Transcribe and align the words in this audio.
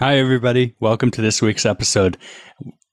Hi, 0.00 0.16
everybody. 0.16 0.74
Welcome 0.80 1.12
to 1.12 1.22
this 1.22 1.40
week's 1.40 1.64
episode. 1.64 2.18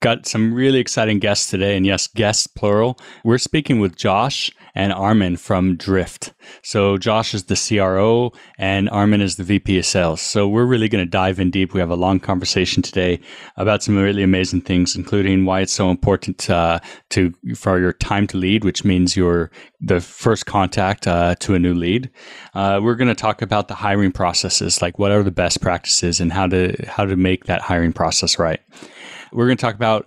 Got 0.02 0.26
some 0.26 0.52
really 0.52 0.80
exciting 0.80 1.20
guests 1.20 1.48
today, 1.48 1.76
and 1.76 1.86
yes, 1.86 2.08
guests 2.08 2.48
plural. 2.48 2.98
We're 3.22 3.38
speaking 3.38 3.78
with 3.78 3.94
Josh 3.94 4.50
and 4.74 4.92
Armin 4.92 5.36
from 5.36 5.76
Drift. 5.76 6.32
So, 6.64 6.98
Josh 6.98 7.34
is 7.34 7.44
the 7.44 7.54
CRO, 7.54 8.32
and 8.58 8.90
Armin 8.90 9.20
is 9.20 9.36
the 9.36 9.44
VP 9.44 9.78
of 9.78 9.86
sales. 9.86 10.20
So, 10.20 10.48
we're 10.48 10.64
really 10.64 10.88
going 10.88 11.04
to 11.04 11.08
dive 11.08 11.38
in 11.38 11.52
deep. 11.52 11.72
We 11.72 11.78
have 11.78 11.88
a 11.88 11.94
long 11.94 12.18
conversation 12.18 12.82
today 12.82 13.20
about 13.56 13.84
some 13.84 13.96
really 13.96 14.24
amazing 14.24 14.62
things, 14.62 14.96
including 14.96 15.44
why 15.44 15.60
it's 15.60 15.72
so 15.72 15.88
important 15.88 16.50
uh, 16.50 16.80
to 17.10 17.32
for 17.54 17.78
your 17.78 17.92
time 17.92 18.26
to 18.26 18.36
lead, 18.36 18.64
which 18.64 18.84
means 18.84 19.16
you're 19.16 19.52
the 19.80 20.00
first 20.00 20.46
contact 20.46 21.06
uh, 21.06 21.36
to 21.36 21.54
a 21.54 21.60
new 21.60 21.74
lead. 21.74 22.10
Uh, 22.54 22.80
we're 22.82 22.96
going 22.96 23.06
to 23.06 23.14
talk 23.14 23.40
about 23.40 23.68
the 23.68 23.76
hiring 23.76 24.10
processes, 24.10 24.82
like 24.82 24.98
what 24.98 25.12
are 25.12 25.22
the 25.22 25.30
best 25.30 25.60
practices 25.60 26.18
and 26.18 26.32
how 26.32 26.48
to 26.48 26.74
how 26.88 27.04
to 27.04 27.14
make 27.14 27.44
that 27.44 27.60
hiring 27.60 27.92
process 27.92 28.36
right 28.36 28.60
we're 29.32 29.46
going 29.46 29.56
to 29.56 29.60
talk 29.60 29.74
about 29.74 30.06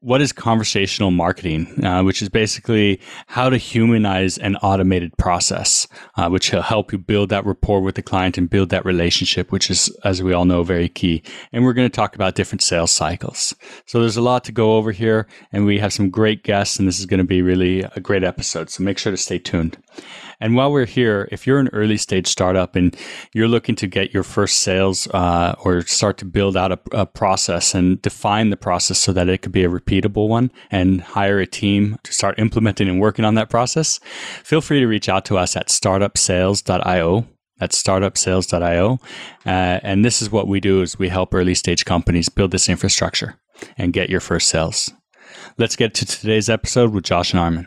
what 0.00 0.20
is 0.20 0.32
conversational 0.32 1.10
marketing, 1.10 1.84
uh, 1.84 2.02
which 2.02 2.22
is 2.22 2.28
basically 2.28 3.00
how 3.26 3.50
to 3.50 3.56
humanize 3.56 4.38
an 4.38 4.56
automated 4.56 5.16
process, 5.16 5.88
uh, 6.16 6.28
which 6.28 6.52
will 6.52 6.62
help 6.62 6.92
you 6.92 6.98
build 6.98 7.28
that 7.30 7.44
rapport 7.44 7.80
with 7.80 7.94
the 7.94 8.02
client 8.02 8.38
and 8.38 8.48
build 8.48 8.70
that 8.70 8.84
relationship, 8.84 9.52
which 9.52 9.70
is, 9.70 9.88
as 10.04 10.22
we 10.22 10.32
all 10.32 10.44
know, 10.44 10.62
very 10.62 10.88
key. 10.88 11.22
And 11.52 11.64
we're 11.64 11.72
going 11.72 11.88
to 11.88 11.94
talk 11.94 12.14
about 12.14 12.34
different 12.34 12.62
sales 12.62 12.92
cycles. 12.92 13.54
So 13.86 14.00
there's 14.00 14.16
a 14.16 14.22
lot 14.22 14.44
to 14.44 14.52
go 14.52 14.76
over 14.76 14.92
here, 14.92 15.26
and 15.52 15.66
we 15.66 15.78
have 15.78 15.92
some 15.92 16.10
great 16.10 16.42
guests, 16.44 16.78
and 16.78 16.86
this 16.86 17.00
is 17.00 17.06
going 17.06 17.18
to 17.18 17.24
be 17.24 17.42
really 17.42 17.80
a 17.82 18.00
great 18.00 18.24
episode. 18.24 18.70
So 18.70 18.82
make 18.82 18.98
sure 18.98 19.12
to 19.12 19.16
stay 19.16 19.38
tuned. 19.38 19.78
And 20.40 20.54
while 20.54 20.72
we're 20.72 20.86
here, 20.86 21.28
if 21.30 21.46
you're 21.46 21.58
an 21.58 21.68
early 21.72 21.96
stage 21.96 22.26
startup 22.26 22.74
and 22.74 22.96
you're 23.32 23.48
looking 23.48 23.74
to 23.76 23.86
get 23.86 24.14
your 24.14 24.22
first 24.22 24.60
sales 24.60 25.06
uh, 25.08 25.54
or 25.64 25.82
start 25.82 26.16
to 26.18 26.24
build 26.24 26.56
out 26.56 26.72
a, 26.72 26.78
a, 26.92 27.06
process 27.06 27.74
and 27.74 28.00
define 28.00 28.50
the 28.50 28.56
process 28.56 28.98
so 28.98 29.12
that 29.12 29.28
it 29.28 29.42
could 29.42 29.52
be 29.52 29.64
a 29.64 29.68
repeatable 29.68 30.28
one 30.28 30.50
and 30.70 31.02
hire 31.02 31.38
a 31.38 31.46
team 31.46 31.98
to 32.04 32.12
start 32.12 32.38
implementing 32.38 32.88
and 32.88 33.00
working 33.00 33.24
on 33.24 33.34
that 33.34 33.50
process, 33.50 34.00
feel 34.42 34.60
free 34.60 34.80
to 34.80 34.86
reach 34.86 35.08
out 35.08 35.24
to 35.26 35.36
us 35.36 35.56
at 35.56 35.68
startupsales.io. 35.68 37.26
That's 37.58 37.82
startupsales.io. 37.82 38.98
Uh, 39.44 39.80
and 39.82 40.04
this 40.04 40.22
is 40.22 40.30
what 40.30 40.48
we 40.48 40.60
do 40.60 40.80
is 40.80 40.98
we 40.98 41.10
help 41.10 41.34
early 41.34 41.54
stage 41.54 41.84
companies 41.84 42.30
build 42.30 42.52
this 42.52 42.70
infrastructure 42.70 43.36
and 43.76 43.92
get 43.92 44.08
your 44.08 44.20
first 44.20 44.48
sales. 44.48 44.90
Let's 45.58 45.76
get 45.76 45.92
to 45.94 46.06
today's 46.06 46.48
episode 46.48 46.94
with 46.94 47.04
Josh 47.04 47.32
and 47.32 47.40
Armin. 47.40 47.66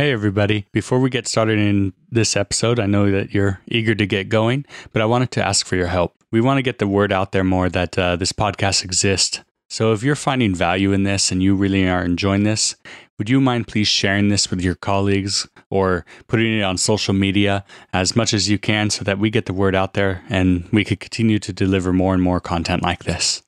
Hey, 0.00 0.12
everybody. 0.12 0.64
Before 0.72 0.98
we 0.98 1.10
get 1.10 1.28
started 1.28 1.58
in 1.58 1.92
this 2.10 2.34
episode, 2.34 2.80
I 2.80 2.86
know 2.86 3.10
that 3.10 3.34
you're 3.34 3.60
eager 3.68 3.94
to 3.94 4.06
get 4.06 4.30
going, 4.30 4.64
but 4.94 5.02
I 5.02 5.04
wanted 5.04 5.30
to 5.32 5.46
ask 5.46 5.66
for 5.66 5.76
your 5.76 5.88
help. 5.88 6.14
We 6.32 6.40
want 6.40 6.56
to 6.56 6.62
get 6.62 6.78
the 6.78 6.86
word 6.86 7.12
out 7.12 7.32
there 7.32 7.44
more 7.44 7.68
that 7.68 7.98
uh, 7.98 8.16
this 8.16 8.32
podcast 8.32 8.82
exists. 8.82 9.40
So 9.68 9.92
if 9.92 10.02
you're 10.02 10.14
finding 10.16 10.54
value 10.54 10.92
in 10.92 11.02
this 11.02 11.30
and 11.30 11.42
you 11.42 11.54
really 11.54 11.86
are 11.86 12.02
enjoying 12.02 12.44
this, 12.44 12.76
would 13.18 13.28
you 13.28 13.42
mind 13.42 13.68
please 13.68 13.88
sharing 13.88 14.30
this 14.30 14.48
with 14.48 14.62
your 14.62 14.74
colleagues 14.74 15.46
or 15.68 16.06
putting 16.28 16.60
it 16.60 16.62
on 16.62 16.78
social 16.78 17.12
media 17.12 17.62
as 17.92 18.16
much 18.16 18.32
as 18.32 18.48
you 18.48 18.58
can 18.58 18.88
so 18.88 19.04
that 19.04 19.18
we 19.18 19.28
get 19.28 19.44
the 19.44 19.52
word 19.52 19.74
out 19.74 19.92
there 19.92 20.24
and 20.30 20.66
we 20.72 20.82
could 20.82 21.00
continue 21.00 21.38
to 21.40 21.52
deliver 21.52 21.92
more 21.92 22.14
and 22.14 22.22
more 22.22 22.40
content 22.40 22.82
like 22.82 23.04
this? 23.04 23.42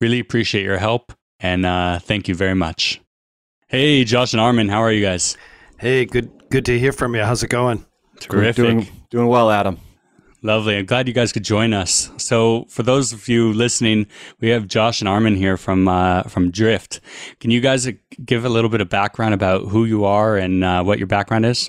Really 0.00 0.18
appreciate 0.18 0.64
your 0.64 0.78
help 0.78 1.12
and 1.38 1.64
uh, 1.64 2.00
thank 2.00 2.26
you 2.26 2.34
very 2.34 2.56
much. 2.56 3.00
Hey, 3.68 4.02
Josh 4.02 4.32
and 4.32 4.40
Armin, 4.40 4.68
how 4.68 4.82
are 4.82 4.90
you 4.90 5.00
guys? 5.00 5.36
Hey, 5.82 6.04
good 6.04 6.30
good 6.48 6.64
to 6.66 6.78
hear 6.78 6.92
from 6.92 7.16
you. 7.16 7.24
How's 7.24 7.42
it 7.42 7.48
going? 7.48 7.84
Terrific. 8.20 8.54
Doing, 8.54 8.88
doing 9.10 9.26
well, 9.26 9.50
Adam. 9.50 9.78
Lovely. 10.40 10.76
I'm 10.76 10.86
glad 10.86 11.08
you 11.08 11.12
guys 11.12 11.32
could 11.32 11.42
join 11.42 11.72
us. 11.72 12.08
So, 12.18 12.66
for 12.68 12.84
those 12.84 13.12
of 13.12 13.26
you 13.26 13.52
listening, 13.52 14.06
we 14.38 14.50
have 14.50 14.68
Josh 14.68 15.00
and 15.00 15.08
Armin 15.08 15.34
here 15.34 15.56
from 15.56 15.88
uh, 15.88 16.22
from 16.22 16.52
Drift. 16.52 17.00
Can 17.40 17.50
you 17.50 17.60
guys 17.60 17.88
give 18.24 18.44
a 18.44 18.48
little 18.48 18.70
bit 18.70 18.80
of 18.80 18.90
background 18.90 19.34
about 19.34 19.70
who 19.70 19.84
you 19.84 20.04
are 20.04 20.36
and 20.36 20.62
uh, 20.62 20.84
what 20.84 20.98
your 20.98 21.08
background 21.08 21.46
is? 21.46 21.68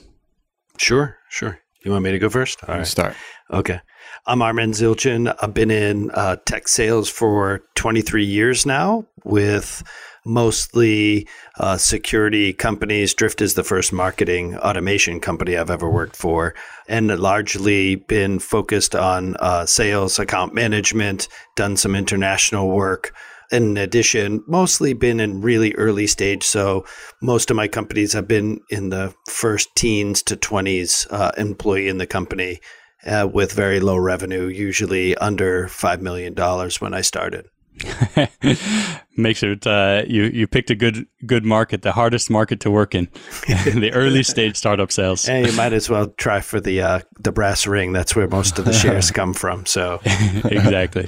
Sure, 0.78 1.18
sure. 1.30 1.57
You 1.84 1.90
want 1.90 2.03
me 2.03 2.12
to 2.12 2.19
go 2.19 2.30
first? 2.30 2.63
All 2.69 2.75
right. 2.78 2.85
Start. 2.85 3.16
Okay. 3.50 3.80
I'm 4.28 4.44
Armin 4.44 4.74
Zildjian. 4.74 5.35
I've 5.41 5.56
been 5.56 5.72
in 5.72 6.12
uh, 6.12 6.35
tech 6.45 6.68
sales 6.68 7.09
for 7.09 7.63
23 7.74 8.24
years 8.24 8.63
now 8.63 9.07
with 9.24 9.81
mostly 10.25 11.28
uh, 11.59 11.78
security 11.78 12.53
companies. 12.53 13.13
Drift 13.13 13.41
is 13.41 13.53
the 13.53 13.63
first 13.63 13.91
marketing 13.94 14.56
automation 14.57 15.19
company 15.19 15.57
I've 15.57 15.69
ever 15.69 15.89
worked 15.89 16.16
for, 16.16 16.53
and 16.88 17.07
largely 17.19 17.95
been 17.95 18.39
focused 18.39 18.95
on 18.95 19.35
uh, 19.39 19.66
sales, 19.66 20.19
account 20.19 20.53
management, 20.53 21.28
done 21.56 21.78
some 21.78 21.95
international 21.95 22.69
work. 22.69 23.16
In 23.51 23.78
addition, 23.78 24.44
mostly 24.47 24.94
been 24.94 25.19
in 25.19 25.41
really 25.41 25.75
early 25.75 26.07
stage. 26.07 26.44
So 26.44 26.85
most 27.22 27.51
of 27.51 27.57
my 27.57 27.67
companies 27.67 28.13
have 28.13 28.28
been 28.28 28.59
in 28.69 28.89
the 28.89 29.13
first 29.29 29.75
teens 29.75 30.23
to 30.23 30.35
20s 30.35 31.06
uh, 31.12 31.31
employee 31.38 31.88
in 31.88 32.00
the 32.00 32.07
company 32.07 32.62
uh, 33.06 33.28
with 33.31 33.51
very 33.51 33.79
low 33.79 33.97
revenue, 33.97 34.47
usually 34.47 35.16
under 35.17 35.67
$5 35.67 36.01
million 36.01 36.33
when 36.79 36.94
I 36.94 37.01
started. 37.01 37.47
Makes 39.16 39.44
it 39.44 39.68
uh, 39.68 40.03
you 40.07 40.24
you 40.24 40.47
picked 40.47 40.72
a 40.72 40.75
good 40.75 41.06
good 41.25 41.46
market, 41.46 41.81
the 41.81 41.91
hardest 41.91 42.29
market 42.29 42.59
to 42.62 42.72
work 42.72 42.96
in, 42.96 43.09
the 43.47 43.91
early 43.94 44.24
stage 44.34 44.57
startup 44.57 44.91
sales. 44.91 45.28
And 45.28 45.46
you 45.46 45.53
might 45.53 45.74
as 45.74 45.90
well 45.90 46.07
try 46.18 46.41
for 46.41 46.59
the 46.59 46.81
uh, 46.81 47.00
the 47.19 47.31
brass 47.31 47.68
ring. 47.68 47.94
That's 47.94 48.16
where 48.16 48.28
most 48.28 48.57
of 48.59 48.66
the 48.66 48.74
shares 48.74 49.12
come 49.19 49.34
from. 49.34 49.66
So 49.66 50.01
exactly. 50.03 51.07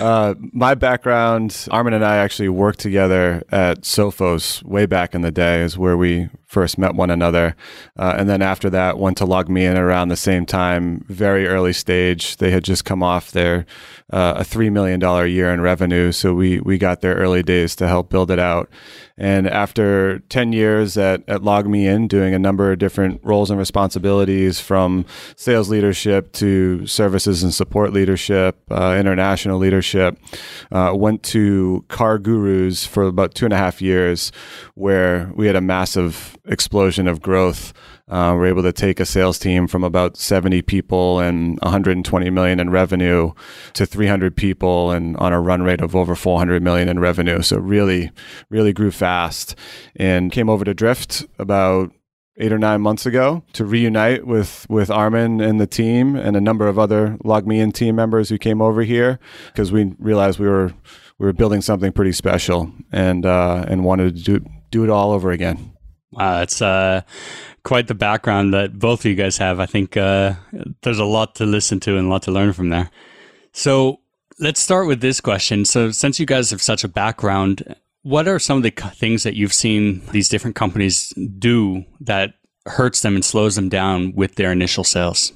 Uh, 0.00 0.34
my 0.52 0.74
background, 0.74 1.68
Armin 1.70 1.94
and 1.94 2.04
I 2.04 2.16
actually 2.16 2.48
worked 2.48 2.80
together 2.80 3.42
at 3.50 3.82
Sophos 3.82 4.62
way 4.64 4.86
back 4.86 5.14
in 5.14 5.20
the 5.22 5.30
day, 5.30 5.62
is 5.62 5.78
where 5.78 5.96
we 5.96 6.28
first 6.48 6.78
met 6.78 6.94
one 6.94 7.10
another. 7.10 7.54
Uh, 7.98 8.14
and 8.16 8.28
then 8.28 8.40
after 8.40 8.70
that, 8.70 8.98
went 8.98 9.18
to 9.18 9.24
LogMeIn 9.24 9.76
around 9.76 10.08
the 10.08 10.16
same 10.16 10.46
time, 10.46 11.04
very 11.06 11.46
early 11.46 11.74
stage. 11.74 12.38
They 12.38 12.50
had 12.50 12.64
just 12.64 12.86
come 12.86 13.02
off 13.02 13.30
their 13.32 13.66
uh, 14.10 14.34
a 14.38 14.42
$3 14.42 14.72
million 14.72 14.98
year 15.30 15.52
in 15.52 15.60
revenue. 15.60 16.10
So 16.10 16.32
we, 16.32 16.60
we 16.60 16.78
got 16.78 17.02
there 17.02 17.14
early 17.16 17.27
days 17.42 17.76
to 17.76 17.88
help 17.88 18.10
build 18.10 18.30
it 18.30 18.38
out. 18.38 18.68
And 19.16 19.48
after 19.48 20.20
10 20.28 20.52
years 20.52 20.96
at, 20.96 21.22
at 21.28 21.40
LogMeIn, 21.40 22.08
doing 22.08 22.34
a 22.34 22.38
number 22.38 22.70
of 22.70 22.78
different 22.78 23.20
roles 23.24 23.50
and 23.50 23.58
responsibilities 23.58 24.60
from 24.60 25.04
sales 25.34 25.68
leadership 25.68 26.32
to 26.34 26.86
services 26.86 27.42
and 27.42 27.52
support 27.52 27.92
leadership, 27.92 28.56
uh, 28.70 28.96
international 28.98 29.58
leadership, 29.58 30.18
uh, 30.70 30.92
went 30.94 31.22
to 31.24 31.84
CarGurus 31.88 32.86
for 32.86 33.04
about 33.04 33.34
two 33.34 33.44
and 33.44 33.52
a 33.52 33.56
half 33.56 33.82
years, 33.82 34.30
where 34.74 35.32
we 35.34 35.46
had 35.46 35.56
a 35.56 35.60
massive 35.60 36.36
explosion 36.44 37.08
of 37.08 37.20
growth 37.20 37.72
uh, 38.08 38.34
we're 38.36 38.46
able 38.46 38.62
to 38.62 38.72
take 38.72 39.00
a 39.00 39.06
sales 39.06 39.38
team 39.38 39.66
from 39.66 39.84
about 39.84 40.16
70 40.16 40.62
people 40.62 41.20
and 41.20 41.58
120 41.60 42.30
million 42.30 42.60
in 42.60 42.70
revenue 42.70 43.32
to 43.74 43.86
300 43.86 44.36
people 44.36 44.90
and 44.90 45.16
on 45.18 45.32
a 45.32 45.40
run 45.40 45.62
rate 45.62 45.80
of 45.80 45.94
over 45.94 46.14
400 46.14 46.62
million 46.62 46.88
in 46.88 46.98
revenue. 46.98 47.42
So 47.42 47.58
really, 47.58 48.10
really 48.50 48.72
grew 48.72 48.90
fast 48.90 49.54
and 49.96 50.32
came 50.32 50.48
over 50.48 50.64
to 50.64 50.74
Drift 50.74 51.26
about 51.38 51.92
eight 52.38 52.52
or 52.52 52.58
nine 52.58 52.80
months 52.80 53.04
ago 53.04 53.42
to 53.52 53.64
reunite 53.64 54.26
with 54.26 54.64
with 54.68 54.90
Armin 54.90 55.40
and 55.40 55.60
the 55.60 55.66
team 55.66 56.14
and 56.16 56.36
a 56.36 56.40
number 56.40 56.68
of 56.68 56.78
other 56.78 57.18
LogMeIn 57.24 57.74
team 57.74 57.96
members 57.96 58.28
who 58.28 58.38
came 58.38 58.62
over 58.62 58.82
here 58.82 59.18
because 59.48 59.72
we 59.72 59.94
realized 59.98 60.38
we 60.38 60.48
were 60.48 60.72
we 61.18 61.26
were 61.26 61.32
building 61.32 61.60
something 61.60 61.92
pretty 61.92 62.12
special 62.12 62.72
and 62.92 63.26
uh, 63.26 63.64
and 63.68 63.84
wanted 63.84 64.16
to 64.16 64.22
do 64.22 64.46
do 64.70 64.84
it 64.84 64.90
all 64.90 65.12
over 65.12 65.30
again. 65.30 65.72
Wow, 66.10 66.40
it's 66.40 66.62
uh, 66.62 67.02
quite 67.64 67.86
the 67.86 67.94
background 67.94 68.54
that 68.54 68.78
both 68.78 69.00
of 69.00 69.06
you 69.06 69.14
guys 69.14 69.36
have. 69.38 69.60
I 69.60 69.66
think 69.66 69.96
uh, 69.96 70.34
there's 70.82 70.98
a 70.98 71.04
lot 71.04 71.34
to 71.36 71.44
listen 71.44 71.80
to 71.80 71.98
and 71.98 72.06
a 72.06 72.10
lot 72.10 72.22
to 72.22 72.30
learn 72.30 72.52
from 72.52 72.70
there. 72.70 72.90
So 73.52 74.00
let's 74.38 74.60
start 74.60 74.86
with 74.86 75.00
this 75.00 75.20
question. 75.20 75.64
So, 75.64 75.90
since 75.90 76.18
you 76.18 76.26
guys 76.26 76.50
have 76.50 76.62
such 76.62 76.84
a 76.84 76.88
background, 76.88 77.74
what 78.02 78.28
are 78.28 78.38
some 78.38 78.56
of 78.56 78.62
the 78.62 78.70
things 78.70 79.22
that 79.22 79.34
you've 79.34 79.52
seen 79.52 80.02
these 80.12 80.28
different 80.28 80.56
companies 80.56 81.12
do 81.38 81.84
that 82.00 82.34
hurts 82.66 83.02
them 83.02 83.14
and 83.14 83.24
slows 83.24 83.56
them 83.56 83.68
down 83.68 84.14
with 84.14 84.36
their 84.36 84.52
initial 84.52 84.84
sales? 84.84 85.32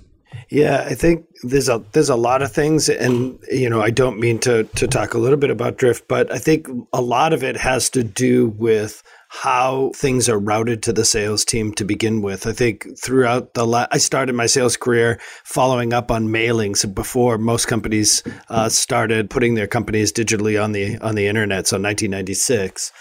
Yeah, 0.49 0.87
I 0.89 0.95
think 0.95 1.27
there's 1.43 1.69
a 1.69 1.83
there's 1.93 2.09
a 2.09 2.17
lot 2.17 2.43
of 2.43 2.53
things, 2.53 2.89
and 2.89 3.39
you 3.51 3.69
know, 3.69 3.83
I 3.83 3.91
don't 3.91 4.19
mean 4.19 4.39
to 4.41 4.65
to 4.65 4.87
talk 4.87 5.15
a 5.15 5.19
little 5.19 5.39
bit 5.39 5.51
about 5.51 5.77
drift, 5.77 6.09
but 6.09 6.33
I 6.33 6.39
think 6.39 6.69
a 6.93 7.03
lot 7.03 7.33
of 7.33 7.43
it 7.43 7.57
has 7.57 7.91
to 7.91 8.03
do 8.03 8.49
with 8.49 9.03
how 9.35 9.91
things 9.97 10.29
are 10.29 10.39
routed 10.39 10.83
to 10.83 10.93
the 10.93 11.07
sales 11.07 11.43
team 11.43 11.73
to 11.73 11.87
begin 11.87 12.21
with. 12.21 12.47
I 12.47 12.53
think 12.53 12.87
throughout 12.99 13.55
the 13.55 13.67
la- 13.67 13.87
I 13.91 13.97
started 13.97 14.35
my 14.35 14.45
sales 14.45 14.77
career 14.77 15.19
following 15.43 15.95
up 15.95 16.11
on 16.11 16.29
mailings 16.29 16.95
before 16.95 17.39
most 17.39 17.67
companies 17.67 18.23
uh, 18.51 18.69
started 18.69 19.31
putting 19.31 19.55
their 19.55 19.67
companies 19.67 20.13
digitally 20.13 20.63
on 20.63 20.73
the 20.73 20.99
on 20.99 21.15
the 21.15 21.29
internet. 21.29 21.67
So 21.67 21.77
1996, 21.77 22.93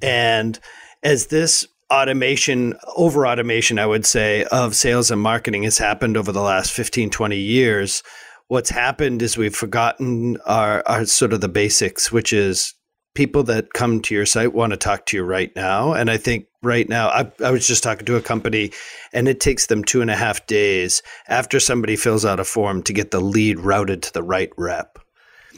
and 0.00 0.58
as 1.02 1.26
this 1.26 1.66
automation, 1.90 2.74
over 2.96 3.26
automation, 3.26 3.78
I 3.78 3.84
would 3.84 4.06
say, 4.06 4.44
of 4.44 4.74
sales 4.74 5.10
and 5.10 5.20
marketing 5.20 5.64
has 5.64 5.76
happened 5.76 6.16
over 6.16 6.32
the 6.32 6.40
last 6.40 6.72
15, 6.72 7.10
20 7.10 7.36
years. 7.36 8.02
What's 8.48 8.70
happened 8.70 9.20
is 9.20 9.36
we've 9.36 9.54
forgotten 9.54 10.38
our, 10.46 10.82
our 10.86 11.04
sort 11.04 11.34
of 11.34 11.42
the 11.42 11.48
basics, 11.48 12.10
which 12.10 12.32
is 12.32 12.74
people 13.14 13.42
that 13.44 13.72
come 13.72 14.00
to 14.02 14.14
your 14.14 14.26
site 14.26 14.54
want 14.54 14.72
to 14.72 14.76
talk 14.76 15.06
to 15.06 15.16
you 15.16 15.24
right 15.24 15.54
now. 15.56 15.92
And 15.92 16.10
I 16.10 16.16
think 16.16 16.46
right 16.62 16.88
now, 16.88 17.08
I, 17.08 17.30
I, 17.44 17.50
was 17.50 17.66
just 17.66 17.82
talking 17.82 18.06
to 18.06 18.16
a 18.16 18.22
company 18.22 18.70
and 19.12 19.26
it 19.26 19.40
takes 19.40 19.66
them 19.66 19.82
two 19.82 20.00
and 20.00 20.10
a 20.10 20.16
half 20.16 20.46
days 20.46 21.02
after 21.28 21.58
somebody 21.58 21.96
fills 21.96 22.24
out 22.24 22.38
a 22.38 22.44
form 22.44 22.82
to 22.84 22.92
get 22.92 23.10
the 23.10 23.20
lead 23.20 23.58
routed 23.58 24.02
to 24.04 24.12
the 24.12 24.22
right 24.22 24.52
rep. 24.56 24.98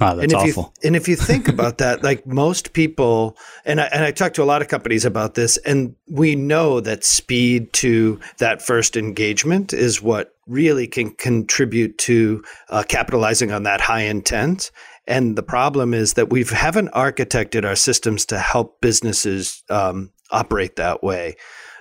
Wow, 0.01 0.15
that's 0.15 0.33
and 0.33 0.43
if 0.49 0.57
awful. 0.57 0.73
You, 0.83 0.89
and 0.89 0.97
if 0.97 1.07
you 1.07 1.17
think 1.17 1.49
about 1.49 1.79
that, 1.79 2.03
like 2.03 2.27
most 2.27 2.73
people, 2.73 3.37
and 3.65 3.81
I, 3.81 3.85
and 3.87 4.03
I 4.03 4.11
talk 4.11 4.33
to 4.35 4.43
a 4.43 4.45
lot 4.45 4.63
of 4.63 4.69
companies 4.69 5.05
about 5.05 5.35
this, 5.35 5.59
and 5.59 5.95
we 6.09 6.35
know 6.35 6.81
that 6.81 7.05
speed 7.05 7.73
to 7.75 8.19
that 8.39 8.63
first 8.63 8.97
engagement 8.97 9.73
is 9.73 10.01
what 10.01 10.35
really 10.47 10.87
can 10.87 11.11
contribute 11.11 11.99
to 11.99 12.43
uh, 12.71 12.83
capitalizing 12.89 13.53
on 13.53 13.65
that 13.65 13.81
high 13.81 14.03
intent. 14.03 14.71
And 15.07 15.37
the 15.37 15.43
problem 15.43 15.95
is 15.95 16.15
that 16.15 16.31
we 16.31 16.45
haven't 16.45 16.93
architected 16.93 17.65
our 17.65 17.77
systems 17.77 18.25
to 18.27 18.39
help 18.39 18.81
businesses 18.81 19.63
um, 19.69 20.11
operate 20.31 20.77
that 20.77 21.03
way. 21.03 21.37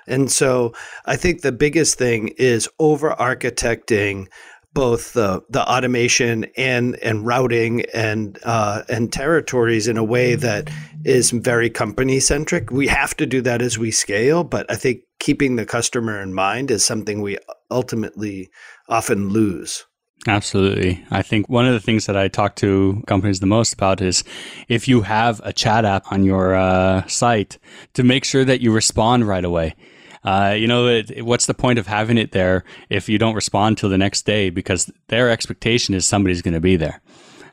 And 0.08 0.32
so 0.32 0.74
I 1.06 1.16
think 1.16 1.42
the 1.42 1.52
biggest 1.52 1.98
thing 1.98 2.30
is 2.38 2.68
over 2.80 3.12
architecting 3.12 4.28
both 4.74 5.14
the 5.14 5.42
the 5.50 5.62
automation 5.70 6.46
and 6.56 6.96
and 6.98 7.26
routing 7.26 7.84
and 7.94 8.40
uh, 8.44 8.84
and 8.90 9.12
territories 9.12 9.88
in 9.88 9.98
a 9.98 10.04
way 10.04 10.36
that 10.36 10.70
is 11.04 11.32
very 11.32 11.70
company 11.70 12.20
centric. 12.20 12.72
We 12.72 12.88
have 12.88 13.16
to 13.18 13.26
do 13.26 13.42
that 13.42 13.62
as 13.62 13.78
we 13.78 13.92
scale, 13.92 14.44
but 14.44 14.70
I 14.72 14.76
think 14.76 15.02
keeping 15.20 15.56
the 15.56 15.66
customer 15.66 16.22
in 16.22 16.34
mind 16.34 16.72
is 16.72 16.86
something 16.86 17.22
we 17.22 17.38
ultimately 17.70 18.50
often 18.88 19.30
lose. 19.30 19.86
Absolutely. 20.28 21.04
I 21.10 21.24
think 21.24 21.50
one 21.50 21.66
of 21.66 21.74
the 21.74 21.80
things 21.80 22.06
that 22.06 22.16
I 22.16 22.28
talk 22.28 22.56
to 22.58 23.04
companies 23.08 23.40
the 23.40 23.48
most 23.48 23.74
about 23.74 24.02
is 24.02 24.24
if 24.68 24.88
you 24.88 25.02
have 25.02 25.42
a 25.44 25.52
chat 25.52 25.84
app 25.84 26.12
on 26.12 26.24
your 26.24 26.54
uh, 26.56 27.06
site, 27.08 27.58
to 27.94 28.04
make 28.04 28.24
sure 28.24 28.46
that 28.46 28.62
you 28.62 28.72
respond 28.72 29.28
right 29.28 29.44
away. 29.44 29.76
Uh, 30.24 30.56
you 30.56 30.68
know, 30.68 30.88
it, 30.88 31.26
what's 31.26 31.48
the 31.48 31.54
point 31.56 31.80
of 31.80 31.88
having 31.88 32.20
it 32.20 32.32
there 32.32 32.64
if 32.90 33.10
you 33.10 33.18
don't 33.18 33.34
respond 33.34 33.78
till 33.78 33.90
the 33.90 33.98
next 33.98 34.24
day? 34.24 34.52
Because 34.52 34.92
their 35.08 35.32
expectation 35.32 35.96
is 35.96 36.06
somebody's 36.06 36.44
going 36.44 36.54
to 36.54 36.60
be 36.60 36.76
there, 36.76 37.02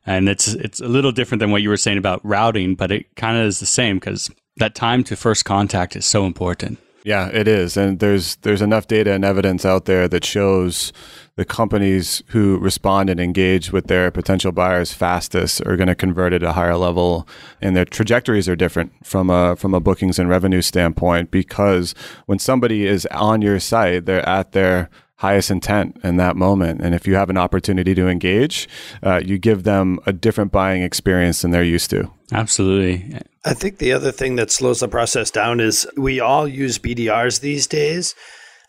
and 0.05 0.29
it's 0.29 0.49
it's 0.49 0.79
a 0.79 0.87
little 0.87 1.11
different 1.11 1.41
than 1.41 1.51
what 1.51 1.63
you 1.63 1.71
were 1.71 1.79
saying 1.79 1.97
about 1.97 2.23
routing, 2.23 2.75
but 2.75 2.93
it 2.93 3.07
kind 3.17 3.39
of 3.39 3.47
is 3.47 3.61
the 3.61 3.65
same 3.65 3.97
because 3.97 4.31
that 4.59 4.75
time 4.75 5.03
to 5.05 5.17
first 5.17 5.47
contact 5.47 5.97
is 5.97 6.05
so 6.05 6.27
important. 6.27 6.79
Yeah, 7.05 7.29
it 7.29 7.47
is, 7.47 7.77
and 7.77 8.01
there's 8.01 8.37
there's 8.37 8.61
enough 8.61 8.89
data 8.89 9.13
and 9.13 9.25
evidence 9.25 9.65
out 9.65 9.85
there 9.85 10.09
that 10.09 10.25
shows 10.25 10.93
the 11.37 11.45
companies 11.45 12.23
who 12.29 12.59
respond 12.59 13.09
and 13.09 13.21
engage 13.21 13.71
with 13.73 13.87
their 13.87 14.11
potential 14.11 14.51
buyers 14.51 14.93
fastest 14.93 15.65
are 15.65 15.77
going 15.77 15.87
to 15.87 15.95
convert 15.95 16.33
at 16.33 16.43
a 16.43 16.53
higher 16.53 16.77
level, 16.77 17.27
and 17.63 17.77
their 17.77 17.85
trajectories 17.85 18.49
are 18.49 18.57
different 18.57 18.93
from 19.07 19.31
a 19.31 19.55
from 19.55 19.75
a 19.75 19.81
bookings 19.81 20.19
and 20.19 20.29
revenue 20.29 20.61
standpoint 20.61 21.31
because 21.31 21.95
when 22.27 22.41
somebody 22.41 22.85
is 22.85 23.07
on 23.13 23.43
your 23.43 23.61
site, 23.61 24.05
they're 24.05 24.29
at 24.29 24.51
their 24.53 24.91
highest 25.19 25.51
intent 25.51 25.99
in 26.05 26.17
that 26.17 26.37
moment. 26.37 26.81
And 26.81 26.95
if 26.95 27.07
you 27.07 27.17
have 27.17 27.29
an 27.29 27.37
opportunity 27.37 27.95
to 27.95 28.09
engage, 28.09 28.69
uh, 29.03 29.21
you 29.25 29.37
give 29.37 29.65
them 29.65 29.99
a 30.07 30.13
different 30.13 30.53
buying 30.53 30.83
experience 30.83 31.43
than 31.43 31.51
they're 31.51 31.63
used 31.65 31.91
to. 31.91 32.11
Absolutely. 32.33 33.21
I 33.45 33.53
think 33.53 33.79
the 33.79 33.93
other 33.93 34.13
thing 34.13 34.37
that 34.37 34.51
slows 34.51 34.81
the 34.81 34.89
process 34.89 35.31
down 35.31 35.59
is 35.59 35.87
we 35.97 36.21
all 36.21 36.47
use 36.47 36.79
BDRs 36.79 37.41
these 37.41 37.67
days. 37.67 38.15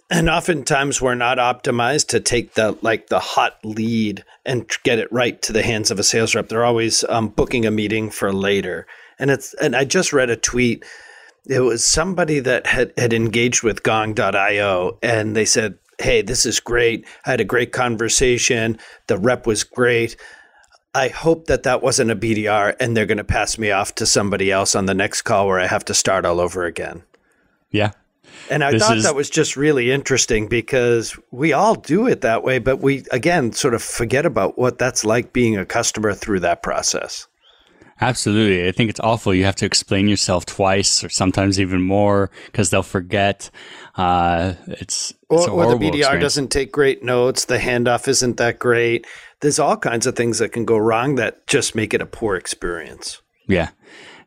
And 0.09 0.27
oftentimes 0.27 0.99
we're 0.99 1.13
not 1.13 1.37
optimized 1.37 2.07
to 2.07 2.19
take 2.19 2.55
the 2.55 2.75
like 2.81 3.07
the 3.07 3.19
hot 3.19 3.59
lead 3.63 4.25
and 4.43 4.67
get 4.83 4.97
it 4.97 5.11
right 5.11 5.39
to 5.43 5.53
the 5.53 5.61
hands 5.61 5.91
of 5.91 5.99
a 5.99 6.03
sales 6.03 6.33
rep. 6.33 6.49
They're 6.49 6.65
always 6.65 7.03
um, 7.09 7.27
booking 7.27 7.67
a 7.67 7.71
meeting 7.71 8.09
for 8.09 8.33
later. 8.33 8.87
And 9.19 9.29
it's 9.29 9.53
and 9.55 9.75
I 9.75 9.85
just 9.85 10.11
read 10.11 10.31
a 10.31 10.35
tweet. 10.35 10.83
It 11.45 11.59
was 11.59 11.85
somebody 11.85 12.39
that 12.39 12.65
had, 12.65 12.91
had 12.97 13.13
engaged 13.13 13.61
with 13.61 13.83
Gong.io 13.83 14.97
and 15.03 15.35
they 15.35 15.45
said, 15.45 15.77
Hey, 15.99 16.21
this 16.21 16.45
is 16.45 16.59
great. 16.59 17.05
I 17.25 17.31
had 17.31 17.41
a 17.41 17.45
great 17.45 17.71
conversation. 17.71 18.79
The 19.07 19.17
rep 19.17 19.45
was 19.45 19.63
great. 19.63 20.15
I 20.95 21.09
hope 21.09 21.45
that 21.45 21.63
that 21.63 21.83
wasn't 21.83 22.11
a 22.11 22.15
BDR 22.15 22.75
and 22.79 22.97
they're 22.97 23.05
going 23.05 23.19
to 23.19 23.23
pass 23.23 23.57
me 23.57 23.71
off 23.71 23.95
to 23.95 24.05
somebody 24.05 24.51
else 24.51 24.75
on 24.75 24.85
the 24.85 24.93
next 24.93 25.21
call 25.21 25.47
where 25.47 25.59
I 25.59 25.67
have 25.67 25.85
to 25.85 25.93
start 25.93 26.25
all 26.25 26.39
over 26.39 26.65
again. 26.65 27.03
Yeah. 27.69 27.91
And 28.49 28.63
I 28.63 28.71
this 28.71 28.81
thought 28.81 28.97
is... 28.97 29.03
that 29.03 29.15
was 29.15 29.29
just 29.29 29.55
really 29.55 29.91
interesting 29.91 30.47
because 30.47 31.17
we 31.31 31.53
all 31.53 31.75
do 31.75 32.07
it 32.07 32.21
that 32.21 32.43
way, 32.43 32.57
but 32.57 32.77
we, 32.77 33.05
again, 33.11 33.51
sort 33.51 33.73
of 33.75 33.83
forget 33.83 34.25
about 34.25 34.57
what 34.57 34.79
that's 34.79 35.05
like 35.05 35.33
being 35.33 35.57
a 35.57 35.65
customer 35.65 36.13
through 36.13 36.39
that 36.41 36.63
process. 36.63 37.27
Absolutely. 38.01 38.67
I 38.67 38.71
think 38.71 38.89
it's 38.89 38.99
awful. 39.01 39.33
You 39.33 39.43
have 39.45 39.57
to 39.57 39.65
explain 39.65 40.07
yourself 40.07 40.45
twice 40.45 41.03
or 41.03 41.09
sometimes 41.09 41.59
even 41.59 41.81
more 41.81 42.31
because 42.45 42.69
they'll 42.69 42.81
forget. 42.81 43.49
Uh, 43.95 44.53
it's, 44.67 45.11
it's 45.11 45.47
or, 45.47 45.49
or 45.49 45.75
the 45.75 45.75
BDR 45.75 45.95
experience. 45.95 46.23
doesn't 46.23 46.47
take 46.49 46.71
great 46.71 47.03
notes. 47.03 47.45
The 47.45 47.57
handoff 47.57 48.07
isn't 48.07 48.37
that 48.37 48.57
great. 48.57 49.05
There's 49.41 49.59
all 49.59 49.75
kinds 49.75 50.07
of 50.07 50.15
things 50.15 50.39
that 50.39 50.53
can 50.53 50.63
go 50.63 50.77
wrong 50.77 51.15
that 51.15 51.45
just 51.47 51.75
make 51.75 51.93
it 51.93 52.01
a 52.01 52.05
poor 52.05 52.35
experience. 52.35 53.21
Yeah. 53.47 53.69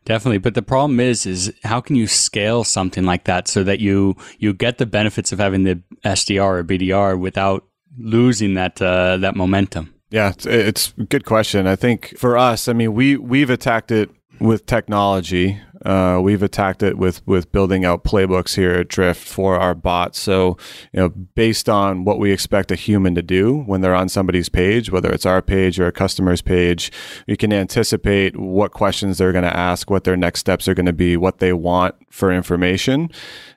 Definitely, 0.04 0.38
but 0.38 0.54
the 0.54 0.62
problem 0.62 0.98
is, 0.98 1.26
is 1.26 1.52
how 1.62 1.80
can 1.80 1.94
you 1.94 2.08
scale 2.08 2.64
something 2.64 3.04
like 3.04 3.22
that 3.24 3.46
so 3.46 3.62
that 3.62 3.78
you 3.78 4.16
you 4.40 4.52
get 4.52 4.78
the 4.78 4.86
benefits 4.86 5.30
of 5.30 5.38
having 5.38 5.62
the 5.62 5.80
SDR 6.04 6.58
or 6.58 6.64
BDR 6.64 7.16
without 7.16 7.64
losing 7.96 8.54
that 8.54 8.82
uh, 8.82 9.18
that 9.18 9.36
momentum? 9.36 9.94
Yeah, 10.12 10.28
it's, 10.28 10.46
it's 10.46 10.92
good 11.08 11.24
question. 11.24 11.66
I 11.66 11.74
think 11.74 12.16
for 12.18 12.36
us, 12.36 12.68
I 12.68 12.74
mean, 12.74 12.92
we 12.92 13.16
we've 13.16 13.48
attacked 13.50 13.90
it 13.90 14.10
with 14.40 14.66
technology. 14.66 15.58
Uh, 15.84 16.20
we've 16.22 16.42
attacked 16.42 16.82
it 16.82 16.98
with 16.98 17.26
with 17.26 17.50
building 17.52 17.84
out 17.84 18.04
playbooks 18.04 18.54
here 18.54 18.72
at 18.72 18.88
Drift 18.88 19.26
for 19.26 19.56
our 19.56 19.74
bots. 19.74 20.18
So, 20.18 20.56
you 20.92 21.00
know, 21.00 21.08
based 21.08 21.68
on 21.68 22.04
what 22.04 22.18
we 22.18 22.32
expect 22.32 22.70
a 22.70 22.76
human 22.76 23.14
to 23.14 23.22
do 23.22 23.62
when 23.62 23.80
they're 23.80 23.94
on 23.94 24.08
somebody's 24.08 24.48
page, 24.48 24.90
whether 24.90 25.10
it's 25.10 25.26
our 25.26 25.42
page 25.42 25.80
or 25.80 25.86
a 25.86 25.92
customer's 25.92 26.42
page, 26.42 26.92
we 27.26 27.36
can 27.36 27.52
anticipate 27.52 28.36
what 28.36 28.72
questions 28.72 29.18
they're 29.18 29.32
going 29.32 29.44
to 29.44 29.56
ask, 29.56 29.90
what 29.90 30.04
their 30.04 30.16
next 30.16 30.40
steps 30.40 30.68
are 30.68 30.74
going 30.74 30.86
to 30.86 30.92
be, 30.92 31.16
what 31.16 31.38
they 31.38 31.52
want 31.52 31.94
for 32.10 32.30
information, 32.30 33.10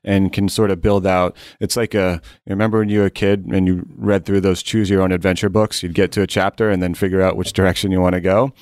and 0.04 0.32
can 0.32 0.48
sort 0.48 0.72
of 0.72 0.82
build 0.82 1.06
out. 1.06 1.36
It's 1.60 1.76
like 1.76 1.94
a 1.94 2.22
remember 2.48 2.80
when 2.80 2.90
you 2.90 3.00
were 3.00 3.06
a 3.06 3.12
kid 3.12 3.46
and 3.46 3.68
you 3.68 3.86
read 3.96 4.26
through 4.26 4.42
those 4.42 4.64
choose 4.64 4.90
your 4.90 5.02
own 5.02 5.12
adventure 5.12 5.50
books. 5.50 5.84
You'd 5.84 5.94
get 5.94 6.12
to 6.14 6.22
a 6.22 6.28
chapter 6.28 6.70
and 6.70 6.82
then 6.82 6.94
figure 6.94 7.22
out 7.22 7.38
which 7.38 7.54
direction 7.54 7.92
you 7.92 8.02
want 8.02 8.14
to 8.14 8.22
go. 8.22 8.54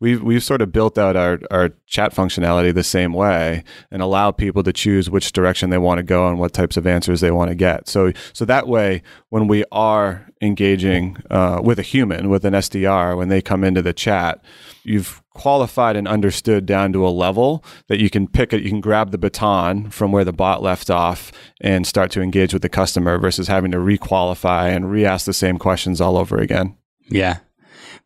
We've 0.00 0.22
we've 0.22 0.42
sort 0.42 0.62
of 0.62 0.72
built 0.72 0.98
out 0.98 1.16
our 1.16 1.40
our 1.50 1.70
chat 1.86 2.14
functionality 2.14 2.74
the 2.74 2.82
same 2.82 3.11
way 3.12 3.64
and 3.90 4.02
allow 4.02 4.30
people 4.30 4.62
to 4.62 4.72
choose 4.72 5.10
which 5.10 5.32
direction 5.32 5.70
they 5.70 5.78
want 5.78 5.98
to 5.98 6.02
go 6.02 6.28
and 6.28 6.38
what 6.38 6.52
types 6.52 6.76
of 6.76 6.86
answers 6.86 7.20
they 7.20 7.30
want 7.30 7.50
to 7.50 7.54
get. 7.54 7.88
So 7.88 8.12
so 8.32 8.44
that 8.44 8.68
way, 8.68 9.02
when 9.30 9.48
we 9.48 9.64
are 9.72 10.26
engaging 10.40 11.16
uh, 11.30 11.60
with 11.62 11.78
a 11.78 11.82
human, 11.82 12.28
with 12.28 12.44
an 12.44 12.54
SDR, 12.54 13.16
when 13.16 13.28
they 13.28 13.40
come 13.40 13.64
into 13.64 13.82
the 13.82 13.92
chat, 13.92 14.42
you've 14.82 15.22
qualified 15.34 15.96
and 15.96 16.06
understood 16.06 16.66
down 16.66 16.92
to 16.92 17.06
a 17.06 17.08
level 17.08 17.64
that 17.88 18.00
you 18.00 18.10
can 18.10 18.26
pick 18.26 18.52
it, 18.52 18.62
you 18.62 18.68
can 18.68 18.80
grab 18.80 19.10
the 19.10 19.18
baton 19.18 19.90
from 19.90 20.12
where 20.12 20.24
the 20.24 20.32
bot 20.32 20.62
left 20.62 20.90
off 20.90 21.32
and 21.60 21.86
start 21.86 22.10
to 22.10 22.20
engage 22.20 22.52
with 22.52 22.62
the 22.62 22.68
customer 22.68 23.18
versus 23.18 23.48
having 23.48 23.70
to 23.70 23.78
requalify 23.78 24.74
and 24.74 24.90
re-ask 24.90 25.24
the 25.24 25.32
same 25.32 25.58
questions 25.58 26.00
all 26.00 26.16
over 26.16 26.38
again. 26.38 26.76
Yeah. 27.08 27.38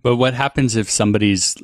But 0.07 0.19
what 0.19 0.35
happens 0.35 0.77
if 0.77 0.89
somebody's 0.89 1.57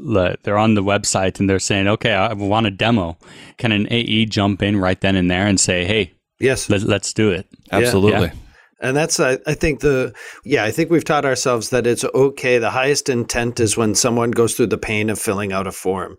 they're 0.42 0.58
on 0.58 0.74
the 0.74 0.82
website 0.82 1.38
and 1.38 1.48
they're 1.48 1.60
saying, 1.60 1.86
"Okay, 1.86 2.12
I 2.12 2.32
want 2.32 2.66
a 2.66 2.72
demo." 2.72 3.16
Can 3.56 3.70
an 3.70 3.86
AE 3.88 4.24
jump 4.24 4.64
in 4.64 4.78
right 4.78 5.00
then 5.00 5.14
and 5.14 5.30
there 5.30 5.46
and 5.46 5.60
say, 5.60 5.84
"Hey, 5.84 6.14
yes, 6.40 6.68
let, 6.68 6.82
us 6.82 7.12
do 7.12 7.30
it." 7.30 7.46
Absolutely. 7.70 8.20
Yeah. 8.20 8.32
And 8.80 8.96
that's, 8.96 9.20
I, 9.20 9.38
I 9.46 9.54
think 9.54 9.78
the, 9.78 10.12
yeah, 10.44 10.64
I 10.64 10.72
think 10.72 10.90
we've 10.90 11.04
taught 11.04 11.24
ourselves 11.24 11.70
that 11.70 11.86
it's 11.86 12.04
okay. 12.04 12.58
The 12.58 12.70
highest 12.70 13.08
intent 13.08 13.60
is 13.60 13.76
when 13.76 13.94
someone 13.94 14.32
goes 14.32 14.56
through 14.56 14.66
the 14.66 14.76
pain 14.76 15.08
of 15.08 15.20
filling 15.20 15.52
out 15.52 15.68
a 15.68 15.72
form. 15.72 16.18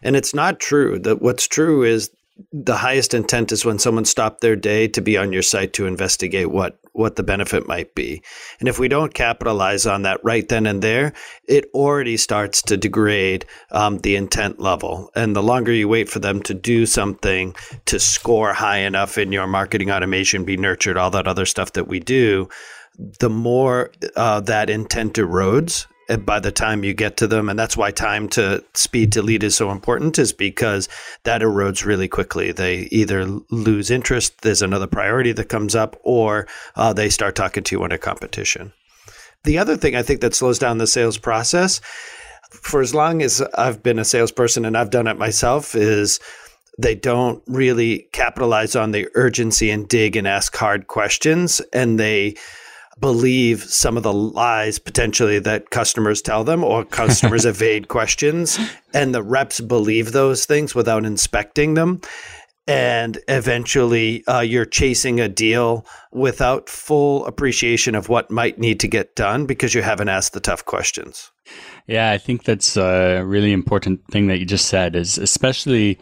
And 0.00 0.14
it's 0.14 0.32
not 0.32 0.60
true 0.60 1.00
that 1.00 1.22
what's 1.22 1.48
true 1.48 1.82
is 1.82 2.08
the 2.52 2.76
highest 2.76 3.14
intent 3.14 3.52
is 3.52 3.64
when 3.64 3.78
someone 3.78 4.04
stopped 4.04 4.40
their 4.40 4.56
day 4.56 4.88
to 4.88 5.00
be 5.00 5.16
on 5.16 5.32
your 5.32 5.42
site 5.42 5.72
to 5.74 5.86
investigate 5.86 6.50
what 6.50 6.78
what 6.92 7.16
the 7.16 7.22
benefit 7.24 7.66
might 7.66 7.92
be. 7.96 8.22
And 8.60 8.68
if 8.68 8.78
we 8.78 8.86
don't 8.86 9.14
capitalize 9.14 9.84
on 9.84 10.02
that 10.02 10.22
right 10.22 10.48
then 10.48 10.64
and 10.64 10.80
there, 10.80 11.12
it 11.48 11.68
already 11.74 12.16
starts 12.16 12.62
to 12.62 12.76
degrade 12.76 13.44
um, 13.72 13.98
the 13.98 14.14
intent 14.14 14.60
level. 14.60 15.10
And 15.16 15.34
the 15.34 15.42
longer 15.42 15.72
you 15.72 15.88
wait 15.88 16.08
for 16.08 16.20
them 16.20 16.40
to 16.44 16.54
do 16.54 16.86
something 16.86 17.56
to 17.86 17.98
score 17.98 18.52
high 18.52 18.78
enough 18.78 19.18
in 19.18 19.32
your 19.32 19.48
marketing 19.48 19.90
automation, 19.90 20.44
be 20.44 20.56
nurtured, 20.56 20.96
all 20.96 21.10
that 21.10 21.26
other 21.26 21.46
stuff 21.46 21.72
that 21.72 21.88
we 21.88 21.98
do, 21.98 22.48
the 23.18 23.30
more 23.30 23.90
uh, 24.14 24.38
that 24.40 24.70
intent 24.70 25.14
erodes 25.14 25.86
by 26.24 26.40
the 26.40 26.52
time 26.52 26.84
you 26.84 26.94
get 26.94 27.16
to 27.18 27.26
them. 27.26 27.48
And 27.48 27.58
that's 27.58 27.76
why 27.76 27.90
time 27.90 28.28
to 28.30 28.64
speed 28.74 29.12
to 29.12 29.22
lead 29.22 29.42
is 29.42 29.56
so 29.56 29.70
important 29.70 30.18
is 30.18 30.32
because 30.32 30.88
that 31.24 31.42
erodes 31.42 31.84
really 31.84 32.08
quickly. 32.08 32.52
They 32.52 32.88
either 32.90 33.24
lose 33.50 33.90
interest 33.90 34.42
there's 34.42 34.62
another 34.62 34.86
priority 34.86 35.32
that 35.32 35.48
comes 35.48 35.74
up 35.74 35.98
or 36.02 36.46
uh, 36.76 36.92
they 36.92 37.08
start 37.08 37.34
talking 37.34 37.64
to 37.64 37.76
you 37.76 37.84
in 37.84 37.92
a 37.92 37.98
competition. 37.98 38.72
The 39.44 39.58
other 39.58 39.76
thing 39.76 39.94
i 39.94 40.02
think 40.02 40.22
that 40.22 40.34
slows 40.34 40.58
down 40.58 40.78
the 40.78 40.86
sales 40.86 41.18
process 41.18 41.80
for 42.50 42.80
as 42.80 42.94
long 42.94 43.20
as 43.20 43.42
i've 43.58 43.82
been 43.82 43.98
a 43.98 44.04
salesperson 44.04 44.64
and 44.64 44.74
i've 44.74 44.88
done 44.88 45.06
it 45.06 45.18
myself 45.18 45.74
is 45.74 46.18
they 46.78 46.94
don't 46.94 47.42
really 47.46 48.08
capitalize 48.12 48.74
on 48.74 48.90
the 48.90 49.08
urgency 49.14 49.70
and 49.70 49.88
dig 49.88 50.16
and 50.16 50.26
ask 50.26 50.54
hard 50.56 50.86
questions. 50.88 51.60
And 51.72 51.98
they 51.98 52.36
believe 53.00 53.62
some 53.64 53.96
of 53.96 54.02
the 54.02 54.12
lies 54.12 54.78
potentially 54.78 55.38
that 55.40 55.70
customers 55.70 56.22
tell 56.22 56.44
them 56.44 56.62
or 56.62 56.84
customers 56.84 57.44
evade 57.46 57.88
questions 57.88 58.58
and 58.92 59.14
the 59.14 59.22
reps 59.22 59.60
believe 59.60 60.12
those 60.12 60.46
things 60.46 60.74
without 60.74 61.04
inspecting 61.04 61.74
them. 61.74 62.00
And 62.66 63.18
eventually 63.28 64.26
uh, 64.26 64.40
you're 64.40 64.64
chasing 64.64 65.20
a 65.20 65.28
deal 65.28 65.84
without 66.12 66.70
full 66.70 67.26
appreciation 67.26 67.94
of 67.94 68.08
what 68.08 68.30
might 68.30 68.58
need 68.58 68.80
to 68.80 68.88
get 68.88 69.14
done 69.16 69.44
because 69.44 69.74
you 69.74 69.82
haven't 69.82 70.08
asked 70.08 70.32
the 70.32 70.40
tough 70.40 70.64
questions. 70.64 71.30
Yeah 71.86 72.10
i 72.10 72.18
think 72.18 72.44
that's 72.44 72.76
a 72.76 73.22
really 73.22 73.52
important 73.52 74.00
thing 74.10 74.26
that 74.28 74.38
you 74.38 74.46
just 74.46 74.66
said 74.66 74.96
is 74.96 75.18
especially 75.18 75.98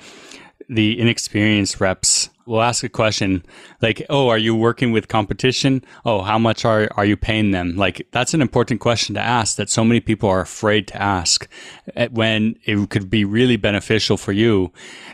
the 0.68 0.98
inexperienced 0.98 1.80
reps 1.80 2.30
will 2.46 2.62
ask 2.62 2.84
a 2.84 2.88
question 2.88 3.44
like, 3.80 4.04
"Oh, 4.10 4.28
are 4.28 4.38
you 4.38 4.54
working 4.54 4.92
with 4.92 5.08
competition? 5.08 5.84
Oh, 6.04 6.22
how 6.22 6.38
much 6.38 6.64
are 6.64 6.88
are 6.96 7.04
you 7.04 7.16
paying 7.16 7.50
them?" 7.52 7.76
Like 7.76 8.06
that's 8.12 8.34
an 8.34 8.42
important 8.42 8.80
question 8.80 9.14
to 9.14 9.20
ask 9.20 9.56
that 9.56 9.70
so 9.70 9.84
many 9.84 10.00
people 10.00 10.28
are 10.28 10.40
afraid 10.40 10.86
to 10.88 11.00
ask 11.00 11.48
eh, 11.96 12.08
when 12.10 12.56
it 12.64 12.90
could 12.90 13.08
be 13.08 13.24
really 13.24 13.56
beneficial 13.56 14.16
for 14.16 14.32
you, 14.32 14.72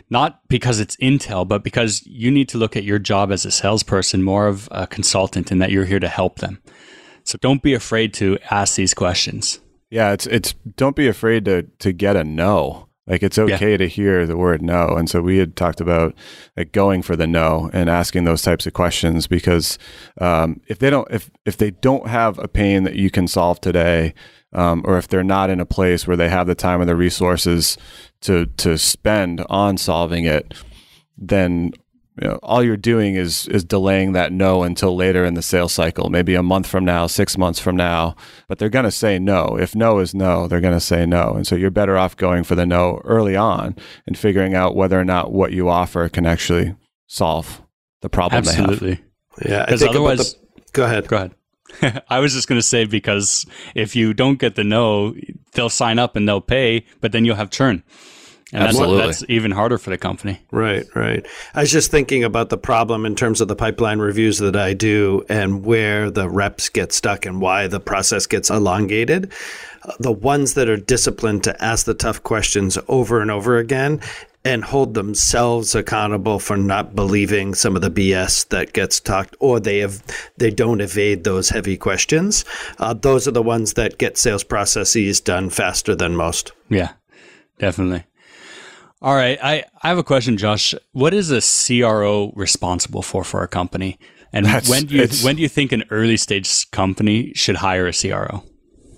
not 0.09 0.47
because 0.47 0.79
it's 0.79 0.95
intel, 0.97 1.47
but 1.47 1.63
because 1.63 2.05
you 2.05 2.31
need 2.31 2.49
to 2.49 2.57
look 2.57 2.75
at 2.75 2.83
your 2.83 2.99
job 2.99 3.31
as 3.31 3.45
a 3.45 3.51
salesperson 3.51 4.23
more 4.23 4.47
of 4.47 4.67
a 4.71 4.87
consultant 4.87 5.51
and 5.51 5.61
that 5.61 5.71
you're 5.71 5.85
here 5.85 5.99
to 5.99 6.07
help 6.09 6.39
them. 6.39 6.59
So 7.23 7.37
don't 7.39 7.61
be 7.61 7.73
afraid 7.73 8.13
to 8.15 8.39
ask 8.49 8.75
these 8.75 8.93
questions. 8.93 9.59
Yeah, 9.89 10.11
it's 10.13 10.27
it's 10.27 10.53
don't 10.75 10.95
be 10.95 11.07
afraid 11.07 11.45
to 11.45 11.63
to 11.79 11.91
get 11.91 12.15
a 12.15 12.23
no 12.23 12.88
like 13.09 13.23
it's 13.23 13.39
okay 13.39 13.71
yeah. 13.71 13.77
to 13.77 13.87
hear 13.87 14.25
the 14.25 14.37
word 14.37 14.61
no. 14.61 14.89
And 14.89 15.09
so 15.09 15.21
we 15.21 15.39
had 15.39 15.55
talked 15.55 15.81
about 15.81 16.13
like 16.55 16.71
going 16.71 17.01
for 17.01 17.15
the 17.15 17.27
no 17.27 17.69
and 17.73 17.89
asking 17.89 18.23
those 18.23 18.43
types 18.43 18.67
of 18.67 18.73
questions 18.73 19.25
because 19.25 19.79
um, 20.21 20.61
if 20.67 20.77
they 20.77 20.91
don't 20.91 21.07
if 21.11 21.29
if 21.45 21.57
they 21.57 21.71
don't 21.71 22.07
have 22.07 22.37
a 22.39 22.47
pain 22.47 22.83
that 22.83 22.95
you 22.95 23.09
can 23.09 23.27
solve 23.27 23.59
today, 23.59 24.13
um, 24.53 24.83
or 24.85 24.97
if 24.97 25.07
they're 25.07 25.23
not 25.23 25.49
in 25.49 25.59
a 25.59 25.65
place 25.65 26.07
where 26.07 26.17
they 26.17 26.29
have 26.29 26.47
the 26.47 26.55
time 26.55 26.81
and 26.81 26.89
the 26.89 26.95
resources 26.95 27.77
to 28.21 28.45
to 28.57 28.77
spend 28.77 29.43
on 29.49 29.77
solving 29.77 30.25
it, 30.25 30.53
then 31.17 31.71
you 32.21 32.27
know, 32.27 32.39
all 32.43 32.63
you're 32.63 32.77
doing 32.77 33.15
is 33.15 33.47
is 33.47 33.63
delaying 33.63 34.13
that 34.13 34.31
no 34.31 34.63
until 34.63 34.95
later 34.95 35.25
in 35.25 35.33
the 35.33 35.41
sales 35.41 35.73
cycle, 35.73 36.09
maybe 36.09 36.35
a 36.35 36.43
month 36.43 36.67
from 36.67 36.85
now, 36.85 37.07
six 37.07 37.37
months 37.37 37.59
from 37.59 37.75
now. 37.75 38.15
But 38.47 38.59
they're 38.59 38.69
going 38.69 38.85
to 38.85 38.91
say 38.91 39.19
no. 39.19 39.57
If 39.59 39.75
no 39.75 39.99
is 39.99 40.13
no, 40.13 40.47
they're 40.47 40.61
going 40.61 40.73
to 40.73 40.79
say 40.79 41.05
no, 41.05 41.33
and 41.33 41.47
so 41.47 41.55
you're 41.55 41.71
better 41.71 41.97
off 41.97 42.17
going 42.17 42.43
for 42.43 42.55
the 42.55 42.65
no 42.65 43.01
early 43.03 43.35
on 43.35 43.75
and 44.05 44.17
figuring 44.17 44.55
out 44.55 44.75
whether 44.75 44.99
or 44.99 45.05
not 45.05 45.31
what 45.31 45.51
you 45.51 45.69
offer 45.69 46.09
can 46.09 46.25
actually 46.25 46.75
solve 47.07 47.61
the 48.01 48.09
problem. 48.09 48.39
Absolutely. 48.39 49.01
Yeah, 49.45 49.65
because 49.65 49.83
otherwise, 49.83 50.33
the, 50.33 50.39
go 50.73 50.83
ahead. 50.83 51.07
Go 51.07 51.15
ahead. 51.15 52.03
I 52.09 52.19
was 52.19 52.33
just 52.33 52.47
going 52.47 52.59
to 52.59 52.65
say 52.65 52.85
because 52.85 53.45
if 53.75 53.95
you 53.95 54.13
don't 54.13 54.39
get 54.39 54.55
the 54.55 54.63
no, 54.63 55.15
they'll 55.53 55.69
sign 55.69 55.99
up 55.99 56.15
and 56.15 56.27
they'll 56.27 56.41
pay, 56.41 56.85
but 57.01 57.11
then 57.11 57.25
you'll 57.25 57.35
have 57.35 57.49
churn. 57.49 57.83
And 58.51 58.63
Absolutely. 58.63 58.97
That's, 58.97 59.19
that's, 59.19 59.29
even 59.29 59.51
harder 59.51 59.77
for 59.77 59.91
the 59.91 59.97
company. 59.97 60.41
Right, 60.51 60.85
right. 60.95 61.25
I 61.53 61.61
was 61.61 61.71
just 61.71 61.91
thinking 61.91 62.23
about 62.23 62.49
the 62.49 62.57
problem 62.57 63.05
in 63.05 63.15
terms 63.15 63.41
of 63.41 63.47
the 63.47 63.55
pipeline 63.55 63.99
reviews 63.99 64.39
that 64.39 64.55
I 64.55 64.73
do 64.73 65.23
and 65.29 65.63
where 65.63 66.09
the 66.09 66.27
reps 66.27 66.69
get 66.69 66.91
stuck 66.91 67.25
and 67.25 67.41
why 67.41 67.67
the 67.67 67.79
process 67.79 68.25
gets 68.25 68.49
elongated. 68.49 69.31
The 69.99 70.11
ones 70.11 70.55
that 70.55 70.67
are 70.67 70.77
disciplined 70.77 71.43
to 71.43 71.63
ask 71.63 71.85
the 71.85 71.93
tough 71.93 72.23
questions 72.23 72.77
over 72.87 73.21
and 73.21 73.29
over 73.29 73.57
again 73.57 74.01
and 74.45 74.63
hold 74.63 74.93
themselves 74.93 75.75
accountable 75.75 76.39
for 76.39 76.57
not 76.57 76.95
believing 76.95 77.53
some 77.53 77.75
of 77.75 77.81
the 77.81 77.91
BS 77.91 78.47
that 78.49 78.73
gets 78.73 78.99
talked, 78.99 79.35
or 79.39 79.59
they 79.59 79.79
have 79.79 80.01
they 80.37 80.49
don't 80.49 80.81
evade 80.81 81.23
those 81.23 81.49
heavy 81.49 81.77
questions. 81.77 82.45
Uh, 82.77 82.93
those 82.93 83.27
are 83.27 83.31
the 83.31 83.43
ones 83.43 83.73
that 83.73 83.97
get 83.97 84.17
sales 84.17 84.43
processes 84.43 85.19
done 85.19 85.49
faster 85.49 85.93
than 85.93 86.15
most. 86.15 86.51
Yeah, 86.69 86.93
definitely. 87.57 88.05
All 89.01 89.15
right. 89.15 89.39
I, 89.41 89.63
I 89.81 89.89
have 89.89 89.97
a 89.97 90.03
question, 90.03 90.37
Josh. 90.37 90.75
What 90.91 91.13
is 91.13 91.31
a 91.31 91.41
CRO 91.41 92.33
responsible 92.35 93.01
for 93.01 93.23
for 93.23 93.43
a 93.43 93.47
company? 93.47 93.97
And 94.33 94.45
That's, 94.45 94.69
when 94.69 94.85
do 94.85 94.95
you 94.95 95.07
when 95.23 95.37
do 95.37 95.41
you 95.41 95.49
think 95.49 95.71
an 95.71 95.83
early 95.89 96.17
stage 96.17 96.69
company 96.71 97.31
should 97.33 97.57
hire 97.57 97.87
a 97.87 97.93
CRO? 97.93 98.43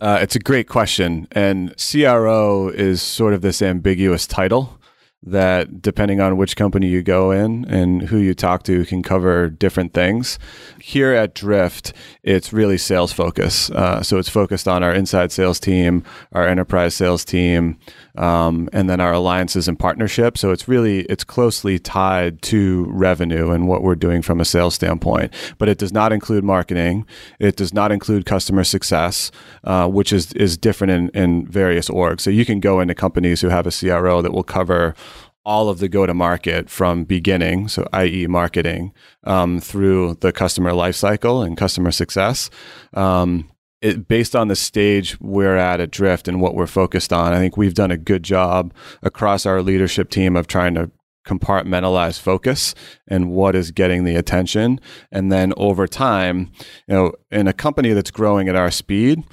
Uh, 0.02 0.18
it's 0.20 0.36
a 0.36 0.40
great 0.40 0.68
question, 0.68 1.28
and 1.32 1.76
CRO 1.78 2.70
is 2.70 3.04
sort 3.04 3.36
of 3.36 3.42
this 3.42 3.62
ambiguous 3.62 4.26
title 4.26 4.81
that 5.24 5.84
depending 5.84 6.20
on 6.20 6.36
which 6.36 6.56
company 6.56 6.88
you 6.88 7.04
go 7.04 7.30
in 7.30 7.64
and 7.66 8.02
who 8.04 8.18
you 8.18 8.34
talk 8.34 8.64
to 8.64 8.84
can 8.86 9.04
cover 9.04 9.50
different 9.50 9.94
things. 9.94 10.40
Here 10.80 11.14
at 11.14 11.36
Drift, 11.36 11.94
it's 12.24 12.52
really 12.52 12.80
sales 12.80 13.14
focus. 13.14 13.70
Uh, 13.70 14.02
so 14.02 14.18
it's 14.18 14.30
focused 14.30 14.68
on 14.68 14.82
our 14.82 14.94
inside 14.94 15.32
sales 15.32 15.60
team, 15.60 16.04
our 16.32 16.48
enterprise 16.48 16.96
sales 16.96 17.24
team, 17.24 17.78
um, 18.18 18.68
and 18.74 18.90
then 18.90 19.00
our 19.00 19.14
alliances 19.14 19.68
and 19.68 19.78
partnerships. 19.78 20.42
So 20.42 20.52
it's 20.52 20.68
really 20.68 21.02
it's 21.02 21.24
closely 21.24 21.78
tied 21.78 22.42
to 22.44 22.88
revenue 22.90 23.52
and 23.52 23.68
what 23.68 23.84
we're 23.84 23.96
doing 23.96 24.24
from 24.24 24.42
a 24.42 24.46
sales 24.46 24.74
standpoint. 24.74 25.32
But 25.60 25.70
it 25.70 25.78
does 25.78 25.94
not 25.94 26.12
include 26.12 26.44
marketing. 26.44 27.06
It 27.40 27.56
does 27.56 27.76
not 27.76 27.92
include 27.92 28.26
customer 28.26 28.64
success, 28.64 29.30
uh, 29.64 29.88
which 29.88 30.12
is 30.12 30.34
is 30.34 30.58
different 30.58 30.92
in, 30.92 31.10
in 31.10 31.46
various 31.48 31.90
orgs. 31.90 32.22
So 32.22 32.32
you 32.32 32.46
can 32.46 32.60
go 32.60 32.80
into 32.80 32.96
companies 32.96 33.40
who 33.42 33.50
have 33.50 33.68
a 33.68 33.72
CRO 33.72 34.24
that 34.24 34.34
will 34.34 34.44
cover 34.44 34.96
all 35.44 35.70
of 35.70 35.80
the 35.80 35.90
go 35.90 36.06
to 36.06 36.14
market 36.14 36.70
from 36.70 37.04
beginning, 37.04 37.68
so 37.68 37.88
i.e., 37.94 38.28
marketing, 38.28 38.94
um, 39.24 39.60
through 39.60 40.16
the 40.22 40.32
customer 40.32 40.72
lifecycle 40.72 41.46
and 41.46 41.58
customer 41.58 41.92
success. 41.92 42.50
Um, 42.94 43.50
it, 43.82 44.08
based 44.08 44.36
on 44.36 44.48
the 44.48 44.56
stage 44.56 45.20
we're 45.20 45.58
at 45.58 45.80
at 45.80 45.90
Drift 45.90 46.28
and 46.28 46.40
what 46.40 46.54
we're 46.54 46.68
focused 46.68 47.12
on, 47.12 47.34
I 47.34 47.40
think 47.40 47.58
we've 47.58 47.74
done 47.74 47.92
a 47.92 47.98
good 47.98 48.24
job 48.24 48.74
across 49.02 49.46
our 49.46 49.64
leadership 49.64 50.10
team 50.12 50.36
of 50.36 50.46
trying 50.46 50.76
to 50.76 50.92
compartmentalize 51.26 52.20
focus 52.20 52.74
and 53.08 53.32
what 53.32 53.56
is 53.56 53.72
getting 53.72 54.04
the 54.04 54.16
attention. 54.16 54.80
And 55.12 55.32
then 55.32 55.54
over 55.58 55.88
time, 55.88 56.52
you 56.88 56.96
know, 56.96 57.14
in 57.30 57.48
a 57.48 57.54
company 57.54 57.94
that's 57.94 58.12
growing 58.12 58.50
at 58.50 58.56
our 58.56 58.72
speed, 58.72 59.24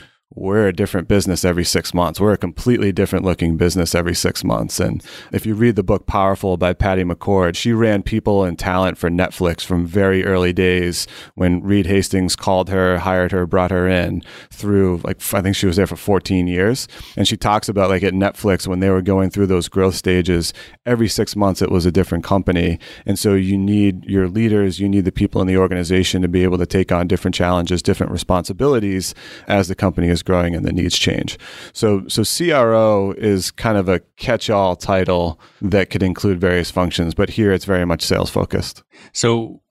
we're 0.40 0.68
a 0.68 0.72
different 0.72 1.08
business 1.08 1.44
every 1.44 1.64
six 1.64 1.92
months. 1.92 2.20
We're 2.20 2.32
a 2.32 2.38
completely 2.38 2.92
different 2.92 3.24
looking 3.24 3.56
business 3.56 3.94
every 3.94 4.14
six 4.14 4.44
months. 4.44 4.80
And 4.80 5.02
if 5.32 5.44
you 5.44 5.54
read 5.54 5.76
the 5.76 5.82
book 5.82 6.06
Powerful 6.06 6.56
by 6.56 6.72
Patty 6.72 7.04
McCord, 7.04 7.56
she 7.56 7.72
ran 7.72 8.02
people 8.02 8.44
and 8.44 8.58
talent 8.58 8.98
for 8.98 9.10
Netflix 9.10 9.64
from 9.64 9.86
very 9.86 10.24
early 10.24 10.52
days 10.52 11.06
when 11.34 11.62
Reed 11.62 11.86
Hastings 11.86 12.36
called 12.36 12.68
her, 12.68 12.98
hired 12.98 13.32
her, 13.32 13.46
brought 13.46 13.70
her 13.70 13.88
in 13.88 14.22
through 14.50 15.00
like, 15.04 15.16
I 15.34 15.42
think 15.42 15.56
she 15.56 15.66
was 15.66 15.76
there 15.76 15.86
for 15.86 15.96
14 15.96 16.46
years. 16.46 16.88
And 17.16 17.26
she 17.26 17.36
talks 17.36 17.68
about 17.68 17.90
like 17.90 18.02
at 18.02 18.14
Netflix 18.14 18.66
when 18.66 18.80
they 18.80 18.90
were 18.90 19.02
going 19.02 19.30
through 19.30 19.46
those 19.46 19.68
growth 19.68 19.94
stages, 19.94 20.52
every 20.86 21.08
six 21.08 21.34
months 21.36 21.62
it 21.62 21.70
was 21.70 21.86
a 21.86 21.92
different 21.92 22.24
company. 22.24 22.78
And 23.06 23.18
so 23.18 23.34
you 23.34 23.58
need 23.58 24.04
your 24.04 24.28
leaders, 24.28 24.78
you 24.78 24.88
need 24.88 25.04
the 25.04 25.12
people 25.12 25.40
in 25.40 25.46
the 25.46 25.56
organization 25.56 26.22
to 26.22 26.28
be 26.28 26.44
able 26.44 26.58
to 26.58 26.66
take 26.66 26.92
on 26.92 27.08
different 27.08 27.34
challenges, 27.34 27.82
different 27.82 28.12
responsibilities 28.12 29.14
as 29.46 29.68
the 29.68 29.74
company 29.74 30.08
is 30.08 30.22
growing 30.28 30.54
and 30.54 30.64
the 30.66 30.72
needs 30.72 30.98
change. 30.98 31.38
So, 31.72 32.06
so 32.06 32.22
CRO 32.22 33.12
is 33.16 33.50
kind 33.50 33.78
of 33.78 33.88
a 33.88 34.00
catch-all 34.16 34.76
title 34.76 35.40
that 35.62 35.88
could 35.88 36.02
include 36.02 36.38
various 36.38 36.70
functions, 36.70 37.14
but 37.14 37.30
here 37.30 37.50
it's 37.50 37.64
very 37.64 37.86
much 37.86 38.02
sales 38.02 38.28
focused. 38.28 38.82
So, 39.12 39.62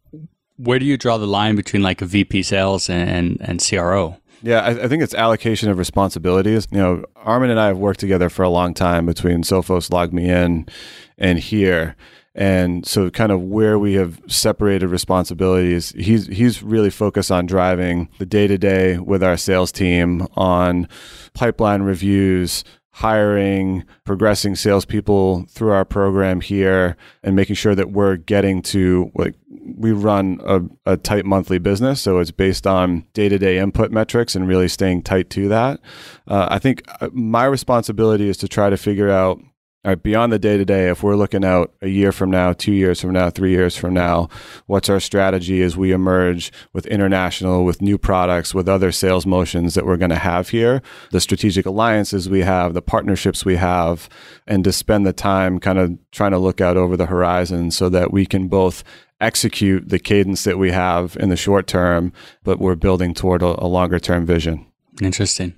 where 0.57 0.79
do 0.79 0.85
you 0.85 0.97
draw 0.97 1.19
the 1.19 1.27
line 1.27 1.55
between 1.55 1.83
like 1.83 2.01
a 2.01 2.05
VP 2.05 2.41
sales 2.41 2.89
and 2.89 3.07
and, 3.07 3.37
and 3.41 3.63
CRO? 3.63 4.17
Yeah, 4.41 4.61
I, 4.61 4.85
I, 4.85 4.87
think 4.87 5.03
it's 5.03 5.13
allocation 5.13 5.69
of 5.69 5.77
responsibilities. 5.77 6.67
You 6.71 6.77
know, 6.79 7.05
Armin 7.15 7.49
and 7.49 7.59
I 7.59 7.67
have 7.67 7.77
worked 7.77 7.99
together 7.99 8.29
for 8.29 8.43
a 8.43 8.49
long 8.49 8.73
time 8.73 9.05
between 9.05 9.43
Sophos, 9.43 9.89
LogMeIn, 9.89 10.69
and 11.17 11.39
here. 11.39 11.95
And 12.39 12.85
so 12.85 13.09
kind 13.09 13.31
of 13.31 13.41
where 13.41 13.79
we 13.79 13.95
have 13.95 14.21
separated 14.27 14.89
responsibilities, 14.89 15.91
he's 15.97 16.27
he's 16.27 16.61
really 16.61 16.91
focused 16.91 17.31
on 17.31 17.47
driving 17.47 18.09
the 18.19 18.27
day-to-day 18.27 18.99
with 18.99 19.23
our 19.23 19.37
sales 19.37 19.71
team 19.71 20.27
on 20.35 20.87
pipeline 21.33 21.81
reviews, 21.81 22.63
hiring, 22.91 23.83
progressing 24.05 24.55
salespeople 24.55 25.47
through 25.49 25.71
our 25.71 25.83
program 25.83 26.39
here, 26.41 26.95
and 27.23 27.35
making 27.35 27.55
sure 27.55 27.73
that 27.73 27.91
we're 27.91 28.17
getting 28.17 28.61
to 28.61 29.11
like 29.15 29.33
we 29.49 29.91
run 29.91 30.39
a, 30.45 30.61
a 30.93 30.95
tight 30.95 31.25
monthly 31.25 31.57
business, 31.57 31.99
so 31.99 32.19
it's 32.19 32.31
based 32.31 32.67
on 32.67 33.03
day 33.13 33.29
to 33.29 33.39
day 33.39 33.57
input 33.57 33.91
metrics 33.91 34.35
and 34.35 34.47
really 34.47 34.67
staying 34.67 35.01
tight 35.01 35.31
to 35.31 35.47
that. 35.49 35.79
Uh, 36.27 36.47
I 36.51 36.59
think 36.59 36.83
uh, 37.01 37.09
my 37.13 37.45
responsibility 37.45 38.29
is 38.29 38.37
to 38.37 38.47
try 38.47 38.69
to 38.69 38.77
figure 38.77 39.09
out 39.09 39.41
all 39.87 39.91
right, 39.91 40.03
beyond 40.03 40.33
the 40.33 40.37
day 40.37 40.57
to 40.57 40.65
day, 40.65 40.89
if 40.89 41.01
we're 41.01 41.15
looking 41.15 41.45
out 41.45 41.73
a 41.81 41.87
year 41.87 42.11
from 42.11 42.29
now, 42.29 42.51
two 42.51 42.73
years 42.73 42.99
from 42.99 43.13
now, 43.13 43.29
three 43.29 43.51
years 43.51 43.77
from 43.77 43.93
now, 43.93 44.27
what's 44.65 44.89
our 44.89 44.99
strategy 44.99 45.61
as 45.61 45.77
we 45.77 45.93
emerge 45.93 46.51
with 46.73 46.85
international, 46.87 47.63
with 47.63 47.81
new 47.81 47.97
products, 47.97 48.53
with 48.53 48.67
other 48.67 48.91
sales 48.91 49.25
motions 49.25 49.75
that 49.75 49.85
we're 49.85 49.95
going 49.95 50.09
to 50.09 50.17
have 50.17 50.49
here, 50.49 50.81
the 51.11 51.21
strategic 51.21 51.65
alliances 51.65 52.27
we 52.27 52.41
have, 52.41 52.73
the 52.73 52.81
partnerships 52.81 53.45
we 53.45 53.55
have, 53.55 54.09
and 54.45 54.65
to 54.65 54.73
spend 54.73 55.07
the 55.07 55.13
time 55.13 55.57
kind 55.57 55.79
of 55.79 55.97
trying 56.11 56.31
to 56.31 56.37
look 56.37 56.59
out 56.59 56.75
over 56.75 56.97
the 56.97 57.05
horizon 57.05 57.71
so 57.71 57.87
that 57.87 58.11
we 58.11 58.25
can 58.25 58.49
both 58.49 58.83
execute 59.21 59.87
the 59.87 59.99
cadence 59.99 60.43
that 60.43 60.57
we 60.57 60.71
have 60.71 61.15
in 61.17 61.29
the 61.29 61.37
short 61.37 61.65
term, 61.65 62.11
but 62.43 62.59
we're 62.59 62.75
building 62.75 63.13
toward 63.13 63.41
a, 63.41 63.63
a 63.63 63.67
longer 63.67 63.99
term 63.99 64.25
vision. 64.25 64.65
Interesting. 65.01 65.55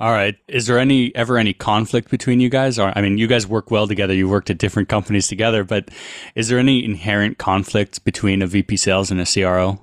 All 0.00 0.12
right. 0.12 0.34
Is 0.48 0.66
there 0.66 0.78
any 0.78 1.14
ever 1.14 1.36
any 1.36 1.52
conflict 1.52 2.10
between 2.10 2.40
you 2.40 2.48
guys? 2.48 2.78
Or 2.78 2.90
I 2.96 3.02
mean, 3.02 3.18
you 3.18 3.26
guys 3.26 3.46
work 3.46 3.70
well 3.70 3.86
together. 3.86 4.14
You 4.14 4.30
worked 4.30 4.48
at 4.48 4.56
different 4.56 4.88
companies 4.88 5.28
together, 5.28 5.62
but 5.62 5.90
is 6.34 6.48
there 6.48 6.58
any 6.58 6.82
inherent 6.82 7.36
conflict 7.36 8.02
between 8.02 8.40
a 8.40 8.46
VP 8.46 8.78
sales 8.78 9.10
and 9.10 9.20
a 9.20 9.26
CRO? 9.26 9.78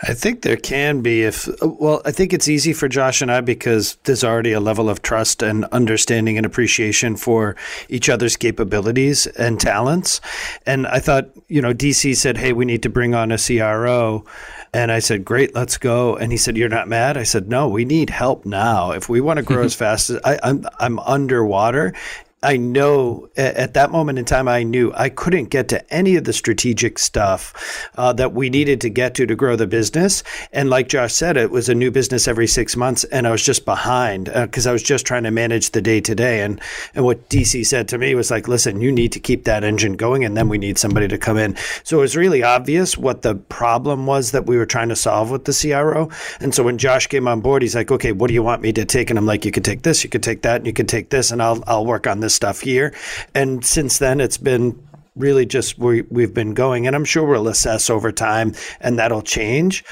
I 0.00 0.14
think 0.14 0.42
there 0.42 0.56
can 0.56 1.02
be 1.02 1.24
if 1.24 1.48
well, 1.60 2.00
I 2.04 2.12
think 2.12 2.32
it's 2.32 2.48
easy 2.48 2.72
for 2.72 2.88
Josh 2.88 3.20
and 3.20 3.32
I 3.32 3.40
because 3.40 3.96
there's 4.04 4.22
already 4.22 4.52
a 4.52 4.60
level 4.60 4.88
of 4.88 5.02
trust 5.02 5.42
and 5.42 5.64
understanding 5.66 6.36
and 6.36 6.46
appreciation 6.46 7.16
for 7.16 7.56
each 7.88 8.08
other's 8.08 8.36
capabilities 8.36 9.26
and 9.26 9.60
talents. 9.60 10.20
And 10.64 10.86
I 10.86 11.00
thought, 11.00 11.30
you 11.48 11.60
know, 11.60 11.74
DC 11.74 12.16
said, 12.16 12.38
"Hey, 12.38 12.52
we 12.52 12.64
need 12.64 12.82
to 12.84 12.88
bring 12.88 13.14
on 13.14 13.32
a 13.32 13.38
CRO." 13.38 14.24
And 14.72 14.92
I 14.92 14.98
said, 14.98 15.24
Great, 15.24 15.54
let's 15.54 15.78
go. 15.78 16.16
And 16.16 16.32
he 16.32 16.38
said, 16.38 16.56
You're 16.56 16.68
not 16.68 16.88
mad? 16.88 17.16
I 17.16 17.22
said, 17.22 17.48
No, 17.48 17.68
we 17.68 17.84
need 17.84 18.10
help 18.10 18.44
now. 18.44 18.92
If 18.92 19.08
we 19.08 19.20
want 19.20 19.38
to 19.38 19.42
grow 19.42 19.62
as 19.64 19.74
fast 19.74 20.10
as 20.10 20.20
I, 20.24 20.38
I'm, 20.42 20.66
I'm 20.78 20.98
underwater 21.00 21.94
I 22.40 22.56
know 22.56 23.28
at 23.36 23.74
that 23.74 23.90
moment 23.90 24.20
in 24.20 24.24
time, 24.24 24.46
I 24.46 24.62
knew 24.62 24.92
I 24.94 25.08
couldn't 25.08 25.46
get 25.46 25.66
to 25.70 25.92
any 25.92 26.14
of 26.14 26.22
the 26.22 26.32
strategic 26.32 27.00
stuff 27.00 27.90
uh, 27.96 28.12
that 28.12 28.32
we 28.32 28.48
needed 28.48 28.80
to 28.82 28.88
get 28.88 29.16
to 29.16 29.26
to 29.26 29.34
grow 29.34 29.56
the 29.56 29.66
business. 29.66 30.22
And 30.52 30.70
like 30.70 30.88
Josh 30.88 31.14
said, 31.14 31.36
it 31.36 31.50
was 31.50 31.68
a 31.68 31.74
new 31.74 31.90
business 31.90 32.28
every 32.28 32.46
six 32.46 32.76
months, 32.76 33.02
and 33.02 33.26
I 33.26 33.32
was 33.32 33.44
just 33.44 33.64
behind 33.64 34.26
because 34.32 34.68
uh, 34.68 34.70
I 34.70 34.72
was 34.72 34.84
just 34.84 35.04
trying 35.04 35.24
to 35.24 35.32
manage 35.32 35.72
the 35.72 35.82
day 35.82 36.00
to 36.00 36.14
day. 36.14 36.42
And 36.42 36.60
and 36.94 37.04
what 37.04 37.28
DC 37.28 37.66
said 37.66 37.88
to 37.88 37.98
me 37.98 38.14
was 38.14 38.30
like, 38.30 38.46
"Listen, 38.46 38.80
you 38.80 38.92
need 38.92 39.10
to 39.12 39.20
keep 39.20 39.42
that 39.44 39.64
engine 39.64 39.94
going, 39.94 40.24
and 40.24 40.36
then 40.36 40.48
we 40.48 40.58
need 40.58 40.78
somebody 40.78 41.08
to 41.08 41.18
come 41.18 41.38
in." 41.38 41.56
So 41.82 41.98
it 41.98 42.02
was 42.02 42.16
really 42.16 42.44
obvious 42.44 42.96
what 42.96 43.22
the 43.22 43.34
problem 43.34 44.06
was 44.06 44.30
that 44.30 44.46
we 44.46 44.56
were 44.56 44.66
trying 44.66 44.90
to 44.90 44.96
solve 44.96 45.32
with 45.32 45.44
the 45.44 45.52
CRO. 45.52 46.08
And 46.38 46.54
so 46.54 46.62
when 46.62 46.78
Josh 46.78 47.08
came 47.08 47.26
on 47.26 47.40
board, 47.40 47.62
he's 47.62 47.74
like, 47.74 47.90
"Okay, 47.90 48.12
what 48.12 48.28
do 48.28 48.34
you 48.34 48.44
want 48.44 48.62
me 48.62 48.72
to 48.74 48.84
take?" 48.84 49.10
And 49.10 49.18
I'm 49.18 49.26
like, 49.26 49.44
"You 49.44 49.50
could 49.50 49.64
take 49.64 49.82
this, 49.82 50.04
you 50.04 50.10
could 50.10 50.22
take 50.22 50.42
that, 50.42 50.58
and 50.58 50.66
you 50.68 50.72
could 50.72 50.88
take 50.88 51.10
this, 51.10 51.32
and 51.32 51.42
I'll 51.42 51.64
I'll 51.66 51.84
work 51.84 52.06
on 52.06 52.20
this." 52.20 52.27
Stuff 52.28 52.60
here. 52.60 52.94
And 53.34 53.64
since 53.64 53.98
then, 53.98 54.20
it's 54.20 54.38
been 54.38 54.80
really 55.16 55.46
just 55.46 55.78
we, 55.78 56.02
we've 56.02 56.34
been 56.34 56.54
going. 56.54 56.86
And 56.86 56.94
I'm 56.94 57.04
sure 57.04 57.24
we'll 57.24 57.48
assess 57.48 57.90
over 57.90 58.12
time 58.12 58.54
and 58.80 58.98
that'll 58.98 59.22
change 59.22 59.84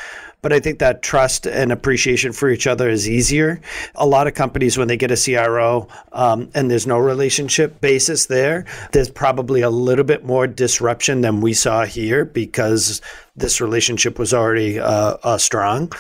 but 0.47 0.53
I 0.53 0.61
think 0.61 0.79
that 0.79 1.03
trust 1.03 1.49
and 1.49 1.73
appreciation 1.73 2.31
for 2.31 2.49
each 2.49 2.69
other 2.69 2.89
is 2.89 3.09
easier. 3.11 3.61
A 3.97 4.07
lot 4.07 4.29
of 4.29 4.35
companies, 4.35 4.79
when 4.79 4.87
they 4.87 4.97
get 4.97 5.11
a 5.11 5.17
CRO 5.17 5.89
um, 6.13 6.51
and 6.55 6.71
there's 6.71 6.87
no 6.87 6.99
relationship 6.99 7.81
basis 7.81 8.27
there, 8.27 8.65
there's 8.93 9.11
probably 9.11 9.63
a 9.63 9.71
little 9.71 10.05
bit 10.05 10.25
more 10.25 10.47
disruption 10.47 11.23
than 11.23 11.41
we 11.41 11.53
saw 11.53 11.85
here 11.85 12.25
because 12.25 13.01
this 13.37 13.61
relationship 13.61 14.19
was 14.19 14.33
already 14.33 14.79
uh, 14.79 15.17
uh, 15.23 15.39
strong. 15.39 15.93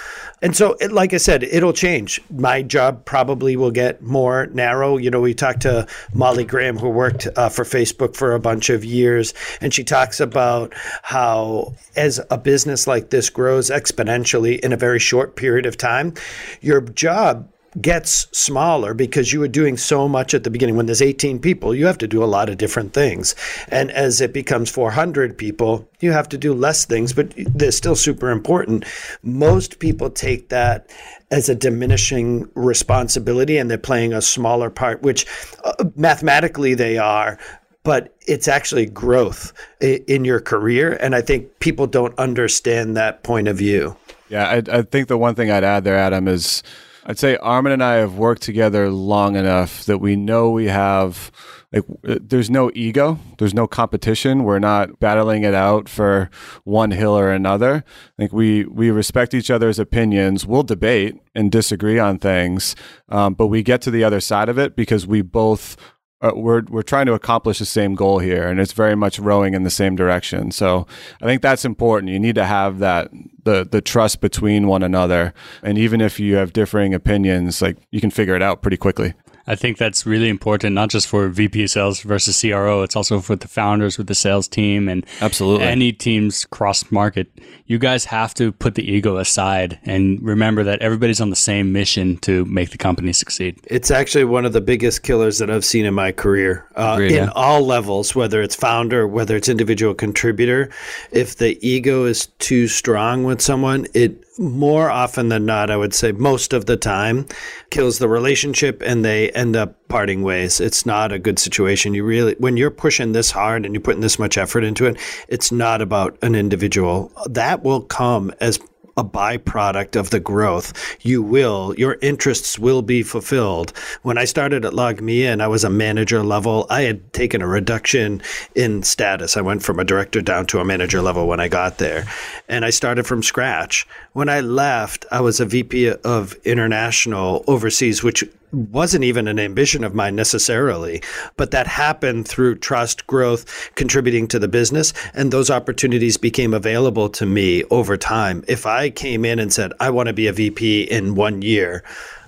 And 0.42 0.57
so, 0.57 0.77
it, 0.81 0.92
like 0.92 1.14
I 1.14 1.18
said, 1.18 1.42
it'll 1.42 1.72
change. 1.72 2.20
My 2.31 2.62
job 2.62 3.05
probably 3.05 3.57
will 3.57 3.70
get 3.70 4.03
more 4.03 4.46
narrow. 4.46 4.96
You 4.96 5.11
know, 5.11 5.20
we 5.20 5.35
talked 5.35 5.62
to 5.62 5.87
Molly 6.12 6.44
Graham, 6.44 6.79
who 6.79 6.88
worked 6.88 7.27
uh, 7.37 7.49
for 7.49 7.64
Facebook 7.64 8.16
for 8.16 8.35
a 8.35 8.40
bunch 8.40 8.70
of 8.70 8.85
years, 8.85 9.35
and 9.61 9.72
she 9.72 9.85
talks 9.85 10.20
about 10.20 10.72
how 11.03 11.75
as 11.96 12.20
a 12.31 12.38
business 12.38 12.87
like 12.87 13.11
this 13.11 13.31
grows 13.31 13.70
exponentially 13.70 14.59
in 14.61 14.72
a 14.72 14.77
very 14.77 14.99
short 14.99 15.37
period 15.37 15.66
of 15.66 15.77
time, 15.77 16.14
your 16.61 16.81
job 16.81 17.49
gets 17.80 18.26
smaller 18.36 18.94
because 18.94 19.32
you 19.32 19.40
were 19.40 19.48
doing 19.48 19.76
so 19.76 20.08
much 20.08 20.34
at 20.34 20.44
the 20.44 20.50
beginning. 20.50 20.76
When 20.76 20.86
there's 20.86 21.02
18 21.02 21.38
people, 21.38 21.74
you 21.74 21.86
have 21.86 21.98
to 21.98 22.08
do 22.08 22.22
a 22.22 22.26
lot 22.26 22.48
of 22.48 22.58
different 22.58 22.92
things. 22.92 23.34
And 23.68 23.90
as 23.90 24.20
it 24.20 24.32
becomes 24.32 24.70
400 24.70 25.36
people, 25.36 25.88
you 26.00 26.12
have 26.12 26.28
to 26.30 26.38
do 26.38 26.54
less 26.54 26.84
things, 26.84 27.12
but 27.12 27.32
they're 27.36 27.72
still 27.72 27.96
super 27.96 28.30
important. 28.30 28.84
Most 29.22 29.78
people 29.78 30.10
take 30.10 30.48
that 30.48 30.90
as 31.30 31.48
a 31.48 31.54
diminishing 31.54 32.48
responsibility 32.54 33.58
and 33.58 33.70
they're 33.70 33.78
playing 33.78 34.12
a 34.12 34.22
smaller 34.22 34.70
part, 34.70 35.02
which 35.02 35.26
uh, 35.64 35.84
mathematically 35.96 36.74
they 36.74 36.98
are. 36.98 37.38
But 37.82 38.16
it's 38.26 38.48
actually 38.48 38.86
growth 38.86 39.52
in 39.80 40.24
your 40.24 40.40
career. 40.40 40.94
And 41.00 41.14
I 41.14 41.20
think 41.20 41.60
people 41.60 41.86
don't 41.86 42.18
understand 42.18 42.96
that 42.96 43.22
point 43.22 43.46
of 43.46 43.56
view. 43.56 43.96
Yeah, 44.28 44.48
I, 44.48 44.78
I 44.78 44.82
think 44.82 45.06
the 45.06 45.16
one 45.16 45.36
thing 45.36 45.52
I'd 45.52 45.62
add 45.62 45.84
there, 45.84 45.96
Adam, 45.96 46.26
is 46.26 46.64
I'd 47.08 47.20
say 47.20 47.36
Armin 47.36 47.70
and 47.70 47.84
I 47.84 47.94
have 47.94 48.18
worked 48.18 48.42
together 48.42 48.90
long 48.90 49.36
enough 49.36 49.84
that 49.84 49.98
we 49.98 50.16
know 50.16 50.50
we 50.50 50.66
have 50.66 51.30
like 51.72 51.84
there's 52.02 52.50
no 52.50 52.70
ego, 52.74 53.18
there's 53.38 53.54
no 53.54 53.68
competition. 53.68 54.42
We're 54.42 54.58
not 54.58 54.98
battling 54.98 55.44
it 55.44 55.54
out 55.54 55.88
for 55.88 56.30
one 56.64 56.90
hill 56.90 57.16
or 57.16 57.30
another. 57.30 57.84
I 57.86 58.12
think 58.16 58.32
we 58.32 58.64
we 58.64 58.90
respect 58.90 59.34
each 59.34 59.50
other's 59.50 59.78
opinions. 59.78 60.46
We'll 60.46 60.64
debate 60.64 61.14
and 61.34 61.50
disagree 61.50 61.98
on 61.98 62.18
things, 62.18 62.74
um, 63.08 63.34
but 63.34 63.48
we 63.48 63.62
get 63.62 63.82
to 63.82 63.90
the 63.92 64.02
other 64.02 64.20
side 64.20 64.48
of 64.48 64.58
it 64.58 64.74
because 64.74 65.06
we 65.06 65.22
both 65.22 65.76
uh, 66.22 66.33
we're 66.35 66.62
we're 66.68 66.83
trying 66.83 67.07
to 67.07 67.12
accomplish 67.12 67.59
the 67.59 67.66
same 67.66 67.94
goal 67.94 68.18
here, 68.18 68.48
and 68.48 68.59
it's 68.59 68.72
very 68.72 68.94
much 68.94 69.18
rowing 69.18 69.55
in 69.55 69.64
the 69.64 69.70
same 69.70 69.96
direction. 69.96 70.50
So 70.50 70.87
I 71.20 71.26
think 71.26 71.42
that's 71.42 71.64
important. 71.64 72.11
You 72.11 72.18
need 72.18 72.37
to 72.37 72.46
have 72.46 72.79
that 72.79 73.11
the 73.44 73.68
the 73.70 73.83
trust 73.83 74.20
between 74.20 74.66
one 74.66 74.83
another, 74.83 75.35
and 75.62 75.76
even 75.76 76.00
if 76.00 76.18
you 76.18 76.37
have 76.37 76.52
differing 76.52 76.94
opinions, 76.94 77.61
like 77.61 77.76
you 77.90 78.00
can 78.00 78.11
figure 78.11 78.35
it 78.35 78.42
out 78.42 78.62
pretty 78.62 78.79
quickly. 78.79 79.14
I 79.46 79.54
think 79.54 79.78
that's 79.78 80.04
really 80.04 80.28
important, 80.28 80.74
not 80.74 80.90
just 80.90 81.06
for 81.06 81.28
VP 81.28 81.68
sales 81.68 82.00
versus 82.00 82.40
CRO. 82.40 82.82
It's 82.82 82.96
also 82.96 83.20
for 83.20 83.37
the 83.37 83.46
founders 83.46 83.96
with 83.96 84.09
the 84.09 84.14
sales 84.14 84.48
team 84.48 84.88
and 84.88 85.06
absolutely 85.20 85.66
any 85.66 85.92
teams 85.92 86.44
cross 86.44 86.90
market. 86.90 87.28
You 87.66 87.78
guys 87.78 88.04
have 88.06 88.35
to 88.35 88.52
put 88.52 88.74
the 88.74 88.88
ego 88.90 89.16
aside 89.18 89.78
and 89.85 90.20
remember 90.22 90.64
that 90.64 90.80
everybody's 90.82 91.20
on 91.20 91.30
the 91.30 91.37
same 91.37 91.72
mission 91.72 92.16
to 92.18 92.44
make 92.46 92.70
the 92.70 92.78
company 92.78 93.12
succeed. 93.12 93.59
It's 93.64 93.90
actually 93.90 94.24
one 94.24 94.44
of 94.44 94.52
the 94.52 94.61
biggest 94.61 95.02
killers 95.02 95.38
that 95.38 95.50
I've 95.50 95.64
seen 95.64 95.85
in 95.85 95.94
my 95.94 96.12
career 96.12 96.66
uh, 96.76 96.92
Agreed, 96.94 97.12
in 97.12 97.24
yeah. 97.24 97.30
all 97.35 97.62
levels, 97.62 98.14
whether 98.14 98.42
it's 98.42 98.56
founder, 98.56 99.06
whether 99.06 99.37
it's 99.37 99.48
individual 99.48 99.94
contributor. 99.94 100.70
If 101.12 101.37
the 101.37 101.59
ego 101.66 102.04
is 102.04 102.26
too 102.38 102.66
strong 102.66 103.24
with 103.24 103.40
someone, 103.40 103.87
it 103.94 104.25
more 104.38 104.90
often 104.90 105.29
than 105.29 105.46
not, 105.46 105.70
I 105.70 105.77
would 105.77 105.94
say 105.94 106.12
most 106.12 106.53
of 106.53 106.66
the 106.66 106.77
time, 106.77 107.27
kills 107.70 107.99
the 107.99 108.09
relationship 108.09 108.83
and 108.85 109.05
they 109.05 109.31
end 109.31 109.57
up 109.57 109.77
parting 109.88 110.22
ways. 110.22 110.61
It's 110.61 110.87
not 110.87 111.12
a 111.12 111.18
good 111.18 111.38
situation. 111.38 111.94
You 111.94 112.05
really, 112.05 112.35
when 112.38 112.57
you're 112.57 112.70
pushing 112.70 113.12
this 113.12 113.31
hard 113.31 113.64
and 113.64 113.75
you're 113.75 113.83
putting 113.83 114.01
this 114.01 114.18
much 114.18 114.37
effort 114.37 114.64
into 114.64 114.87
it, 114.87 114.99
it's 115.29 115.51
not 115.51 115.81
about 115.81 116.18
an 116.22 116.35
individual. 116.35 117.12
That 117.29 117.62
will 117.62 117.83
come 117.83 118.33
as 118.40 118.59
a 118.96 119.04
byproduct 119.04 119.94
of 119.94 120.11
the 120.11 120.20
growth. 120.20 120.72
You 121.02 121.22
will, 121.22 121.74
your 121.76 121.98
interests 122.00 122.59
will 122.59 122.82
be 122.82 123.02
fulfilled. 123.02 123.72
When 124.02 124.16
I 124.16 124.24
started 124.24 124.64
at 124.64 124.72
LogMeIn 124.72 125.32
and 125.32 125.42
I 125.42 125.48
was 125.48 125.64
a 125.64 125.70
manager 125.70 126.22
level, 126.22 126.66
I 126.70 126.82
had 126.82 127.12
taken 127.12 127.42
a 127.42 127.46
reduction 127.46 128.22
in 128.54 128.82
status. 128.82 129.37
I 129.37 129.42
went 129.42 129.62
from 129.62 129.78
a 129.78 129.85
director 129.85 130.22
down 130.22 130.46
to 130.46 130.61
a 130.61 130.64
manager 130.64 131.02
level 131.02 131.28
when 131.28 131.40
I 131.40 131.48
got 131.48 131.78
there. 131.78 132.06
And 132.48 132.64
I 132.64 132.70
started 132.70 133.06
from 133.06 133.22
scratch. 133.22 133.87
When 134.12 134.28
I 134.28 134.40
left, 134.40 135.04
I 135.11 135.20
was 135.20 135.40
a 135.40 135.46
VP 135.46 135.92
of 135.92 136.35
international 136.44 137.44
overseas, 137.46 138.02
which 138.02 138.24
wasn't 138.56 139.04
even 139.04 139.28
an 139.28 139.38
ambition 139.38 139.84
of 139.84 139.94
mine 139.94 140.16
necessarily, 140.16 141.02
but 141.36 141.50
that 141.50 141.66
happened 141.66 142.26
through 142.26 142.56
trust, 142.56 143.06
growth, 143.06 143.70
contributing 143.74 144.26
to 144.28 144.38
the 144.38 144.48
business. 144.48 144.92
And 145.14 145.30
those 145.30 145.50
opportunities 145.50 146.16
became 146.16 146.54
available 146.54 147.08
to 147.10 147.26
me 147.26 147.64
over 147.64 147.96
time. 147.96 148.44
If 148.48 148.66
I 148.66 148.90
came 148.90 149.24
in 149.24 149.38
and 149.38 149.52
said, 149.52 149.72
I 149.80 149.90
want 149.90 150.08
to 150.08 150.12
be 150.12 150.26
a 150.26 150.32
VP 150.32 150.82
in 150.84 151.14
one 151.14 151.42
year, 151.42 151.84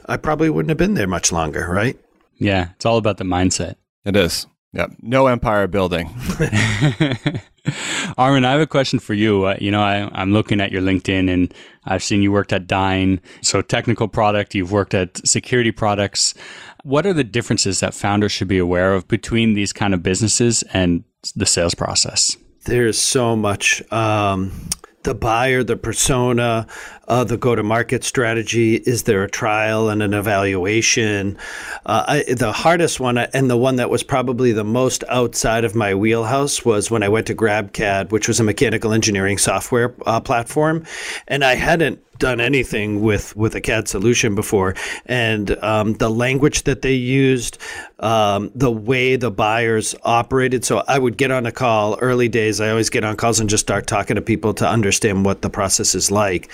I 0.07 0.17
probably 0.17 0.51
wouldn't 0.51 0.71
have 0.71 0.79
been 0.79 0.95
there 0.95 1.07
much 1.07 1.33
longer, 1.33 1.67
right? 1.71 1.99
Yeah, 2.37 2.71
it's 2.77 2.87
all 2.87 2.99
about 2.99 3.17
the 3.17 3.25
mindset. 3.25 3.77
It 4.05 4.17
is. 4.17 4.47
Yep. 4.75 4.97
No 5.01 5.27
empire 5.27 5.67
building. 5.67 6.11
Armin, 8.19 8.45
I 8.45 8.53
have 8.53 8.61
a 8.61 8.67
question 8.67 8.99
for 8.99 9.15
you. 9.15 9.47
Uh, 9.47 9.57
you 9.61 9.71
know, 9.71 9.81
I, 9.81 10.11
I'm 10.13 10.33
looking 10.33 10.61
at 10.61 10.73
your 10.73 10.83
LinkedIn 10.83 11.33
and 11.33 11.53
I've 11.85 12.03
seen 12.03 12.23
you 12.23 12.33
worked 12.33 12.53
at 12.53 12.67
Dyn. 12.67 13.21
So, 13.41 13.63
technical 13.63 14.09
product, 14.09 14.55
you've 14.55 14.73
worked 14.73 14.95
at 14.95 15.27
security 15.27 15.73
products. 15.73 16.35
What 16.85 17.07
are 17.07 17.13
the 17.13 17.25
differences 17.25 17.81
that 17.81 17.95
founders 17.95 18.33
should 18.33 18.49
be 18.49 18.59
aware 18.59 18.95
of 18.95 19.09
between 19.09 19.55
these 19.55 19.73
kind 19.73 19.95
of 19.95 20.03
businesses 20.03 20.63
and 20.73 21.05
the 21.35 21.47
sales 21.47 21.75
process? 21.75 22.37
There's 22.67 22.99
so 22.99 23.37
much. 23.37 23.83
Um, 23.93 24.53
the 25.05 25.15
buyer, 25.15 25.63
the 25.63 25.77
persona, 25.77 26.67
uh, 27.09 27.25
the 27.25 27.37
go 27.37 27.55
to 27.55 27.63
market 27.63 28.05
strategy? 28.05 28.77
Is 28.77 29.03
there 29.05 29.25
a 29.25 29.31
trial 29.31 29.89
and 29.89 30.03
an 30.03 30.15
evaluation? 30.15 31.37
Uh, 31.85 32.23
I, 32.29 32.33
the 32.33 32.53
hardest 32.53 33.01
one, 33.01 33.19
and 33.19 33.51
the 33.51 33.57
one 33.57 33.77
that 33.77 33.91
was 33.91 34.03
probably 34.03 34.53
the 34.53 34.65
most 34.65 35.03
outside 35.09 35.65
of 35.65 35.75
my 35.75 35.95
wheelhouse, 35.95 36.65
was 36.65 36.91
when 36.91 37.03
I 37.03 37.09
went 37.09 37.27
to 37.29 37.35
GrabCAD, 37.35 38.13
which 38.13 38.29
was 38.29 38.39
a 38.39 38.45
mechanical 38.45 38.93
engineering 38.93 39.39
software 39.39 39.95
uh, 40.07 40.21
platform. 40.21 40.85
And 41.27 41.45
I 41.45 41.55
hadn't 41.55 42.01
done 42.19 42.41
anything 42.41 43.01
with 43.01 43.35
with 43.37 43.55
a 43.55 43.61
CAD 43.61 43.89
solution 43.89 44.35
before, 44.35 44.75
and 45.07 45.57
um, 45.63 45.95
the 45.95 46.11
language 46.11 46.65
that 46.65 46.83
they 46.83 46.95
used, 46.95 47.59
um, 48.01 48.51
the 48.55 48.71
way 48.71 49.17
the 49.17 49.31
buyers 49.31 49.95
operated. 50.03 50.65
So 50.65 50.83
I 50.87 50.99
would 50.99 51.17
get 51.17 51.31
on 51.31 51.47
a 51.47 51.53
call 51.53 51.97
early 52.01 52.29
days. 52.29 52.61
I 52.61 52.71
always 52.71 52.91
get 52.91 53.05
on 53.05 53.17
calls 53.17 53.41
and 53.41 53.49
just 53.49 53.65
start 53.65 53.87
talking 53.87 54.17
to 54.17 54.23
people 54.23 54.55
to 54.55 54.69
understand 54.69 55.25
what 55.25 55.43
the 55.43 55.51
process 55.51 55.95
is 55.95 56.11
like. 56.11 56.51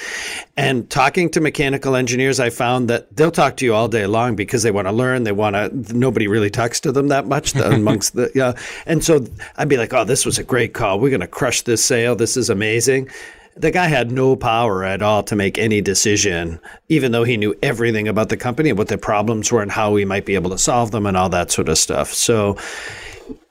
And 0.56 0.88
talking 0.88 1.30
to 1.30 1.40
mechanical 1.40 1.96
engineers, 1.96 2.38
I 2.38 2.50
found 2.50 2.88
that 2.88 3.14
they'll 3.16 3.30
talk 3.30 3.56
to 3.58 3.64
you 3.64 3.74
all 3.74 3.88
day 3.88 4.06
long 4.06 4.36
because 4.36 4.62
they 4.62 4.70
want 4.70 4.86
to 4.86 4.92
learn. 4.92 5.24
They 5.24 5.32
want 5.32 5.56
to. 5.56 5.96
Nobody 5.96 6.28
really 6.28 6.50
talks 6.50 6.80
to 6.80 6.92
them 6.92 7.08
that 7.08 7.26
much 7.26 7.54
amongst 7.56 8.14
the 8.14 8.30
yeah. 8.34 8.54
And 8.86 9.04
so 9.04 9.26
I'd 9.56 9.68
be 9.68 9.76
like, 9.76 9.92
"Oh, 9.92 10.04
this 10.04 10.24
was 10.24 10.38
a 10.38 10.44
great 10.44 10.74
call. 10.74 11.00
We're 11.00 11.10
going 11.10 11.20
to 11.20 11.26
crush 11.26 11.62
this 11.62 11.84
sale. 11.84 12.16
This 12.16 12.36
is 12.36 12.50
amazing." 12.50 13.10
the 13.56 13.70
guy 13.70 13.86
had 13.86 14.10
no 14.10 14.34
power 14.36 14.84
at 14.84 15.02
all 15.02 15.22
to 15.22 15.36
make 15.36 15.58
any 15.58 15.80
decision, 15.80 16.58
even 16.88 17.12
though 17.12 17.24
he 17.24 17.36
knew 17.36 17.54
everything 17.62 18.08
about 18.08 18.28
the 18.28 18.36
company 18.36 18.70
and 18.70 18.78
what 18.78 18.88
the 18.88 18.98
problems 18.98 19.52
were 19.52 19.62
and 19.62 19.70
how 19.70 19.92
we 19.92 20.04
might 20.04 20.26
be 20.26 20.34
able 20.34 20.50
to 20.50 20.58
solve 20.58 20.90
them 20.90 21.06
and 21.06 21.16
all 21.16 21.28
that 21.28 21.52
sort 21.52 21.68
of 21.68 21.78
stuff. 21.78 22.12
So 22.12 22.56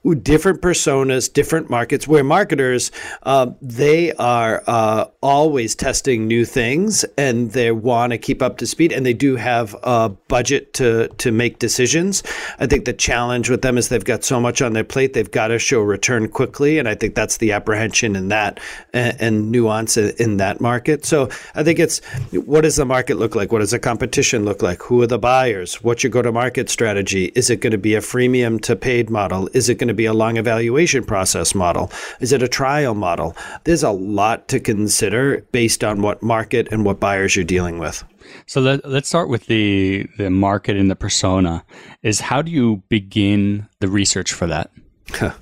different 0.03 0.61
personas, 0.61 1.31
different 1.31 1.69
markets. 1.69 2.07
Where 2.07 2.23
marketers, 2.23 2.91
uh, 3.23 3.51
they 3.61 4.11
are 4.13 4.63
uh, 4.67 5.05
always 5.21 5.75
testing 5.75 6.27
new 6.27 6.45
things, 6.45 7.05
and 7.17 7.51
they 7.51 7.71
want 7.71 8.11
to 8.11 8.17
keep 8.17 8.41
up 8.41 8.57
to 8.57 8.67
speed, 8.67 8.91
and 8.91 9.05
they 9.05 9.13
do 9.13 9.35
have 9.35 9.75
a 9.83 10.09
budget 10.27 10.73
to 10.73 11.07
to 11.07 11.31
make 11.31 11.59
decisions. 11.59 12.23
I 12.59 12.67
think 12.67 12.85
the 12.85 12.93
challenge 12.93 13.49
with 13.49 13.61
them 13.61 13.77
is 13.77 13.89
they've 13.89 14.03
got 14.03 14.23
so 14.23 14.39
much 14.39 14.61
on 14.61 14.73
their 14.73 14.83
plate; 14.83 15.13
they've 15.13 15.29
got 15.29 15.47
to 15.47 15.59
show 15.59 15.81
return 15.81 16.27
quickly, 16.27 16.79
and 16.79 16.87
I 16.87 16.95
think 16.95 17.15
that's 17.15 17.37
the 17.37 17.53
apprehension 17.53 18.15
in 18.15 18.27
that 18.27 18.59
and, 18.93 19.21
and 19.21 19.51
nuance 19.51 19.95
in 19.97 20.37
that 20.37 20.59
market. 20.59 21.05
So 21.05 21.29
I 21.55 21.63
think 21.63 21.79
it's 21.79 22.01
what 22.31 22.61
does 22.61 22.75
the 22.75 22.85
market 22.85 23.15
look 23.15 23.35
like? 23.35 23.51
What 23.51 23.59
does 23.59 23.71
the 23.71 23.79
competition 23.79 24.45
look 24.45 24.61
like? 24.61 24.81
Who 24.83 25.01
are 25.01 25.07
the 25.07 25.19
buyers? 25.19 25.83
What's 25.83 26.03
your 26.03 26.11
go 26.11 26.21
to 26.21 26.31
market 26.31 26.69
strategy? 26.69 27.31
Is 27.35 27.49
it 27.49 27.61
going 27.61 27.71
to 27.71 27.77
be 27.77 27.95
a 27.95 28.01
freemium 28.01 28.59
to 28.61 28.75
paid 28.75 29.09
model? 29.09 29.49
Is 29.53 29.69
it 29.69 29.75
going 29.75 29.87
to 29.87 29.92
to 29.93 29.97
be 29.97 30.05
a 30.05 30.13
long 30.13 30.37
evaluation 30.37 31.03
process 31.03 31.53
model? 31.53 31.91
Is 32.19 32.31
it 32.31 32.43
a 32.43 32.47
trial 32.47 32.95
model? 32.95 33.35
There's 33.63 33.83
a 33.83 33.91
lot 33.91 34.47
to 34.49 34.59
consider 34.59 35.45
based 35.51 35.83
on 35.83 36.01
what 36.01 36.21
market 36.23 36.67
and 36.71 36.85
what 36.85 36.99
buyers 36.99 37.35
you're 37.35 37.45
dealing 37.45 37.79
with. 37.79 38.03
So 38.45 38.61
let, 38.61 38.83
us 38.85 39.07
start 39.07 39.29
with 39.29 39.47
the 39.47 40.07
the 40.17 40.29
market 40.29 40.77
and 40.77 40.89
the 40.89 40.95
persona. 40.95 41.63
Is 42.01 42.19
how 42.19 42.41
do 42.41 42.51
you 42.51 42.81
begin 42.89 43.67
the 43.79 43.87
research 43.87 44.33
for 44.33 44.47
that? 44.47 44.71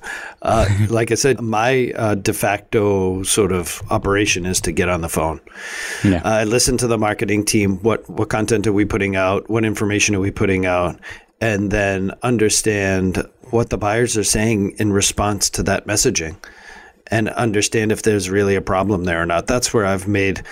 uh, 0.41 0.65
like 0.89 1.11
I 1.11 1.15
said, 1.15 1.39
my 1.41 1.91
uh, 1.95 2.15
de 2.15 2.33
facto 2.33 3.23
sort 3.23 3.51
of 3.51 3.81
operation 3.89 4.45
is 4.45 4.59
to 4.61 4.71
get 4.71 4.89
on 4.89 5.01
the 5.01 5.09
phone. 5.09 5.39
Yeah. 6.03 6.21
Uh, 6.23 6.29
I 6.29 6.43
listen 6.43 6.77
to 6.77 6.87
the 6.87 6.97
marketing 6.97 7.45
team. 7.45 7.77
What 7.81 8.09
what 8.09 8.29
content 8.29 8.67
are 8.67 8.73
we 8.73 8.85
putting 8.85 9.15
out? 9.15 9.49
What 9.49 9.63
information 9.63 10.15
are 10.15 10.19
we 10.19 10.31
putting 10.31 10.65
out? 10.65 10.99
And 11.41 11.71
then 11.71 12.12
understand 12.21 13.27
what 13.49 13.69
the 13.69 13.77
buyers 13.77 14.15
are 14.15 14.23
saying 14.23 14.75
in 14.77 14.93
response 14.93 15.49
to 15.49 15.63
that 15.63 15.88
messaging 15.88 16.38
and 17.08 17.30
understand 17.30 17.91
if 17.91 18.04
there's 18.04 18.30
really 18.30 18.56
a 18.56 18.62
problem 18.62 19.04
there 19.04 19.21
or 19.21 19.25
not. 19.25 19.47
That's 19.47 19.73
where 19.73 19.86
I've 19.86 20.08
made 20.08 20.43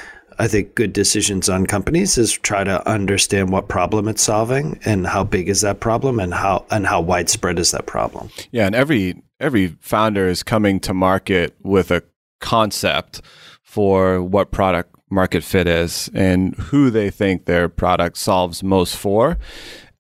I 0.42 0.48
think 0.48 0.74
good 0.74 0.94
decisions 0.94 1.50
on 1.50 1.66
companies 1.66 2.18
is 2.18 2.32
try 2.32 2.64
to 2.64 2.88
understand 2.90 3.52
what 3.52 3.68
problem 3.68 4.08
it's 4.08 4.24
solving 4.24 4.80
and 4.86 5.06
how 5.06 5.26
big 5.26 5.50
is 5.50 5.62
that 5.62 5.82
problem 5.82 6.18
and 6.18 6.34
how 6.34 6.66
and 6.72 6.88
how 6.88 7.02
widespread 7.02 7.60
is 7.60 7.72
that 7.72 7.86
problem. 7.86 8.30
Yeah, 8.52 8.66
and 8.66 8.74
every 8.74 9.22
every 9.42 9.76
founder 9.82 10.30
is 10.30 10.42
coming 10.42 10.80
to 10.82 10.94
market 10.94 11.56
with 11.62 11.92
a 11.92 12.04
concept 12.40 13.22
for 13.64 14.24
what 14.24 14.52
product 14.52 14.96
market 15.12 15.44
fit 15.44 15.68
is 15.68 16.10
and 16.14 16.56
who 16.56 16.90
they 16.90 17.10
think 17.10 17.46
their 17.46 17.68
product 17.68 18.16
solves 18.16 18.64
most 18.64 18.96
for 18.96 19.38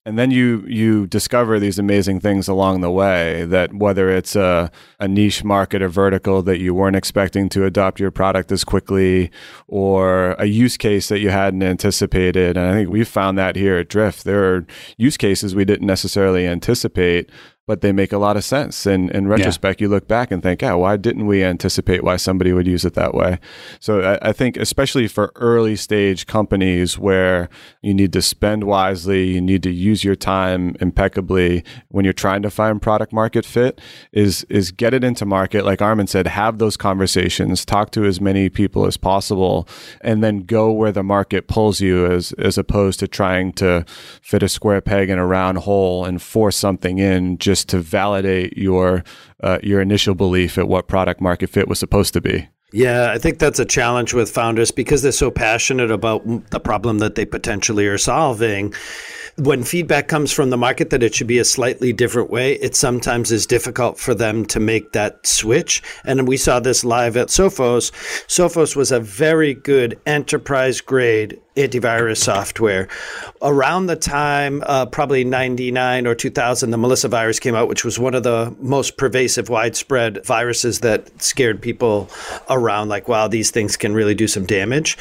and 0.09 0.17
then 0.17 0.31
you 0.31 0.65
you 0.67 1.05
discover 1.05 1.59
these 1.59 1.77
amazing 1.77 2.19
things 2.19 2.47
along 2.47 2.81
the 2.81 2.89
way 2.89 3.45
that 3.45 3.71
whether 3.75 4.09
it's 4.09 4.35
a, 4.35 4.71
a 4.99 5.07
niche 5.07 5.43
market 5.43 5.83
or 5.83 5.87
vertical 5.87 6.41
that 6.41 6.57
you 6.57 6.73
weren't 6.73 6.95
expecting 6.95 7.47
to 7.49 7.63
adopt 7.63 7.99
your 7.99 8.09
product 8.09 8.51
as 8.51 8.63
quickly 8.63 9.29
or 9.67 10.31
a 10.39 10.45
use 10.45 10.77
case 10.77 11.09
that 11.09 11.19
you 11.19 11.29
hadn't 11.29 11.61
anticipated. 11.61 12.57
And 12.57 12.65
i 12.65 12.73
think 12.73 12.89
we've 12.89 13.07
found 13.07 13.37
that 13.37 13.55
here 13.55 13.77
at 13.77 13.87
drift. 13.87 14.23
There 14.23 14.55
are 14.55 14.65
use 14.97 15.15
cases 15.15 15.53
we 15.53 15.63
didn't 15.63 15.85
necessarily 15.85 16.47
anticipate 16.47 17.29
but 17.69 17.81
they 17.81 17.91
make 17.91 18.11
a 18.11 18.17
lot 18.17 18.35
of 18.35 18.43
sense. 18.43 18.87
And 18.87 19.11
in 19.11 19.27
retrospect, 19.27 19.79
yeah. 19.79 19.85
you 19.85 19.89
look 19.89 20.07
back 20.07 20.31
and 20.31 20.41
think, 20.41 20.63
yeah, 20.63 20.73
why 20.73 20.97
didn't 20.97 21.27
we 21.27 21.43
anticipate 21.43 22.03
why 22.03 22.15
somebody 22.15 22.51
would 22.51 22.65
use 22.65 22.83
it 22.83 22.95
that 22.95 23.13
way? 23.13 23.37
So 23.79 24.01
I, 24.01 24.29
I, 24.29 24.31
think, 24.31 24.57
especially 24.57 25.07
for 25.07 25.31
early 25.35 25.75
stage 25.75 26.25
companies 26.25 26.97
where 26.97 27.47
you 27.83 27.93
need 27.93 28.11
to 28.13 28.23
spend 28.23 28.63
wisely, 28.63 29.33
you 29.33 29.39
need 29.39 29.61
to 29.61 29.69
use 29.69 30.03
your 30.03 30.15
time 30.15 30.77
impeccably 30.81 31.63
when 31.89 32.05
you're 32.05 32.11
trying 32.11 32.41
to 32.41 32.49
find 32.49 32.81
product 32.81 33.13
market 33.13 33.45
fit, 33.45 33.79
is 34.11 34.45
is 34.49 34.71
get 34.71 34.95
it 34.95 35.03
into 35.03 35.23
market. 35.23 35.63
Like 35.63 35.79
Armin 35.79 36.07
said, 36.07 36.25
have 36.25 36.57
those 36.57 36.75
conversations, 36.75 37.65
talk 37.65 37.91
to 37.91 38.03
as 38.03 38.19
many 38.19 38.49
people 38.49 38.87
as 38.87 38.97
possible, 38.97 39.67
and 40.01 40.23
then 40.23 40.39
go 40.39 40.71
where 40.71 40.91
the 40.91 41.03
market 41.03 41.47
pulls 41.47 41.81
you, 41.81 42.07
as 42.07 42.31
as 42.39 42.57
opposed 42.57 42.99
to 43.01 43.07
trying 43.07 43.53
to 43.53 43.85
fit 44.23 44.41
a 44.41 44.49
square 44.49 44.81
peg 44.81 45.11
in 45.11 45.19
a 45.19 45.27
round 45.27 45.59
hole 45.59 46.03
and 46.03 46.19
force 46.19 46.57
something 46.57 46.97
in 46.97 47.37
just 47.37 47.58
just 47.59 47.69
to 47.69 47.79
validate 47.79 48.57
your 48.57 49.03
uh, 49.43 49.59
your 49.63 49.81
initial 49.81 50.15
belief 50.15 50.57
at 50.57 50.67
what 50.67 50.87
product 50.87 51.21
market 51.21 51.49
fit 51.49 51.67
was 51.67 51.79
supposed 51.79 52.13
to 52.13 52.21
be. 52.21 52.47
Yeah, 52.71 53.11
I 53.11 53.17
think 53.17 53.39
that's 53.39 53.59
a 53.59 53.65
challenge 53.65 54.13
with 54.13 54.29
founders 54.29 54.71
because 54.71 55.01
they're 55.01 55.11
so 55.11 55.31
passionate 55.31 55.91
about 55.91 56.23
the 56.51 56.59
problem 56.59 56.99
that 56.99 57.15
they 57.15 57.25
potentially 57.25 57.87
are 57.87 57.97
solving 57.97 58.73
when 59.39 59.63
feedback 59.63 60.07
comes 60.07 60.31
from 60.31 60.49
the 60.49 60.57
market 60.57 60.89
that 60.89 61.01
it 61.01 61.15
should 61.15 61.27
be 61.27 61.39
a 61.39 61.45
slightly 61.45 61.93
different 61.93 62.29
way, 62.29 62.53
it 62.55 62.75
sometimes 62.75 63.31
is 63.31 63.45
difficult 63.45 63.97
for 63.97 64.13
them 64.13 64.45
to 64.45 64.59
make 64.59 64.91
that 64.91 65.25
switch. 65.25 65.81
And 66.03 66.27
we 66.27 66.35
saw 66.35 66.59
this 66.59 66.83
live 66.83 67.15
at 67.15 67.29
Sophos. 67.29 67.91
Sophos 68.27 68.75
was 68.75 68.91
a 68.91 68.99
very 68.99 69.53
good 69.53 69.99
enterprise 70.05 70.81
grade 70.81 71.39
antivirus 71.55 72.17
software. 72.17 72.87
Around 73.41 73.87
the 73.87 73.95
time, 73.95 74.61
uh, 74.65 74.85
probably 74.85 75.23
99 75.23 76.05
or 76.05 76.15
2000, 76.15 76.71
the 76.71 76.77
Melissa 76.77 77.07
virus 77.07 77.39
came 77.39 77.55
out, 77.55 77.67
which 77.67 77.85
was 77.85 77.97
one 77.97 78.15
of 78.15 78.23
the 78.23 78.53
most 78.59 78.97
pervasive, 78.97 79.49
widespread 79.49 80.25
viruses 80.25 80.79
that 80.81 81.21
scared 81.21 81.61
people 81.61 82.09
around, 82.49 82.89
like, 82.89 83.07
wow, 83.07 83.27
these 83.27 83.51
things 83.51 83.77
can 83.77 83.93
really 83.93 84.15
do 84.15 84.27
some 84.27 84.45
damage 84.45 84.97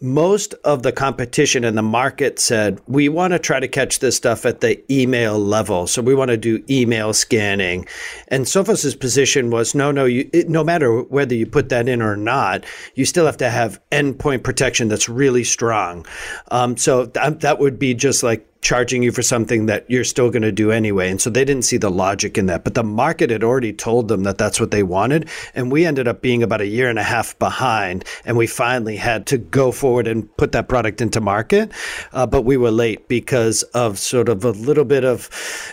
most 0.00 0.54
of 0.64 0.82
the 0.82 0.92
competition 0.92 1.64
in 1.64 1.74
the 1.74 1.82
market 1.82 2.38
said 2.38 2.80
we 2.86 3.08
want 3.08 3.32
to 3.32 3.38
try 3.38 3.58
to 3.58 3.66
catch 3.66 3.98
this 3.98 4.16
stuff 4.16 4.46
at 4.46 4.60
the 4.60 4.80
email 4.92 5.38
level. 5.38 5.86
So 5.86 6.02
we 6.02 6.14
want 6.14 6.30
to 6.30 6.36
do 6.36 6.62
email 6.70 7.12
scanning. 7.12 7.86
And 8.28 8.46
sophos's 8.46 8.94
position 8.94 9.50
was 9.50 9.74
no 9.74 9.90
no 9.90 10.04
you, 10.04 10.30
it, 10.32 10.48
no 10.48 10.62
matter 10.62 11.02
whether 11.02 11.34
you 11.34 11.46
put 11.46 11.68
that 11.70 11.88
in 11.88 12.00
or 12.00 12.16
not 12.16 12.64
you 12.94 13.04
still 13.04 13.26
have 13.26 13.38
to 13.38 13.50
have 13.50 13.80
endpoint 13.90 14.44
protection 14.44 14.88
that's 14.88 15.08
really 15.08 15.44
strong. 15.44 16.06
Um, 16.50 16.76
so 16.76 17.06
th- 17.06 17.40
that 17.40 17.58
would 17.58 17.78
be 17.78 17.94
just 17.94 18.22
like 18.22 18.44
charging 18.60 19.02
you 19.02 19.12
for 19.12 19.22
something 19.22 19.66
that 19.66 19.88
you're 19.88 20.04
still 20.04 20.30
going 20.30 20.42
to 20.42 20.52
do 20.52 20.70
anyway. 20.70 21.10
And 21.10 21.20
so 21.20 21.30
they 21.30 21.44
didn't 21.44 21.62
see 21.62 21.76
the 21.76 21.90
logic 21.90 22.36
in 22.36 22.46
that. 22.46 22.64
But 22.64 22.74
the 22.74 22.82
market 22.82 23.30
had 23.30 23.44
already 23.44 23.72
told 23.72 24.08
them 24.08 24.24
that 24.24 24.38
that's 24.38 24.58
what 24.58 24.70
they 24.70 24.82
wanted. 24.82 25.28
And 25.54 25.70
we 25.70 25.86
ended 25.86 26.08
up 26.08 26.22
being 26.22 26.42
about 26.42 26.60
a 26.60 26.66
year 26.66 26.90
and 26.90 26.98
a 26.98 27.02
half 27.02 27.38
behind. 27.38 28.04
And 28.24 28.36
we 28.36 28.46
finally 28.46 28.96
had 28.96 29.26
to 29.26 29.38
go 29.38 29.70
forward 29.70 30.06
and 30.06 30.34
put 30.36 30.52
that 30.52 30.68
product 30.68 31.00
into 31.00 31.20
market. 31.20 31.70
Uh, 32.12 32.26
but 32.26 32.42
we 32.42 32.56
were 32.56 32.70
late 32.70 33.08
because 33.08 33.62
of 33.74 33.98
sort 33.98 34.28
of 34.28 34.44
a 34.44 34.50
little 34.50 34.84
bit 34.84 35.04
of 35.04 35.30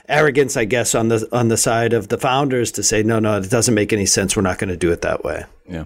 arrogance, 0.08 0.56
I 0.56 0.66
guess, 0.66 0.94
on 0.94 1.08
the 1.08 1.28
on 1.32 1.48
the 1.48 1.58
side 1.58 1.94
of 1.94 2.10
the 2.10 2.18
founders 2.18 2.72
to 2.74 2.84
say, 2.84 3.04
no, 3.04 3.20
no, 3.20 3.38
it 3.38 3.50
doesn't 3.50 3.74
make 3.74 3.94
any 3.94 4.06
sense. 4.06 4.36
We're 4.36 4.44
not 4.44 4.60
going 4.60 4.70
to 4.70 4.78
do 4.78 4.92
it 4.92 5.02
that 5.02 5.24
way. 5.24 5.46
Yeah. 5.68 5.86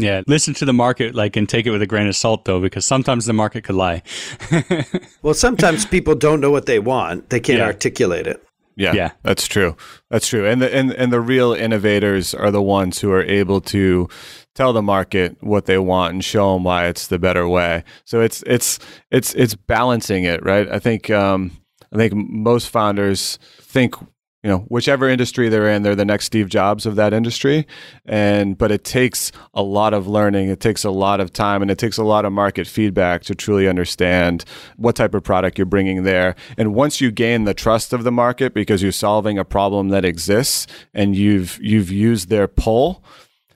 Yeah, 0.00 0.22
listen 0.26 0.54
to 0.54 0.64
the 0.64 0.72
market, 0.72 1.14
like, 1.14 1.36
and 1.36 1.48
take 1.48 1.66
it 1.66 1.70
with 1.70 1.82
a 1.82 1.86
grain 1.86 2.06
of 2.06 2.16
salt, 2.16 2.44
though, 2.44 2.60
because 2.60 2.84
sometimes 2.84 3.26
the 3.26 3.32
market 3.32 3.64
could 3.64 3.74
lie. 3.76 4.02
well, 5.22 5.34
sometimes 5.34 5.84
people 5.84 6.14
don't 6.14 6.40
know 6.40 6.50
what 6.50 6.66
they 6.66 6.78
want; 6.78 7.30
they 7.30 7.40
can't 7.40 7.58
yeah. 7.58 7.66
articulate 7.66 8.26
it. 8.26 8.42
Yeah, 8.76 8.92
Yeah. 8.94 9.10
that's 9.22 9.46
true. 9.46 9.76
That's 10.10 10.26
true. 10.26 10.46
And 10.46 10.62
the 10.62 10.74
and, 10.74 10.92
and 10.92 11.12
the 11.12 11.20
real 11.20 11.52
innovators 11.52 12.32
are 12.34 12.50
the 12.50 12.62
ones 12.62 13.00
who 13.00 13.12
are 13.12 13.22
able 13.22 13.60
to 13.62 14.08
tell 14.54 14.72
the 14.72 14.82
market 14.82 15.36
what 15.40 15.66
they 15.66 15.76
want 15.76 16.14
and 16.14 16.24
show 16.24 16.54
them 16.54 16.64
why 16.64 16.86
it's 16.86 17.06
the 17.08 17.18
better 17.18 17.46
way. 17.46 17.84
So 18.04 18.22
it's 18.22 18.42
it's 18.46 18.78
it's 19.10 19.34
it's 19.34 19.54
balancing 19.54 20.24
it, 20.24 20.42
right? 20.44 20.66
I 20.70 20.78
think 20.78 21.10
um, 21.10 21.50
I 21.92 21.96
think 21.96 22.14
most 22.14 22.70
founders 22.70 23.38
think 23.60 23.96
you 24.42 24.48
know 24.50 24.60
whichever 24.68 25.08
industry 25.08 25.48
they're 25.48 25.68
in 25.68 25.82
they're 25.82 25.94
the 25.94 26.04
next 26.04 26.26
steve 26.26 26.48
jobs 26.48 26.86
of 26.86 26.96
that 26.96 27.12
industry. 27.12 27.66
And 28.06 28.56
but 28.56 28.70
it 28.70 28.84
takes 28.84 29.32
a 29.54 29.62
lot 29.62 29.94
of 29.94 30.06
learning. 30.06 30.48
It 30.48 30.60
takes 30.60 30.84
a 30.84 30.90
lot 30.90 31.20
of 31.20 31.32
time 31.32 31.62
and 31.62 31.70
it 31.70 31.78
takes 31.78 31.98
a 31.98 32.04
lot 32.04 32.24
of 32.24 32.32
market 32.32 32.66
feedback 32.66 33.22
to 33.24 33.34
truly 33.34 33.68
understand 33.68 34.44
what 34.76 34.96
type 34.96 35.14
of 35.14 35.22
product 35.22 35.58
you're 35.58 35.66
bringing 35.66 36.04
there. 36.04 36.34
And 36.56 36.74
once 36.74 37.00
you 37.00 37.10
gain 37.10 37.44
the 37.44 37.54
trust 37.54 37.92
of 37.92 38.04
the 38.04 38.12
market 38.12 38.54
because 38.54 38.82
you're 38.82 38.92
solving 38.92 39.38
a 39.38 39.44
problem 39.44 39.88
that 39.88 40.04
exists 40.04 40.66
and 40.94 41.14
you've 41.14 41.58
you've 41.62 41.90
used 41.90 42.28
their 42.28 42.48
pull 42.48 43.04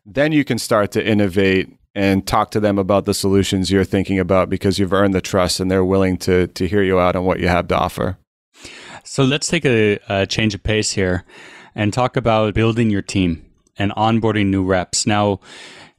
then 0.07 0.33
you 0.33 0.45
can 0.45 0.59
start 0.59 0.91
to 0.93 1.07
innovate 1.07 1.69
and 1.95 2.27
talk 2.27 2.51
to 2.51 2.61
them 2.61 2.79
about 2.79 3.05
the 3.05 3.15
solutions 3.15 3.71
you're 3.71 3.85
thinking 3.85 4.19
about 4.19 4.51
because 4.51 4.79
you've 4.79 4.93
earned 4.93 5.15
the 5.15 5.21
trust 5.21 5.61
and 5.61 5.71
they're 5.71 5.85
willing 5.85 6.17
to 6.17 6.47
to 6.49 6.67
hear 6.67 6.83
you 6.83 6.99
out 6.99 7.17
on 7.17 7.25
what 7.25 7.41
you 7.41 7.49
have 7.49 7.69
to 7.69 7.77
offer 7.77 8.19
So 9.05 9.23
let's 9.23 9.47
take 9.47 9.65
a, 9.65 9.99
a 10.09 10.27
change 10.27 10.55
of 10.55 10.63
pace 10.63 10.93
here 10.93 11.25
and 11.75 11.93
talk 11.93 12.17
about 12.17 12.55
building 12.55 12.91
your 12.91 13.03
team 13.03 13.45
and 13.79 13.93
onboarding 13.93 14.47
new 14.47 14.65
reps. 14.65 15.07
Now, 15.07 15.41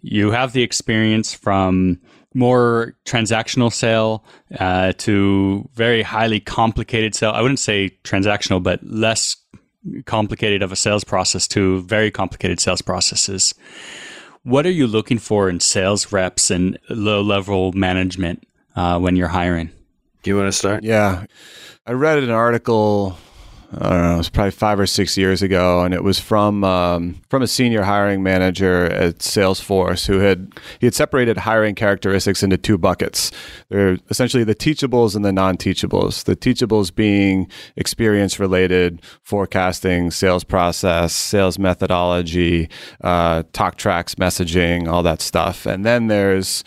you 0.01 0.31
have 0.31 0.53
the 0.53 0.63
experience 0.63 1.33
from 1.33 1.99
more 2.33 2.95
transactional 3.05 3.71
sale 3.71 4.23
uh, 4.59 4.93
to 4.97 5.69
very 5.73 6.01
highly 6.01 6.39
complicated 6.39 7.15
sale. 7.15 7.31
I 7.31 7.41
wouldn't 7.41 7.59
say 7.59 7.91
transactional, 8.03 8.61
but 8.61 8.83
less 8.83 9.37
complicated 10.05 10.61
of 10.61 10.71
a 10.71 10.75
sales 10.75 11.03
process 11.03 11.47
to 11.49 11.81
very 11.83 12.11
complicated 12.11 12.59
sales 12.59 12.81
processes. 12.81 13.53
What 14.43 14.65
are 14.65 14.71
you 14.71 14.87
looking 14.87 15.17
for 15.17 15.49
in 15.49 15.59
sales 15.59 16.11
reps 16.11 16.51
and 16.51 16.77
low 16.89 17.21
level 17.21 17.71
management 17.71 18.47
uh, 18.75 18.99
when 18.99 19.15
you're 19.15 19.27
hiring? 19.29 19.71
Do 20.23 20.31
you 20.31 20.37
want 20.37 20.47
to 20.47 20.57
start? 20.57 20.83
Yeah. 20.83 21.25
I 21.87 21.91
read 21.91 22.17
an 22.17 22.31
article, 22.31 23.15
I 23.71 23.89
don't 23.89 24.01
know, 24.01 24.13
it 24.15 24.17
was 24.17 24.29
probably 24.29 24.49
five 24.49 24.79
or 24.79 24.87
six 24.87 25.19
years 25.19 25.43
ago, 25.43 25.83
and 25.83 25.93
it 25.93 26.03
was 26.03 26.19
from 26.19 26.63
um, 26.63 27.21
from 27.29 27.43
a 27.43 27.47
senior 27.47 27.83
hiring 27.83 28.23
manager 28.23 28.85
at 28.85 29.19
Salesforce 29.19 30.07
who 30.07 30.17
had 30.17 30.51
he 30.79 30.87
had 30.87 30.95
separated 30.95 31.37
hiring 31.37 31.75
characteristics 31.75 32.41
into 32.41 32.57
two 32.57 32.79
buckets. 32.79 33.31
They're 33.69 33.99
essentially 34.09 34.43
the 34.43 34.55
teachables 34.55 35.15
and 35.15 35.23
the 35.23 35.31
non-teachables. 35.31 36.23
The 36.23 36.35
teachables 36.35 36.93
being 36.93 37.47
experience 37.75 38.39
related, 38.39 39.03
forecasting, 39.21 40.09
sales 40.09 40.43
process, 40.43 41.13
sales 41.13 41.59
methodology, 41.59 42.67
uh, 43.01 43.43
talk 43.53 43.77
tracks, 43.77 44.15
messaging, 44.15 44.87
all 44.87 45.03
that 45.03 45.21
stuff. 45.21 45.67
And 45.67 45.85
then 45.85 46.07
there's 46.07 46.63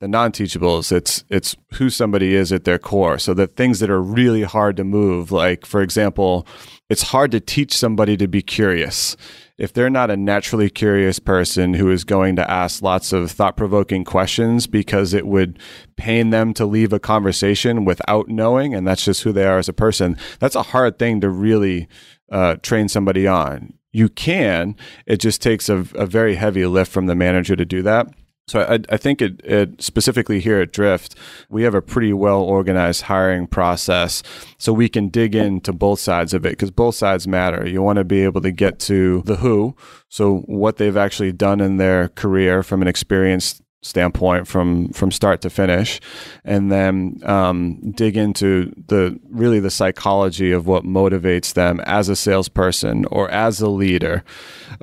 the 0.00 0.08
non-teachables 0.08 0.90
it's 0.90 1.24
it's 1.28 1.56
who 1.74 1.90
somebody 1.90 2.34
is 2.34 2.52
at 2.52 2.64
their 2.64 2.78
core. 2.78 3.18
So 3.18 3.34
the 3.34 3.46
things 3.46 3.80
that 3.80 3.90
are 3.90 4.02
really 4.02 4.42
hard 4.42 4.76
to 4.78 4.84
move 4.84 5.30
like 5.30 5.64
for 5.66 5.82
example 5.82 6.46
it's 6.88 7.02
hard 7.02 7.30
to 7.32 7.40
teach 7.40 7.76
somebody 7.76 8.16
to 8.16 8.26
be 8.26 8.42
curious. 8.42 9.16
If 9.58 9.74
they're 9.74 9.90
not 9.90 10.10
a 10.10 10.16
naturally 10.16 10.70
curious 10.70 11.18
person 11.18 11.74
who 11.74 11.90
is 11.90 12.02
going 12.02 12.34
to 12.36 12.50
ask 12.50 12.82
lots 12.82 13.12
of 13.12 13.30
thought-provoking 13.30 14.04
questions 14.04 14.66
because 14.66 15.12
it 15.12 15.26
would 15.26 15.58
pain 15.96 16.30
them 16.30 16.54
to 16.54 16.64
leave 16.64 16.94
a 16.94 16.98
conversation 16.98 17.84
without 17.84 18.28
knowing 18.28 18.74
and 18.74 18.86
that's 18.86 19.04
just 19.04 19.22
who 19.22 19.32
they 19.32 19.46
are 19.46 19.58
as 19.58 19.68
a 19.68 19.74
person 19.74 20.16
that's 20.38 20.56
a 20.56 20.62
hard 20.62 20.98
thing 20.98 21.20
to 21.20 21.28
really 21.28 21.88
uh, 22.32 22.54
train 22.62 22.88
somebody 22.88 23.26
on. 23.26 23.74
You 23.92 24.08
can 24.08 24.76
it 25.04 25.18
just 25.18 25.42
takes 25.42 25.68
a, 25.68 25.84
a 25.94 26.06
very 26.06 26.36
heavy 26.36 26.64
lift 26.64 26.90
from 26.90 27.04
the 27.04 27.14
manager 27.14 27.54
to 27.54 27.66
do 27.66 27.82
that 27.82 28.06
so 28.50 28.62
I, 28.62 28.80
I 28.92 28.96
think 28.96 29.22
it, 29.22 29.40
it, 29.44 29.80
specifically 29.80 30.40
here 30.40 30.60
at 30.60 30.72
Drift, 30.72 31.14
we 31.50 31.62
have 31.62 31.74
a 31.76 31.80
pretty 31.80 32.12
well 32.12 32.40
organized 32.40 33.02
hiring 33.02 33.46
process, 33.46 34.24
so 34.58 34.72
we 34.72 34.88
can 34.88 35.08
dig 35.08 35.36
into 35.36 35.72
both 35.72 36.00
sides 36.00 36.34
of 36.34 36.44
it 36.44 36.50
because 36.50 36.72
both 36.72 36.96
sides 36.96 37.28
matter. 37.28 37.64
You 37.64 37.80
want 37.80 37.98
to 37.98 38.04
be 38.04 38.22
able 38.22 38.40
to 38.40 38.50
get 38.50 38.80
to 38.80 39.22
the 39.22 39.36
who, 39.36 39.76
so 40.08 40.38
what 40.46 40.78
they've 40.78 40.96
actually 40.96 41.30
done 41.30 41.60
in 41.60 41.76
their 41.76 42.08
career 42.08 42.64
from 42.64 42.82
an 42.82 42.88
experience 42.88 43.62
standpoint 43.82 44.46
from 44.46 44.88
from 44.90 45.10
start 45.10 45.40
to 45.40 45.48
finish 45.48 46.00
and 46.44 46.70
then 46.70 47.18
um, 47.24 47.78
dig 47.92 48.14
into 48.16 48.70
the 48.88 49.18
really 49.30 49.58
the 49.58 49.70
psychology 49.70 50.52
of 50.52 50.66
what 50.66 50.84
motivates 50.84 51.54
them 51.54 51.80
as 51.86 52.08
a 52.10 52.16
salesperson 52.16 53.06
or 53.06 53.30
as 53.30 53.60
a 53.60 53.68
leader. 53.68 54.22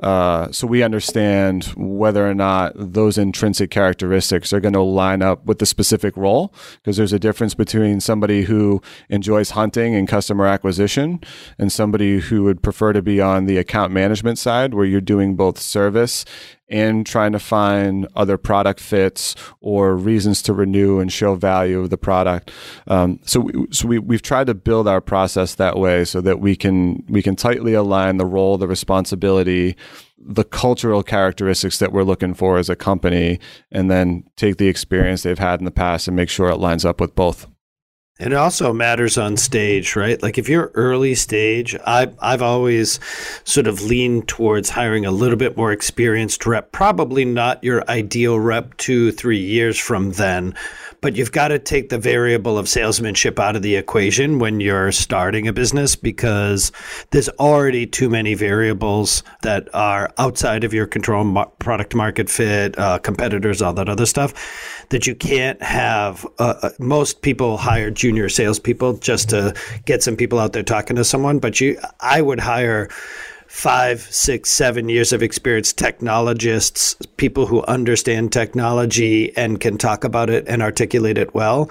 Uh, 0.02 0.50
so 0.50 0.66
we 0.66 0.82
understand 0.82 1.72
whether 1.76 2.28
or 2.28 2.34
not 2.34 2.72
those 2.74 3.16
intrinsic 3.16 3.70
characteristics 3.70 4.52
are 4.52 4.60
going 4.60 4.74
to 4.74 4.82
line 4.82 5.22
up 5.22 5.44
with 5.46 5.60
the 5.60 5.66
specific 5.66 6.16
role 6.16 6.52
because 6.82 6.96
there's 6.96 7.12
a 7.12 7.18
difference 7.20 7.54
between 7.54 8.00
somebody 8.00 8.42
who 8.42 8.82
enjoys 9.08 9.50
hunting 9.50 9.94
and 9.94 10.08
customer 10.08 10.46
acquisition 10.46 11.20
and 11.56 11.70
somebody 11.70 12.18
who 12.18 12.42
would 12.42 12.62
prefer 12.62 12.92
to 12.92 13.02
be 13.02 13.20
on 13.20 13.46
the 13.46 13.58
account 13.58 13.92
management 13.92 14.38
side 14.38 14.74
where 14.74 14.84
you're 14.84 15.00
doing 15.00 15.36
both 15.36 15.58
service 15.58 16.24
and 16.68 17.06
trying 17.06 17.32
to 17.32 17.38
find 17.38 18.06
other 18.14 18.36
product 18.36 18.80
fits 18.80 19.34
or 19.60 19.96
reasons 19.96 20.42
to 20.42 20.52
renew 20.52 21.00
and 21.00 21.12
show 21.12 21.34
value 21.34 21.80
of 21.80 21.90
the 21.90 21.98
product. 21.98 22.50
Um, 22.86 23.20
so 23.24 23.40
we, 23.40 23.66
so 23.70 23.88
we, 23.88 23.98
we've 23.98 24.22
tried 24.22 24.48
to 24.48 24.54
build 24.54 24.86
our 24.86 25.00
process 25.00 25.54
that 25.56 25.78
way 25.78 26.04
so 26.04 26.20
that 26.20 26.40
we 26.40 26.56
can 26.56 27.04
we 27.08 27.22
can 27.22 27.36
tightly 27.36 27.74
align 27.74 28.16
the 28.16 28.26
role, 28.26 28.58
the 28.58 28.68
responsibility, 28.68 29.76
the 30.18 30.44
cultural 30.44 31.02
characteristics 31.02 31.78
that 31.78 31.92
we're 31.92 32.02
looking 32.02 32.34
for 32.34 32.58
as 32.58 32.68
a 32.68 32.76
company, 32.76 33.38
and 33.70 33.90
then 33.90 34.24
take 34.36 34.56
the 34.56 34.68
experience 34.68 35.22
they've 35.22 35.38
had 35.38 35.60
in 35.60 35.64
the 35.64 35.70
past 35.70 36.08
and 36.08 36.16
make 36.16 36.28
sure 36.28 36.48
it 36.48 36.56
lines 36.56 36.84
up 36.84 37.00
with 37.00 37.14
both. 37.14 37.46
And 38.20 38.32
it 38.32 38.36
also 38.36 38.72
matters 38.72 39.16
on 39.16 39.36
stage, 39.36 39.94
right? 39.94 40.20
Like 40.20 40.38
if 40.38 40.48
you're 40.48 40.72
early 40.74 41.14
stage, 41.14 41.76
I, 41.86 42.12
I've 42.18 42.42
always 42.42 42.98
sort 43.44 43.68
of 43.68 43.82
leaned 43.82 44.26
towards 44.26 44.70
hiring 44.70 45.06
a 45.06 45.12
little 45.12 45.36
bit 45.36 45.56
more 45.56 45.70
experienced 45.70 46.44
rep. 46.44 46.72
Probably 46.72 47.24
not 47.24 47.62
your 47.62 47.88
ideal 47.88 48.40
rep 48.40 48.76
two, 48.76 49.12
three 49.12 49.38
years 49.38 49.78
from 49.78 50.10
then, 50.12 50.56
but 51.00 51.14
you've 51.14 51.30
got 51.30 51.48
to 51.48 51.60
take 51.60 51.90
the 51.90 51.98
variable 51.98 52.58
of 52.58 52.68
salesmanship 52.68 53.38
out 53.38 53.54
of 53.54 53.62
the 53.62 53.76
equation 53.76 54.40
when 54.40 54.58
you're 54.58 54.90
starting 54.90 55.46
a 55.46 55.52
business 55.52 55.94
because 55.94 56.72
there's 57.10 57.28
already 57.38 57.86
too 57.86 58.10
many 58.10 58.34
variables 58.34 59.22
that 59.42 59.72
are 59.72 60.12
outside 60.18 60.64
of 60.64 60.74
your 60.74 60.86
control, 60.86 61.44
product 61.60 61.94
market 61.94 62.28
fit, 62.28 62.76
uh, 62.80 62.98
competitors, 62.98 63.62
all 63.62 63.74
that 63.74 63.88
other 63.88 64.06
stuff 64.06 64.34
that 64.90 65.06
you 65.06 65.14
can't 65.14 65.62
have. 65.62 66.26
Uh, 66.38 66.70
most 66.78 67.22
people 67.22 67.56
hire 67.56 67.90
junior 67.90 68.28
salespeople 68.28 68.94
just 68.94 69.30
to 69.30 69.54
get 69.84 70.02
some 70.02 70.16
people 70.16 70.38
out 70.38 70.52
there 70.52 70.62
talking 70.62 70.96
to 70.96 71.04
someone, 71.04 71.38
but 71.38 71.60
you, 71.60 71.78
I 72.00 72.22
would 72.22 72.40
hire 72.40 72.88
five, 73.48 74.00
six, 74.02 74.50
seven 74.50 74.88
years 74.88 75.12
of 75.12 75.22
experience 75.22 75.72
technologists, 75.72 76.94
people 77.16 77.46
who 77.46 77.62
understand 77.64 78.32
technology 78.32 79.34
and 79.36 79.58
can 79.58 79.78
talk 79.78 80.04
about 80.04 80.30
it 80.30 80.46
and 80.46 80.62
articulate 80.62 81.18
it 81.18 81.34
well. 81.34 81.70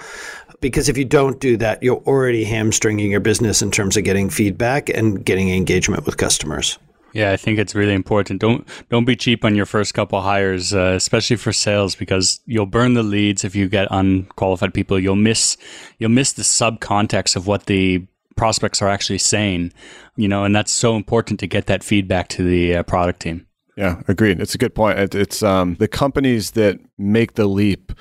Because 0.60 0.88
if 0.88 0.98
you 0.98 1.04
don't 1.04 1.40
do 1.40 1.56
that, 1.58 1.82
you're 1.82 2.02
already 2.04 2.42
hamstringing 2.42 3.12
your 3.12 3.20
business 3.20 3.62
in 3.62 3.70
terms 3.70 3.96
of 3.96 4.02
getting 4.02 4.28
feedback 4.28 4.88
and 4.88 5.24
getting 5.24 5.50
engagement 5.50 6.04
with 6.04 6.16
customers. 6.16 6.78
Yeah, 7.12 7.32
I 7.32 7.36
think 7.36 7.58
it's 7.58 7.74
really 7.74 7.94
important. 7.94 8.40
Don't 8.40 8.66
don't 8.90 9.04
be 9.04 9.16
cheap 9.16 9.44
on 9.44 9.54
your 9.54 9.66
first 9.66 9.94
couple 9.94 10.20
hires, 10.20 10.74
uh, 10.74 10.92
especially 10.96 11.36
for 11.36 11.52
sales, 11.52 11.94
because 11.94 12.40
you'll 12.46 12.66
burn 12.66 12.94
the 12.94 13.02
leads 13.02 13.44
if 13.44 13.56
you 13.56 13.68
get 13.68 13.88
unqualified 13.90 14.74
people. 14.74 14.98
You'll 14.98 15.16
miss 15.16 15.56
you'll 15.98 16.10
miss 16.10 16.32
the 16.32 16.42
subcontext 16.42 17.34
of 17.36 17.46
what 17.46 17.66
the 17.66 18.06
prospects 18.36 18.80
are 18.82 18.88
actually 18.88 19.18
saying, 19.18 19.72
you 20.16 20.28
know, 20.28 20.44
and 20.44 20.54
that's 20.54 20.70
so 20.70 20.96
important 20.96 21.40
to 21.40 21.46
get 21.46 21.66
that 21.66 21.82
feedback 21.82 22.28
to 22.28 22.42
the 22.42 22.76
uh, 22.76 22.82
product 22.84 23.20
team. 23.20 23.46
Yeah, 23.76 24.02
agreed. 24.08 24.40
It's 24.40 24.54
a 24.54 24.58
good 24.58 24.74
point. 24.74 24.98
It, 24.98 25.14
it's 25.14 25.42
um, 25.42 25.76
the 25.76 25.88
companies 25.88 26.52
that 26.52 26.78
make 26.98 27.34
the 27.34 27.46
leap 27.46 27.92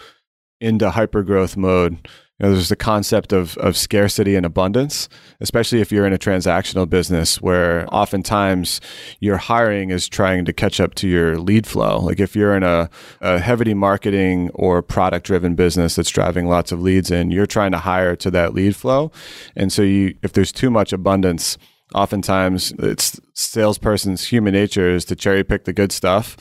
into 0.59 0.89
hyper 0.89 1.23
growth 1.23 1.55
mode 1.55 2.07
you 2.39 2.45
know, 2.45 2.53
there's 2.53 2.69
the 2.69 2.75
concept 2.75 3.33
of, 3.33 3.57
of 3.57 3.75
scarcity 3.75 4.35
and 4.35 4.45
abundance, 4.45 5.09
especially 5.41 5.81
if 5.81 5.91
you're 5.91 6.05
in 6.05 6.13
a 6.13 6.19
transactional 6.19 6.87
business 6.87 7.41
where 7.41 7.91
oftentimes 7.91 8.79
your 9.19 9.37
hiring 9.37 9.89
is 9.89 10.07
trying 10.07 10.45
to 10.45 10.53
catch 10.53 10.79
up 10.79 10.93
to 10.95 11.07
your 11.07 11.39
lead 11.39 11.65
flow. 11.65 11.99
Like 11.99 12.19
if 12.19 12.35
you're 12.35 12.55
in 12.55 12.61
a, 12.61 12.91
a 13.21 13.39
heavily 13.39 13.73
marketing 13.73 14.51
or 14.53 14.83
product 14.83 15.25
driven 15.25 15.55
business 15.55 15.95
that's 15.95 16.11
driving 16.11 16.47
lots 16.47 16.71
of 16.71 16.79
leads 16.79 17.09
in, 17.09 17.31
you're 17.31 17.47
trying 17.47 17.71
to 17.71 17.79
hire 17.79 18.15
to 18.17 18.29
that 18.29 18.53
lead 18.53 18.75
flow. 18.75 19.11
And 19.55 19.73
so 19.73 19.81
you, 19.81 20.15
if 20.21 20.33
there's 20.33 20.51
too 20.51 20.69
much 20.69 20.93
abundance, 20.93 21.57
oftentimes 21.95 22.71
it's 22.77 23.19
salesperson's 23.33 24.27
human 24.27 24.53
nature 24.53 24.89
is 24.89 25.05
to 25.05 25.15
cherry 25.15 25.43
pick 25.43 25.65
the 25.65 25.73
good 25.73 25.91
stuff 25.91 26.37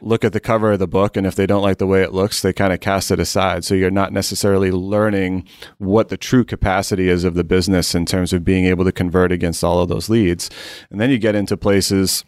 look 0.00 0.24
at 0.24 0.32
the 0.32 0.40
cover 0.40 0.72
of 0.72 0.78
the 0.78 0.88
book, 0.88 1.16
and 1.16 1.26
if 1.26 1.34
they 1.34 1.46
don't 1.46 1.62
like 1.62 1.78
the 1.78 1.86
way 1.86 2.02
it 2.02 2.12
looks, 2.12 2.42
they 2.42 2.52
kind 2.52 2.72
of 2.72 2.80
cast 2.80 3.10
it 3.10 3.20
aside. 3.20 3.64
So 3.64 3.74
you're 3.74 3.90
not 3.90 4.12
necessarily 4.12 4.70
learning 4.70 5.46
what 5.78 6.08
the 6.08 6.16
true 6.16 6.44
capacity 6.44 7.08
is 7.08 7.24
of 7.24 7.34
the 7.34 7.44
business 7.44 7.94
in 7.94 8.06
terms 8.06 8.32
of 8.32 8.44
being 8.44 8.64
able 8.66 8.84
to 8.84 8.92
convert 8.92 9.32
against 9.32 9.64
all 9.64 9.80
of 9.80 9.88
those 9.88 10.08
leads. 10.08 10.50
And 10.90 11.00
then 11.00 11.10
you 11.10 11.18
get 11.18 11.34
into 11.34 11.56
places 11.56 12.24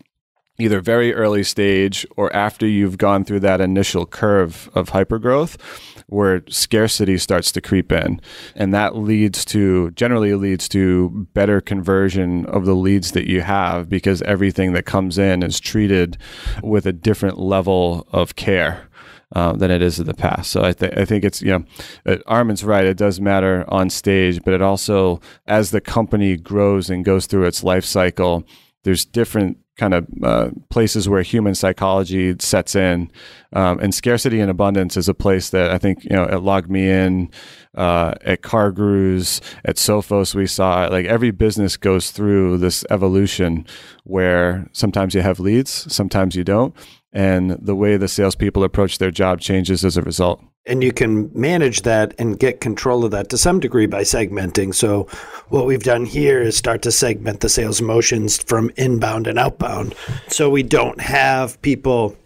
either 0.61 0.81
very 0.81 1.14
early 1.14 1.42
stage 1.42 2.07
or 2.16 2.35
after 2.35 2.66
you've 2.66 2.99
gone 2.99 3.25
through 3.25 3.40
that 3.40 3.61
initial 3.61 4.07
curve 4.07 4.70
of 4.75 4.90
hypergrowth 4.90 5.61
where 6.07 6.42
scarcity 6.49 7.16
starts 7.16 7.53
to 7.53 7.61
creep 7.61 7.92
in 7.92 8.20
and 8.57 8.75
that 8.75 8.96
leads 8.96 9.44
to 9.44 9.90
generally 9.92 10.35
leads 10.35 10.68
to 10.68 11.27
better 11.33 11.61
conversion 11.61 12.44
of 12.46 12.64
the 12.64 12.75
leads 12.75 13.12
that 13.12 13.29
you 13.29 13.40
have 13.42 13.88
because 13.88 14.20
everything 14.23 14.73
that 14.73 14.85
comes 14.85 15.18
in 15.18 15.42
is 15.42 15.61
treated 15.61 16.18
with 16.62 16.85
a 16.87 16.92
different 16.92 17.38
level 17.38 18.07
of 18.12 18.35
care 18.35 18.88
um, 19.33 19.59
than 19.59 19.70
it 19.70 19.83
is 19.83 20.01
in 20.01 20.07
the 20.07 20.14
past. 20.14 20.51
So 20.51 20.64
I, 20.64 20.73
th- 20.73 20.94
I 20.96 21.05
think 21.05 21.25
it's, 21.25 21.40
you 21.40 21.51
know, 21.53 21.64
uh, 22.07 22.16
Armin's 22.27 22.64
right. 22.64 22.85
It 22.85 22.96
does 22.96 23.20
matter 23.20 23.64
on 23.68 23.90
stage, 23.90 24.40
but 24.44 24.55
it 24.55 24.62
also, 24.62 25.20
as 25.46 25.70
the 25.70 25.81
company 25.81 26.37
grows 26.37 26.90
and 26.90 27.05
goes 27.05 27.27
through 27.27 27.46
its 27.46 27.62
life 27.62 27.85
cycle, 27.85 28.44
there's 28.83 29.05
different 29.05 29.59
kind 29.81 29.95
of 29.95 30.07
uh, 30.23 30.51
places 30.69 31.09
where 31.09 31.23
human 31.23 31.55
psychology 31.55 32.37
sets 32.38 32.77
in. 32.77 33.11
Um, 33.55 33.81
and 33.81 33.95
scarcity 33.95 34.38
and 34.38 34.51
abundance 34.51 34.97
is 34.99 35.09
a 35.09 35.14
place 35.14 35.51
that 35.51 35.71
I 35.71 35.79
think, 35.79 36.05
you 36.05 36.11
know, 36.11 36.25
at 36.25 36.43
LogMeIn, 36.43 37.33
uh, 37.75 38.12
at 38.21 38.43
CarGurus, 38.43 39.40
at 39.64 39.77
Sophos, 39.77 40.35
we 40.35 40.47
saw 40.47 40.87
like 40.88 41.07
every 41.07 41.31
business 41.31 41.79
goes 41.79 42.11
through 42.11 42.59
this 42.59 42.85
evolution 42.90 43.66
where 44.05 44.69
sometimes 44.73 45.14
you 45.14 45.23
have 45.23 45.40
leads, 45.40 45.93
sometimes 45.93 46.37
you 46.37 46.45
don't. 46.45 46.77
And 47.12 47.53
the 47.53 47.75
way 47.75 47.97
the 47.97 48.07
salespeople 48.07 48.62
approach 48.62 48.99
their 48.99 49.11
job 49.11 49.40
changes 49.40 49.85
as 49.85 49.97
a 49.97 50.03
result 50.03 50.45
and 50.66 50.83
you 50.83 50.92
can 50.92 51.31
manage 51.35 51.83
that 51.83 52.14
and 52.18 52.38
get 52.38 52.61
control 52.61 53.05
of 53.05 53.11
that 53.12 53.31
to 53.31 53.38
some 53.38 53.61
degree 53.61 53.87
by 53.87 54.03
segmenting. 54.03 54.75
So, 54.75 55.05
what 55.49 55.66
we've 55.66 55.83
done 55.83 56.05
here 56.05 56.40
is 56.40 56.57
start 56.57 56.83
to 56.83 56.92
segment 56.92 57.40
the 57.40 57.49
sales 57.49 57.81
motions 57.81 58.42
from 58.42 58.70
inbound 58.77 59.27
and 59.27 59.38
outbound. 59.38 59.94
So, 60.29 60.51
we 60.51 60.62
don't 60.62 61.01
have 61.01 61.61
people 61.62 62.16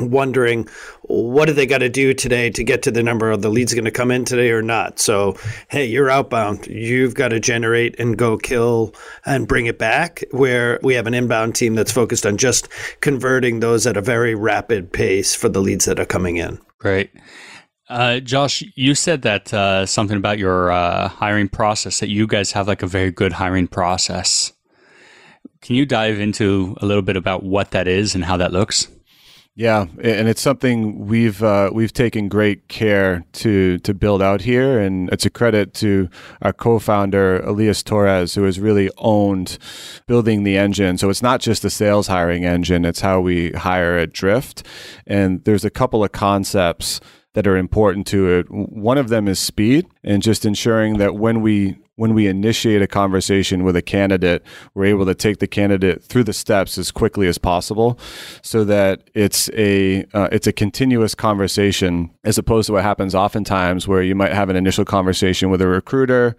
wondering 0.00 0.68
what 1.02 1.46
do 1.46 1.52
they 1.52 1.66
got 1.66 1.78
to 1.78 1.88
do 1.88 2.14
today 2.14 2.50
to 2.50 2.64
get 2.64 2.82
to 2.82 2.90
the 2.90 3.02
number 3.02 3.30
of 3.30 3.42
the 3.42 3.48
leads 3.48 3.74
going 3.74 3.84
to 3.84 3.90
come 3.90 4.10
in 4.10 4.24
today 4.24 4.50
or 4.50 4.62
not 4.62 4.98
so 4.98 5.36
hey 5.68 5.84
you're 5.84 6.10
outbound 6.10 6.66
you've 6.66 7.14
got 7.14 7.28
to 7.28 7.38
generate 7.38 7.98
and 8.00 8.18
go 8.18 8.36
kill 8.36 8.92
and 9.24 9.46
bring 9.46 9.66
it 9.66 9.78
back 9.78 10.24
where 10.32 10.80
we 10.82 10.94
have 10.94 11.06
an 11.06 11.14
inbound 11.14 11.54
team 11.54 11.74
that's 11.74 11.92
focused 11.92 12.26
on 12.26 12.36
just 12.36 12.68
converting 13.00 13.60
those 13.60 13.86
at 13.86 13.96
a 13.96 14.02
very 14.02 14.34
rapid 14.34 14.92
pace 14.92 15.34
for 15.34 15.48
the 15.48 15.60
leads 15.60 15.84
that 15.84 16.00
are 16.00 16.06
coming 16.06 16.36
in 16.36 16.58
great 16.78 17.10
uh, 17.88 18.20
Josh, 18.20 18.62
you 18.74 18.94
said 18.94 19.22
that 19.22 19.52
uh, 19.52 19.86
something 19.86 20.16
about 20.16 20.38
your 20.38 20.70
uh, 20.70 21.08
hiring 21.08 21.48
process 21.48 22.00
that 22.00 22.08
you 22.08 22.26
guys 22.26 22.52
have 22.52 22.66
like 22.66 22.82
a 22.82 22.86
very 22.86 23.10
good 23.10 23.32
hiring 23.32 23.68
process. 23.68 24.52
Can 25.60 25.76
you 25.76 25.86
dive 25.86 26.18
into 26.18 26.76
a 26.80 26.86
little 26.86 27.02
bit 27.02 27.16
about 27.16 27.42
what 27.42 27.70
that 27.72 27.88
is 27.88 28.14
and 28.14 28.24
how 28.24 28.36
that 28.38 28.52
looks? 28.52 28.88
Yeah, 29.56 29.86
and 30.02 30.28
it's 30.28 30.40
something 30.40 31.06
we've 31.06 31.40
uh, 31.40 31.70
we've 31.72 31.92
taken 31.92 32.28
great 32.28 32.66
care 32.66 33.24
to 33.34 33.78
to 33.78 33.94
build 33.94 34.20
out 34.20 34.40
here, 34.40 34.80
and 34.80 35.08
it's 35.10 35.24
a 35.24 35.30
credit 35.30 35.74
to 35.74 36.08
our 36.42 36.52
co-founder 36.52 37.38
Elias 37.38 37.84
Torres, 37.84 38.34
who 38.34 38.42
has 38.42 38.58
really 38.58 38.90
owned 38.98 39.58
building 40.08 40.42
the 40.42 40.58
engine. 40.58 40.98
So 40.98 41.08
it's 41.08 41.22
not 41.22 41.40
just 41.40 41.64
a 41.64 41.70
sales 41.70 42.08
hiring 42.08 42.44
engine; 42.44 42.84
it's 42.84 43.00
how 43.00 43.20
we 43.20 43.52
hire 43.52 43.96
at 43.96 44.12
Drift, 44.12 44.66
and 45.06 45.44
there's 45.44 45.64
a 45.64 45.70
couple 45.70 46.02
of 46.02 46.10
concepts 46.10 47.00
that 47.34 47.46
are 47.46 47.56
important 47.56 48.06
to 48.08 48.28
it. 48.28 48.50
One 48.50 48.98
of 48.98 49.08
them 49.08 49.28
is 49.28 49.38
speed 49.38 49.86
and 50.02 50.22
just 50.22 50.44
ensuring 50.44 50.98
that 50.98 51.14
when 51.14 51.42
we 51.42 51.76
when 51.96 52.12
we 52.14 52.26
initiate 52.26 52.82
a 52.82 52.86
conversation 52.86 53.62
with 53.62 53.76
a 53.76 53.82
candidate, 53.82 54.42
we're 54.74 54.86
able 54.86 55.06
to 55.06 55.14
take 55.14 55.38
the 55.38 55.46
candidate 55.46 56.02
through 56.02 56.24
the 56.24 56.32
steps 56.32 56.76
as 56.76 56.90
quickly 56.90 57.28
as 57.28 57.38
possible, 57.38 57.98
so 58.42 58.64
that 58.64 59.02
it's 59.14 59.48
a 59.50 60.04
uh, 60.12 60.28
it's 60.32 60.46
a 60.46 60.52
continuous 60.52 61.14
conversation 61.14 62.10
as 62.24 62.36
opposed 62.36 62.66
to 62.66 62.72
what 62.72 62.82
happens 62.82 63.14
oftentimes 63.14 63.86
where 63.86 64.02
you 64.02 64.14
might 64.14 64.32
have 64.32 64.48
an 64.48 64.56
initial 64.56 64.84
conversation 64.84 65.50
with 65.50 65.62
a 65.62 65.68
recruiter, 65.68 66.36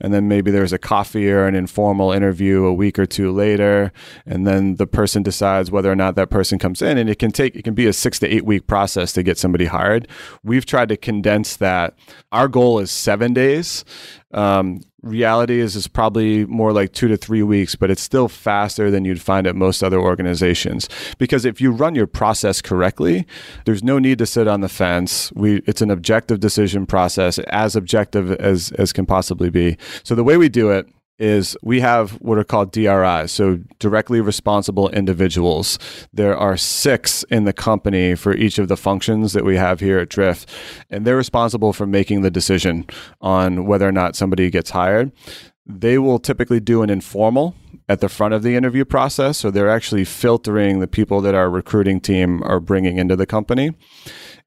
and 0.00 0.12
then 0.12 0.26
maybe 0.26 0.50
there's 0.50 0.72
a 0.72 0.78
coffee 0.78 1.30
or 1.30 1.46
an 1.46 1.54
informal 1.54 2.10
interview 2.10 2.64
a 2.64 2.74
week 2.74 2.98
or 2.98 3.06
two 3.06 3.30
later, 3.30 3.92
and 4.26 4.46
then 4.46 4.76
the 4.76 4.86
person 4.86 5.22
decides 5.22 5.70
whether 5.70 5.90
or 5.90 5.96
not 5.96 6.16
that 6.16 6.30
person 6.30 6.58
comes 6.58 6.82
in, 6.82 6.98
and 6.98 7.08
it 7.08 7.18
can 7.18 7.30
take 7.30 7.54
it 7.54 7.62
can 7.62 7.74
be 7.74 7.86
a 7.86 7.92
six 7.92 8.18
to 8.18 8.26
eight 8.26 8.44
week 8.44 8.66
process 8.66 9.12
to 9.12 9.22
get 9.22 9.38
somebody 9.38 9.66
hired. 9.66 10.08
We've 10.42 10.66
tried 10.66 10.88
to 10.88 10.96
condense 10.96 11.56
that. 11.56 11.94
Our 12.32 12.48
goal 12.48 12.80
is 12.80 12.90
seven 12.90 13.32
days. 13.32 13.84
Um, 14.36 14.82
reality 15.02 15.60
is 15.60 15.76
is 15.76 15.88
probably 15.88 16.44
more 16.46 16.72
like 16.72 16.92
two 16.92 17.08
to 17.08 17.16
three 17.16 17.42
weeks, 17.42 17.74
but 17.74 17.90
it's 17.90 18.02
still 18.02 18.28
faster 18.28 18.90
than 18.90 19.04
you'd 19.04 19.22
find 19.22 19.46
at 19.46 19.56
most 19.56 19.82
other 19.82 19.98
organizations. 19.98 20.88
Because 21.18 21.44
if 21.44 21.60
you 21.60 21.70
run 21.70 21.94
your 21.94 22.06
process 22.06 22.60
correctly, 22.60 23.26
there's 23.64 23.82
no 23.82 23.98
need 23.98 24.18
to 24.18 24.26
sit 24.26 24.46
on 24.46 24.60
the 24.60 24.68
fence. 24.68 25.32
We 25.32 25.62
it's 25.66 25.80
an 25.80 25.90
objective 25.90 26.40
decision 26.40 26.86
process, 26.86 27.38
as 27.38 27.74
objective 27.74 28.30
as 28.32 28.72
as 28.72 28.92
can 28.92 29.06
possibly 29.06 29.50
be. 29.50 29.76
So 30.02 30.14
the 30.14 30.24
way 30.24 30.36
we 30.36 30.48
do 30.48 30.70
it 30.70 30.86
is 31.18 31.56
we 31.62 31.80
have 31.80 32.12
what 32.12 32.38
are 32.38 32.44
called 32.44 32.72
DRIs, 32.72 33.32
so 33.32 33.58
directly 33.78 34.20
responsible 34.20 34.88
individuals. 34.90 35.78
There 36.12 36.36
are 36.36 36.56
six 36.56 37.22
in 37.24 37.44
the 37.44 37.52
company 37.52 38.14
for 38.14 38.34
each 38.34 38.58
of 38.58 38.68
the 38.68 38.76
functions 38.76 39.32
that 39.32 39.44
we 39.44 39.56
have 39.56 39.80
here 39.80 39.98
at 39.98 40.08
Drift, 40.08 40.50
and 40.90 41.06
they're 41.06 41.16
responsible 41.16 41.72
for 41.72 41.86
making 41.86 42.22
the 42.22 42.30
decision 42.30 42.86
on 43.20 43.66
whether 43.66 43.88
or 43.88 43.92
not 43.92 44.16
somebody 44.16 44.50
gets 44.50 44.70
hired. 44.70 45.12
They 45.64 45.98
will 45.98 46.18
typically 46.18 46.60
do 46.60 46.82
an 46.82 46.90
informal 46.90 47.54
at 47.88 48.00
the 48.00 48.08
front 48.08 48.34
of 48.34 48.42
the 48.42 48.56
interview 48.56 48.84
process, 48.84 49.38
so 49.38 49.50
they're 49.50 49.70
actually 49.70 50.04
filtering 50.04 50.80
the 50.80 50.88
people 50.88 51.20
that 51.20 51.34
our 51.34 51.48
recruiting 51.48 52.00
team 52.00 52.42
are 52.42 52.60
bringing 52.60 52.98
into 52.98 53.16
the 53.16 53.26
company. 53.26 53.72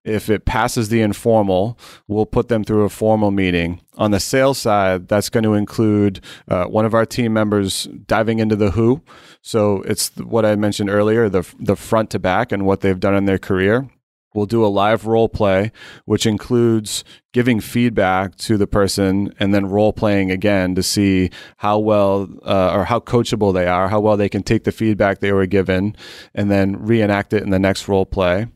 If 0.10 0.30
it 0.30 0.45
passes 0.45 0.89
the 0.89 1.02
informal, 1.02 1.78
we'll 2.08 2.26
put 2.26 2.48
them 2.48 2.63
through 2.63 2.84
a 2.84 2.89
formal 2.89 3.32
meeting. 3.32 3.82
On 3.98 4.12
the 4.12 4.19
sales 4.19 4.58
side, 4.58 5.08
that's 5.08 5.30
going 5.30 5.43
to 5.43 5.54
include 5.54 6.22
uh, 6.48 6.65
one 6.65 6.86
of 6.86 6.93
our 6.93 7.06
team 7.06 7.34
members 7.34 7.84
diving 8.08 8.39
into 8.39 8.56
the 8.56 8.72
who. 8.72 9.02
So 9.41 9.82
it's 9.84 10.10
what 10.17 10.45
I 10.45 10.56
mentioned 10.56 10.89
earlier, 10.89 11.30
the 11.30 11.48
the 11.60 11.76
front 11.76 12.10
to 12.12 12.19
back 12.19 12.52
and 12.52 12.65
what 12.65 12.82
they've 12.82 13.00
done 13.00 13.15
in 13.15 13.26
their 13.26 13.39
career. 13.39 13.89
We'll 14.34 14.45
do 14.45 14.65
a 14.65 14.67
live 14.67 15.08
role 15.08 15.28
play, 15.28 15.72
which 16.06 16.26
includes 16.26 17.04
giving 17.32 17.60
feedback 17.60 18.36
to 18.36 18.58
the 18.58 18.68
person 18.68 19.34
and 19.39 19.54
then 19.54 19.68
role 19.68 19.94
playing 19.94 20.32
again 20.32 20.74
to 20.76 20.82
see 20.82 21.30
how 21.58 21.78
well 21.78 22.28
uh, 22.44 22.74
or 22.74 22.86
how 22.86 23.00
coachable 23.00 23.54
they 23.54 23.68
are, 23.68 23.88
how 23.88 24.00
well 24.00 24.18
they 24.18 24.30
can 24.30 24.42
take 24.42 24.63
the 24.63 24.72
feedback 24.72 25.20
they 25.20 25.32
were 25.32 25.46
given 25.46 25.96
and 26.34 26.50
then 26.50 26.76
reenact 26.80 27.34
it 27.34 27.44
in 27.44 27.52
the 27.52 27.60
next 27.60 27.88
role 27.88 28.06
play. 28.06 28.48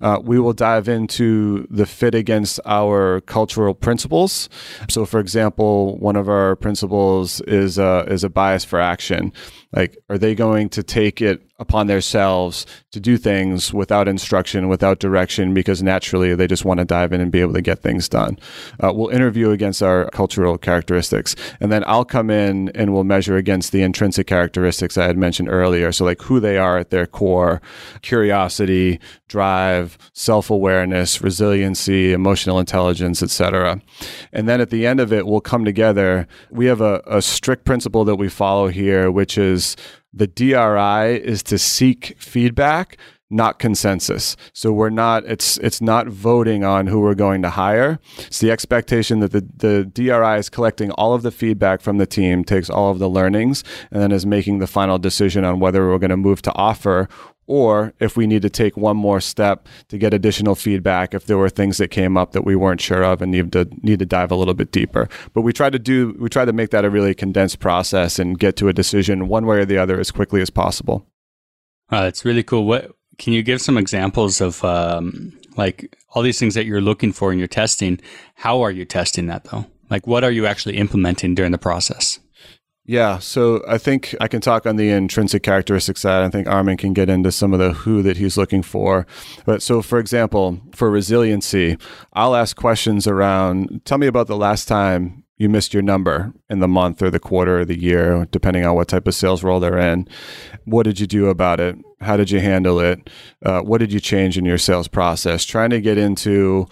Uh, 0.00 0.18
we 0.22 0.38
will 0.38 0.52
dive 0.52 0.88
into 0.88 1.66
the 1.70 1.86
fit 1.86 2.14
against 2.14 2.58
our 2.66 3.20
cultural 3.22 3.74
principles. 3.74 4.48
So, 4.88 5.06
for 5.06 5.20
example, 5.20 5.96
one 5.98 6.16
of 6.16 6.28
our 6.28 6.56
principles 6.56 7.40
is 7.42 7.78
uh, 7.78 8.04
is 8.08 8.24
a 8.24 8.28
bias 8.28 8.64
for 8.64 8.80
action. 8.80 9.32
Like, 9.72 9.96
are 10.08 10.18
they 10.18 10.34
going 10.34 10.68
to 10.70 10.82
take 10.82 11.22
it 11.22 11.42
upon 11.60 11.86
themselves 11.86 12.66
to 12.90 12.98
do 12.98 13.16
things 13.16 13.72
without 13.72 14.08
instruction, 14.08 14.68
without 14.68 14.98
direction, 14.98 15.54
because 15.54 15.82
naturally 15.82 16.34
they 16.34 16.48
just 16.48 16.64
want 16.64 16.78
to 16.78 16.84
dive 16.84 17.12
in 17.12 17.20
and 17.20 17.30
be 17.30 17.40
able 17.40 17.54
to 17.54 17.62
get 17.62 17.80
things 17.80 18.08
done? 18.08 18.19
Uh, 18.28 18.92
we'll 18.94 19.08
interview 19.08 19.50
against 19.50 19.82
our 19.82 20.08
cultural 20.10 20.58
characteristics, 20.58 21.34
and 21.60 21.70
then 21.70 21.84
I'll 21.86 22.04
come 22.04 22.30
in 22.30 22.70
and 22.70 22.92
we'll 22.92 23.04
measure 23.04 23.36
against 23.36 23.72
the 23.72 23.82
intrinsic 23.82 24.26
characteristics 24.26 24.96
I 24.96 25.06
had 25.06 25.16
mentioned 25.16 25.48
earlier. 25.48 25.92
So, 25.92 26.04
like 26.04 26.22
who 26.22 26.40
they 26.40 26.58
are 26.58 26.78
at 26.78 26.90
their 26.90 27.06
core, 27.06 27.60
curiosity, 28.02 29.00
drive, 29.28 29.98
self 30.12 30.50
awareness, 30.50 31.22
resiliency, 31.22 32.12
emotional 32.12 32.58
intelligence, 32.58 33.22
etc. 33.22 33.80
And 34.32 34.48
then 34.48 34.60
at 34.60 34.70
the 34.70 34.86
end 34.86 35.00
of 35.00 35.12
it, 35.12 35.26
we'll 35.26 35.40
come 35.40 35.64
together. 35.64 36.26
We 36.50 36.66
have 36.66 36.80
a, 36.80 37.02
a 37.06 37.22
strict 37.22 37.64
principle 37.64 38.04
that 38.04 38.16
we 38.16 38.28
follow 38.28 38.68
here, 38.68 39.10
which 39.10 39.38
is 39.38 39.76
the 40.12 40.26
DRI 40.26 41.16
is 41.22 41.42
to 41.44 41.58
seek 41.58 42.16
feedback 42.18 42.96
not 43.30 43.58
consensus. 43.58 44.36
So 44.52 44.72
we're 44.72 44.90
not 44.90 45.24
it's 45.24 45.56
it's 45.58 45.80
not 45.80 46.08
voting 46.08 46.64
on 46.64 46.88
who 46.88 47.00
we're 47.00 47.14
going 47.14 47.42
to 47.42 47.50
hire. 47.50 47.98
It's 48.18 48.40
the 48.40 48.50
expectation 48.50 49.20
that 49.20 49.32
the, 49.32 49.46
the 49.56 49.84
DRI 49.84 50.38
is 50.38 50.50
collecting 50.50 50.90
all 50.92 51.14
of 51.14 51.22
the 51.22 51.30
feedback 51.30 51.80
from 51.80 51.98
the 51.98 52.06
team, 52.06 52.44
takes 52.44 52.68
all 52.68 52.90
of 52.90 52.98
the 52.98 53.08
learnings, 53.08 53.62
and 53.90 54.02
then 54.02 54.12
is 54.12 54.26
making 54.26 54.58
the 54.58 54.66
final 54.66 54.98
decision 54.98 55.44
on 55.44 55.60
whether 55.60 55.88
we're 55.88 55.98
going 55.98 56.10
to 56.10 56.16
move 56.16 56.42
to 56.42 56.54
offer 56.54 57.08
or 57.50 57.92
if 57.98 58.16
we 58.16 58.28
need 58.28 58.42
to 58.42 58.48
take 58.48 58.76
one 58.76 58.96
more 58.96 59.20
step 59.20 59.66
to 59.88 59.98
get 59.98 60.14
additional 60.14 60.54
feedback 60.54 61.14
if 61.14 61.26
there 61.26 61.36
were 61.36 61.48
things 61.48 61.78
that 61.78 61.88
came 61.88 62.16
up 62.16 62.30
that 62.30 62.44
we 62.44 62.54
weren't 62.54 62.80
sure 62.80 63.02
of 63.02 63.20
and 63.20 63.32
need 63.32 63.50
to 63.50 63.68
need 63.82 63.98
to 63.98 64.06
dive 64.06 64.30
a 64.30 64.36
little 64.36 64.54
bit 64.54 64.70
deeper. 64.70 65.08
But 65.34 65.40
we 65.40 65.52
try 65.52 65.68
to 65.68 65.78
do 65.78 66.16
we 66.20 66.28
try 66.28 66.44
to 66.44 66.52
make 66.52 66.70
that 66.70 66.84
a 66.84 66.90
really 66.90 67.12
condensed 67.12 67.58
process 67.58 68.20
and 68.20 68.38
get 68.38 68.54
to 68.56 68.68
a 68.68 68.72
decision 68.72 69.26
one 69.26 69.46
way 69.46 69.58
or 69.58 69.64
the 69.64 69.78
other 69.78 69.98
as 69.98 70.12
quickly 70.12 70.40
as 70.40 70.48
possible. 70.48 71.06
Uh, 71.90 72.04
it's 72.06 72.24
really 72.24 72.44
cool. 72.44 72.66
What 72.66 72.92
can 73.20 73.34
you 73.34 73.42
give 73.42 73.60
some 73.60 73.76
examples 73.76 74.40
of 74.40 74.64
um, 74.64 75.38
like 75.56 75.94
all 76.14 76.22
these 76.22 76.38
things 76.38 76.54
that 76.54 76.64
you're 76.64 76.80
looking 76.80 77.12
for 77.12 77.32
in 77.32 77.38
your 77.38 77.46
testing? 77.46 78.00
How 78.34 78.62
are 78.62 78.70
you 78.70 78.86
testing 78.86 79.26
that 79.26 79.44
though? 79.44 79.66
Like, 79.90 80.06
what 80.06 80.24
are 80.24 80.30
you 80.30 80.46
actually 80.46 80.78
implementing 80.78 81.34
during 81.34 81.52
the 81.52 81.58
process? 81.58 82.18
Yeah, 82.86 83.18
so 83.18 83.62
I 83.68 83.76
think 83.76 84.16
I 84.20 84.26
can 84.26 84.40
talk 84.40 84.66
on 84.66 84.76
the 84.76 84.88
intrinsic 84.88 85.42
characteristics 85.42 86.00
side. 86.00 86.24
I 86.24 86.30
think 86.30 86.48
Armin 86.48 86.78
can 86.78 86.94
get 86.94 87.10
into 87.10 87.30
some 87.30 87.52
of 87.52 87.60
the 87.60 87.72
who 87.72 88.02
that 88.02 88.16
he's 88.16 88.36
looking 88.38 88.62
for. 88.62 89.06
But 89.44 89.62
so, 89.62 89.82
for 89.82 89.98
example, 89.98 90.58
for 90.74 90.90
resiliency, 90.90 91.76
I'll 92.14 92.34
ask 92.34 92.56
questions 92.56 93.06
around 93.06 93.82
tell 93.84 93.98
me 93.98 94.06
about 94.06 94.28
the 94.28 94.36
last 94.36 94.66
time 94.66 95.19
you 95.40 95.48
missed 95.48 95.72
your 95.72 95.82
number 95.82 96.34
in 96.50 96.60
the 96.60 96.68
month 96.68 97.00
or 97.00 97.08
the 97.08 97.18
quarter 97.18 97.60
or 97.60 97.64
the 97.64 97.80
year, 97.80 98.28
depending 98.30 98.66
on 98.66 98.74
what 98.74 98.88
type 98.88 99.08
of 99.08 99.14
sales 99.14 99.42
role 99.42 99.58
they're 99.58 99.78
in. 99.78 100.06
What 100.66 100.82
did 100.82 101.00
you 101.00 101.06
do 101.06 101.28
about 101.28 101.60
it? 101.60 101.78
How 102.02 102.18
did 102.18 102.30
you 102.30 102.40
handle 102.40 102.78
it? 102.78 103.08
Uh, 103.42 103.62
what 103.62 103.78
did 103.78 103.90
you 103.90 104.00
change 104.00 104.36
in 104.36 104.44
your 104.44 104.58
sales 104.58 104.86
process? 104.86 105.46
Trying 105.46 105.70
to 105.70 105.80
get 105.80 105.96
into 105.96 106.68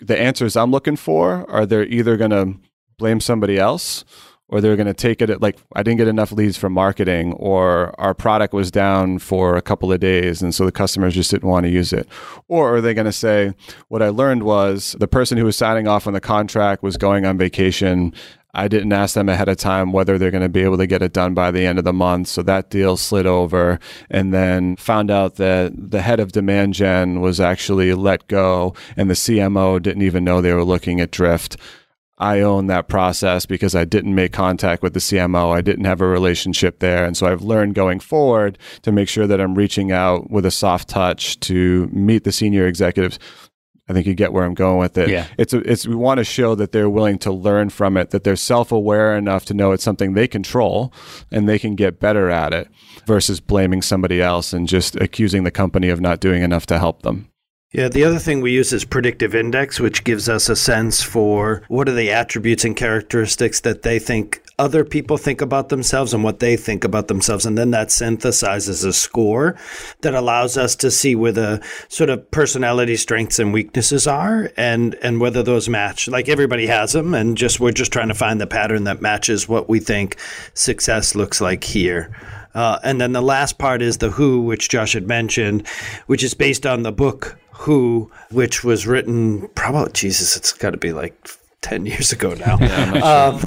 the 0.00 0.18
answers 0.18 0.56
I'm 0.56 0.72
looking 0.72 0.96
for 0.96 1.48
are 1.48 1.64
they 1.64 1.84
either 1.84 2.16
going 2.16 2.32
to 2.32 2.54
blame 2.98 3.20
somebody 3.20 3.56
else 3.56 4.04
or 4.48 4.60
they're 4.60 4.76
going 4.76 4.86
to 4.86 4.94
take 4.94 5.20
it 5.20 5.30
at 5.30 5.42
like 5.42 5.58
I 5.74 5.82
didn't 5.82 5.98
get 5.98 6.08
enough 6.08 6.32
leads 6.32 6.56
from 6.56 6.72
marketing 6.72 7.34
or 7.34 7.94
our 8.00 8.14
product 8.14 8.54
was 8.54 8.70
down 8.70 9.18
for 9.18 9.56
a 9.56 9.62
couple 9.62 9.92
of 9.92 10.00
days 10.00 10.42
and 10.42 10.54
so 10.54 10.64
the 10.64 10.72
customers 10.72 11.14
just 11.14 11.30
didn't 11.30 11.48
want 11.48 11.64
to 11.64 11.70
use 11.70 11.92
it 11.92 12.08
or 12.48 12.76
are 12.76 12.80
they 12.80 12.94
going 12.94 13.04
to 13.04 13.12
say 13.12 13.54
what 13.88 14.02
I 14.02 14.08
learned 14.08 14.42
was 14.42 14.96
the 14.98 15.08
person 15.08 15.38
who 15.38 15.44
was 15.44 15.56
signing 15.56 15.86
off 15.86 16.06
on 16.06 16.12
the 16.12 16.20
contract 16.20 16.82
was 16.82 16.96
going 16.96 17.26
on 17.26 17.38
vacation 17.38 18.12
I 18.54 18.66
didn't 18.66 18.92
ask 18.92 19.14
them 19.14 19.28
ahead 19.28 19.48
of 19.48 19.58
time 19.58 19.92
whether 19.92 20.16
they're 20.16 20.30
going 20.30 20.42
to 20.42 20.48
be 20.48 20.62
able 20.62 20.78
to 20.78 20.86
get 20.86 21.02
it 21.02 21.12
done 21.12 21.34
by 21.34 21.50
the 21.50 21.66
end 21.66 21.78
of 21.78 21.84
the 21.84 21.92
month. 21.92 22.28
So 22.28 22.42
that 22.42 22.70
deal 22.70 22.96
slid 22.96 23.26
over 23.26 23.78
and 24.10 24.32
then 24.32 24.74
found 24.76 25.10
out 25.10 25.36
that 25.36 25.72
the 25.76 26.00
head 26.00 26.18
of 26.18 26.32
demand 26.32 26.74
gen 26.74 27.20
was 27.20 27.40
actually 27.40 27.92
let 27.94 28.26
go 28.26 28.74
and 28.96 29.10
the 29.10 29.14
CMO 29.14 29.80
didn't 29.80 30.02
even 30.02 30.24
know 30.24 30.40
they 30.40 30.54
were 30.54 30.64
looking 30.64 31.00
at 31.00 31.10
drift. 31.10 31.56
I 32.18 32.40
own 32.40 32.66
that 32.66 32.88
process 32.88 33.46
because 33.46 33.74
I 33.74 33.84
didn't 33.84 34.14
make 34.14 34.32
contact 34.32 34.82
with 34.82 34.92
the 34.92 35.00
CMO. 35.00 35.54
I 35.54 35.60
didn't 35.60 35.84
have 35.84 36.00
a 36.00 36.06
relationship 36.06 36.80
there. 36.80 37.04
And 37.04 37.16
so 37.16 37.26
I've 37.26 37.42
learned 37.42 37.74
going 37.74 38.00
forward 38.00 38.58
to 38.82 38.92
make 38.92 39.08
sure 39.08 39.26
that 39.26 39.40
I'm 39.40 39.54
reaching 39.54 39.92
out 39.92 40.30
with 40.30 40.44
a 40.44 40.50
soft 40.50 40.88
touch 40.88 41.38
to 41.40 41.88
meet 41.92 42.24
the 42.24 42.32
senior 42.32 42.66
executives. 42.66 43.18
I 43.88 43.94
think 43.94 44.06
you 44.06 44.14
get 44.14 44.32
where 44.32 44.44
I'm 44.44 44.54
going 44.54 44.78
with 44.78 44.98
it. 44.98 45.08
Yeah. 45.08 45.26
It's 45.38 45.54
a, 45.54 45.58
it's 45.58 45.86
we 45.86 45.94
want 45.94 46.18
to 46.18 46.24
show 46.24 46.54
that 46.56 46.72
they're 46.72 46.90
willing 46.90 47.18
to 47.20 47.32
learn 47.32 47.70
from 47.70 47.96
it, 47.96 48.10
that 48.10 48.22
they're 48.22 48.36
self-aware 48.36 49.16
enough 49.16 49.46
to 49.46 49.54
know 49.54 49.72
it's 49.72 49.84
something 49.84 50.12
they 50.12 50.28
control 50.28 50.92
and 51.30 51.48
they 51.48 51.58
can 51.58 51.74
get 51.74 51.98
better 51.98 52.28
at 52.28 52.52
it 52.52 52.68
versus 53.06 53.40
blaming 53.40 53.80
somebody 53.80 54.20
else 54.20 54.52
and 54.52 54.68
just 54.68 54.96
accusing 54.96 55.44
the 55.44 55.50
company 55.50 55.88
of 55.88 56.00
not 56.00 56.20
doing 56.20 56.42
enough 56.42 56.66
to 56.66 56.78
help 56.78 57.02
them. 57.02 57.30
Yeah, 57.70 57.88
the 57.88 58.04
other 58.04 58.18
thing 58.18 58.40
we 58.40 58.52
use 58.52 58.72
is 58.72 58.86
predictive 58.86 59.34
index, 59.34 59.78
which 59.78 60.02
gives 60.02 60.26
us 60.26 60.48
a 60.48 60.56
sense 60.56 61.02
for 61.02 61.62
what 61.68 61.86
are 61.86 61.94
the 61.94 62.10
attributes 62.10 62.64
and 62.64 62.74
characteristics 62.74 63.60
that 63.60 63.82
they 63.82 63.98
think 63.98 64.42
other 64.58 64.86
people 64.86 65.18
think 65.18 65.42
about 65.42 65.68
themselves 65.68 66.14
and 66.14 66.24
what 66.24 66.38
they 66.38 66.56
think 66.56 66.82
about 66.82 67.08
themselves. 67.08 67.44
And 67.44 67.58
then 67.58 67.70
that 67.72 67.88
synthesizes 67.88 68.86
a 68.86 68.92
score 68.94 69.54
that 70.00 70.14
allows 70.14 70.56
us 70.56 70.76
to 70.76 70.90
see 70.90 71.14
where 71.14 71.30
the 71.30 71.62
sort 71.88 72.08
of 72.08 72.30
personality 72.30 72.96
strengths 72.96 73.38
and 73.38 73.52
weaknesses 73.52 74.06
are 74.06 74.50
and, 74.56 74.94
and 75.02 75.20
whether 75.20 75.42
those 75.42 75.68
match. 75.68 76.08
Like 76.08 76.30
everybody 76.30 76.68
has 76.68 76.94
them, 76.94 77.12
and 77.12 77.36
just 77.36 77.60
we're 77.60 77.72
just 77.72 77.92
trying 77.92 78.08
to 78.08 78.14
find 78.14 78.40
the 78.40 78.46
pattern 78.46 78.84
that 78.84 79.02
matches 79.02 79.46
what 79.46 79.68
we 79.68 79.78
think 79.78 80.16
success 80.54 81.14
looks 81.14 81.38
like 81.38 81.64
here. 81.64 82.16
Uh, 82.54 82.78
and 82.82 82.98
then 82.98 83.12
the 83.12 83.20
last 83.20 83.58
part 83.58 83.82
is 83.82 83.98
the 83.98 84.10
who, 84.10 84.40
which 84.40 84.70
Josh 84.70 84.94
had 84.94 85.06
mentioned, 85.06 85.66
which 86.06 86.24
is 86.24 86.32
based 86.32 86.64
on 86.64 86.82
the 86.82 86.90
book 86.90 87.38
Who, 87.58 88.10
which 88.30 88.62
was 88.64 88.86
written 88.86 89.48
probably, 89.54 89.92
Jesus, 89.92 90.36
it's 90.36 90.52
got 90.52 90.70
to 90.70 90.76
be 90.76 90.92
like 90.92 91.28
10 91.62 91.86
years 91.86 92.12
ago 92.12 92.34
now. 92.34 92.54
um, 93.02 93.42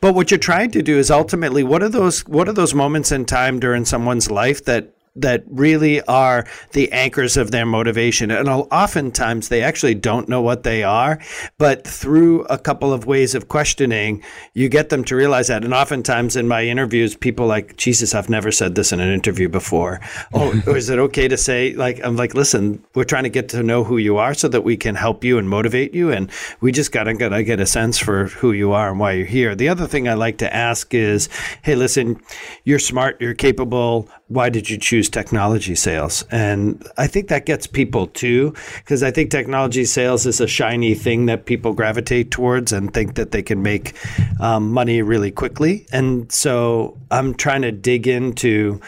but 0.00 0.14
what 0.14 0.30
you're 0.30 0.38
trying 0.38 0.70
to 0.72 0.82
do 0.82 0.98
is 0.98 1.10
ultimately 1.10 1.62
what 1.62 1.82
are 1.82 1.88
those 1.88 2.26
what 2.26 2.48
are 2.48 2.52
those 2.52 2.74
moments 2.74 3.12
in 3.12 3.24
time 3.24 3.60
during 3.60 3.84
someone's 3.84 4.30
life 4.30 4.64
that 4.64 4.94
that 5.16 5.42
really 5.48 6.00
are 6.02 6.46
the 6.72 6.90
anchors 6.92 7.36
of 7.36 7.50
their 7.50 7.66
motivation. 7.66 8.30
And 8.30 8.48
oftentimes 8.48 9.48
they 9.48 9.62
actually 9.62 9.94
don't 9.94 10.28
know 10.28 10.40
what 10.40 10.62
they 10.62 10.84
are, 10.84 11.18
but 11.58 11.86
through 11.86 12.44
a 12.44 12.56
couple 12.58 12.92
of 12.92 13.06
ways 13.06 13.34
of 13.34 13.48
questioning, 13.48 14.22
you 14.54 14.68
get 14.68 14.88
them 14.88 15.02
to 15.04 15.16
realize 15.16 15.48
that. 15.48 15.64
And 15.64 15.74
oftentimes 15.74 16.36
in 16.36 16.46
my 16.46 16.64
interviews, 16.64 17.16
people 17.16 17.46
like, 17.46 17.76
Jesus, 17.76 18.14
I've 18.14 18.30
never 18.30 18.52
said 18.52 18.76
this 18.76 18.92
in 18.92 19.00
an 19.00 19.12
interview 19.12 19.48
before. 19.48 20.00
oh, 20.32 20.52
is 20.68 20.88
it 20.88 20.98
okay 20.98 21.26
to 21.26 21.36
say, 21.36 21.74
like, 21.74 22.00
I'm 22.04 22.16
like, 22.16 22.34
listen, 22.34 22.84
we're 22.94 23.04
trying 23.04 23.24
to 23.24 23.30
get 23.30 23.48
to 23.50 23.62
know 23.62 23.82
who 23.82 23.98
you 23.98 24.16
are 24.16 24.32
so 24.32 24.46
that 24.48 24.62
we 24.62 24.76
can 24.76 24.94
help 24.94 25.24
you 25.24 25.38
and 25.38 25.48
motivate 25.48 25.92
you. 25.92 26.12
And 26.12 26.30
we 26.60 26.70
just 26.70 26.92
got 26.92 27.04
to 27.04 27.14
get 27.14 27.60
a 27.60 27.66
sense 27.66 27.98
for 27.98 28.26
who 28.26 28.52
you 28.52 28.72
are 28.72 28.90
and 28.90 29.00
why 29.00 29.12
you're 29.12 29.26
here. 29.26 29.54
The 29.56 29.68
other 29.68 29.88
thing 29.88 30.08
I 30.08 30.14
like 30.14 30.38
to 30.38 30.54
ask 30.54 30.94
is, 30.94 31.28
hey, 31.62 31.74
listen, 31.74 32.20
you're 32.64 32.78
smart, 32.78 33.20
you're 33.20 33.34
capable. 33.34 34.08
Why 34.28 34.48
did 34.48 34.70
you 34.70 34.78
choose 34.78 35.09
technology 35.10 35.74
sales. 35.74 36.24
And 36.30 36.86
I 36.96 37.06
think 37.06 37.28
that 37.28 37.46
gets 37.46 37.66
people 37.66 38.06
too, 38.06 38.54
because 38.76 39.02
I 39.02 39.10
think 39.10 39.30
technology 39.30 39.84
sales 39.84 40.26
is 40.26 40.40
a 40.40 40.46
shiny 40.46 40.94
thing 40.94 41.26
that 41.26 41.46
people 41.46 41.72
gravitate 41.72 42.30
towards 42.30 42.72
and 42.72 42.92
think 42.92 43.14
that 43.16 43.32
they 43.32 43.42
can 43.42 43.62
make 43.62 43.94
um, 44.40 44.72
money 44.72 45.02
really 45.02 45.30
quickly. 45.30 45.86
And 45.92 46.30
so 46.30 46.98
I'm 47.10 47.34
trying 47.34 47.62
to 47.62 47.72
dig 47.72 48.06
into 48.06 48.80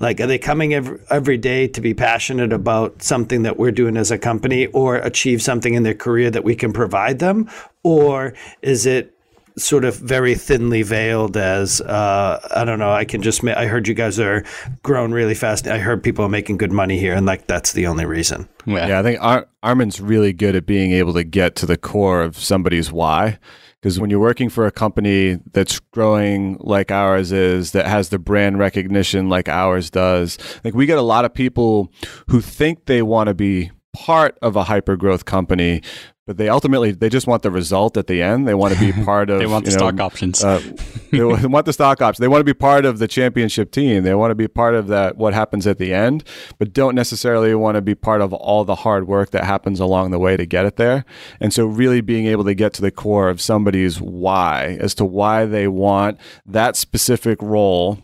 like 0.00 0.20
are 0.20 0.26
they 0.26 0.38
coming 0.38 0.74
every, 0.74 1.00
every 1.10 1.36
day 1.36 1.66
to 1.68 1.80
be 1.80 1.94
passionate 1.94 2.52
about 2.52 3.02
something 3.02 3.42
that 3.42 3.58
we're 3.58 3.72
doing 3.72 3.96
as 3.96 4.10
a 4.10 4.18
company 4.18 4.66
or 4.66 4.96
achieve 4.96 5.42
something 5.42 5.74
in 5.74 5.82
their 5.82 5.94
career 5.94 6.30
that 6.30 6.44
we 6.44 6.54
can 6.54 6.72
provide 6.72 7.18
them 7.18 7.48
or 7.82 8.32
is 8.62 8.86
it 8.86 9.17
sort 9.58 9.84
of 9.84 9.96
very 9.96 10.34
thinly 10.34 10.82
veiled 10.82 11.36
as 11.36 11.80
uh, 11.80 12.40
I 12.54 12.64
don't 12.64 12.78
know. 12.78 12.92
I 12.92 13.04
can 13.04 13.22
just 13.22 13.42
ma- 13.42 13.54
I 13.56 13.66
heard 13.66 13.88
you 13.88 13.94
guys 13.94 14.18
are 14.18 14.44
growing 14.82 15.12
really 15.12 15.34
fast. 15.34 15.66
I 15.66 15.78
heard 15.78 16.02
people 16.02 16.24
are 16.24 16.30
making 16.30 16.56
good 16.58 16.72
money 16.72 16.98
here, 16.98 17.14
and 17.14 17.26
like 17.26 17.46
that's 17.46 17.72
the 17.72 17.86
only 17.86 18.06
reason. 18.06 18.48
Yeah, 18.66 18.88
yeah 18.88 19.00
I 19.00 19.02
think 19.02 19.20
Ar- 19.20 19.48
Armin's 19.62 20.00
really 20.00 20.32
good 20.32 20.56
at 20.56 20.66
being 20.66 20.92
able 20.92 21.14
to 21.14 21.24
get 21.24 21.56
to 21.56 21.66
the 21.66 21.76
core 21.76 22.22
of 22.22 22.38
somebody's 22.38 22.92
why. 22.92 23.38
Because 23.80 24.00
when 24.00 24.10
you're 24.10 24.18
working 24.18 24.48
for 24.48 24.66
a 24.66 24.72
company 24.72 25.38
that's 25.52 25.78
growing 25.78 26.56
like 26.58 26.90
ours 26.90 27.30
is, 27.30 27.70
that 27.72 27.86
has 27.86 28.08
the 28.08 28.18
brand 28.18 28.58
recognition 28.58 29.28
like 29.28 29.48
ours 29.48 29.88
does, 29.88 30.36
like 30.64 30.74
we 30.74 30.84
get 30.84 30.98
a 30.98 31.02
lot 31.02 31.24
of 31.24 31.32
people 31.32 31.92
who 32.28 32.40
think 32.40 32.86
they 32.86 33.02
want 33.02 33.28
to 33.28 33.34
be 33.34 33.70
part 33.94 34.36
of 34.42 34.56
a 34.56 34.64
hyper 34.64 34.96
growth 34.96 35.24
company, 35.24 35.82
but 36.28 36.36
they 36.36 36.50
ultimately 36.50 36.92
they 36.92 37.08
just 37.08 37.26
want 37.26 37.42
the 37.42 37.50
result 37.50 37.96
at 37.96 38.06
the 38.06 38.20
end. 38.20 38.46
They 38.46 38.52
want 38.52 38.74
to 38.74 38.78
be 38.78 38.92
part 39.04 39.30
of. 39.30 39.38
they 39.38 39.46
want 39.46 39.64
the 39.64 39.70
know, 39.70 39.78
stock 39.78 39.98
options. 39.98 40.44
Uh, 40.44 40.60
they 41.10 41.24
want 41.24 41.64
the 41.64 41.72
stock 41.72 42.02
options. 42.02 42.20
They 42.20 42.28
want 42.28 42.40
to 42.40 42.44
be 42.44 42.52
part 42.52 42.84
of 42.84 42.98
the 42.98 43.08
championship 43.08 43.70
team. 43.70 44.02
They 44.02 44.14
want 44.14 44.30
to 44.30 44.34
be 44.34 44.46
part 44.46 44.74
of 44.74 44.88
that 44.88 45.16
what 45.16 45.32
happens 45.32 45.66
at 45.66 45.78
the 45.78 45.94
end, 45.94 46.24
but 46.58 46.74
don't 46.74 46.94
necessarily 46.94 47.54
want 47.54 47.76
to 47.76 47.80
be 47.80 47.94
part 47.94 48.20
of 48.20 48.34
all 48.34 48.66
the 48.66 48.74
hard 48.74 49.08
work 49.08 49.30
that 49.30 49.44
happens 49.44 49.80
along 49.80 50.10
the 50.10 50.18
way 50.18 50.36
to 50.36 50.44
get 50.44 50.66
it 50.66 50.76
there. 50.76 51.06
And 51.40 51.50
so, 51.50 51.64
really 51.64 52.02
being 52.02 52.26
able 52.26 52.44
to 52.44 52.54
get 52.54 52.74
to 52.74 52.82
the 52.82 52.90
core 52.90 53.30
of 53.30 53.40
somebody's 53.40 53.98
why 53.98 54.76
as 54.80 54.94
to 54.96 55.06
why 55.06 55.46
they 55.46 55.66
want 55.66 56.18
that 56.44 56.76
specific 56.76 57.40
role 57.40 58.02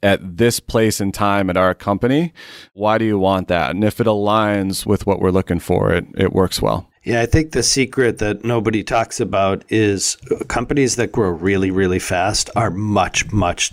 at 0.00 0.36
this 0.36 0.60
place 0.60 1.00
and 1.00 1.12
time 1.12 1.50
at 1.50 1.56
our 1.56 1.74
company. 1.74 2.32
Why 2.74 2.98
do 2.98 3.04
you 3.04 3.18
want 3.18 3.48
that? 3.48 3.72
And 3.72 3.82
if 3.82 4.00
it 4.00 4.06
aligns 4.06 4.86
with 4.86 5.08
what 5.08 5.18
we're 5.18 5.32
looking 5.32 5.58
for, 5.58 5.92
it 5.92 6.06
it 6.16 6.32
works 6.32 6.62
well. 6.62 6.88
Yeah, 7.08 7.22
I 7.22 7.26
think 7.26 7.52
the 7.52 7.62
secret 7.62 8.18
that 8.18 8.44
nobody 8.44 8.84
talks 8.84 9.18
about 9.18 9.64
is 9.70 10.18
uh, 10.30 10.44
companies 10.44 10.96
that 10.96 11.10
grow 11.10 11.30
really, 11.30 11.70
really 11.70 11.98
fast 11.98 12.50
are 12.54 12.70
much, 12.70 13.32
much 13.32 13.72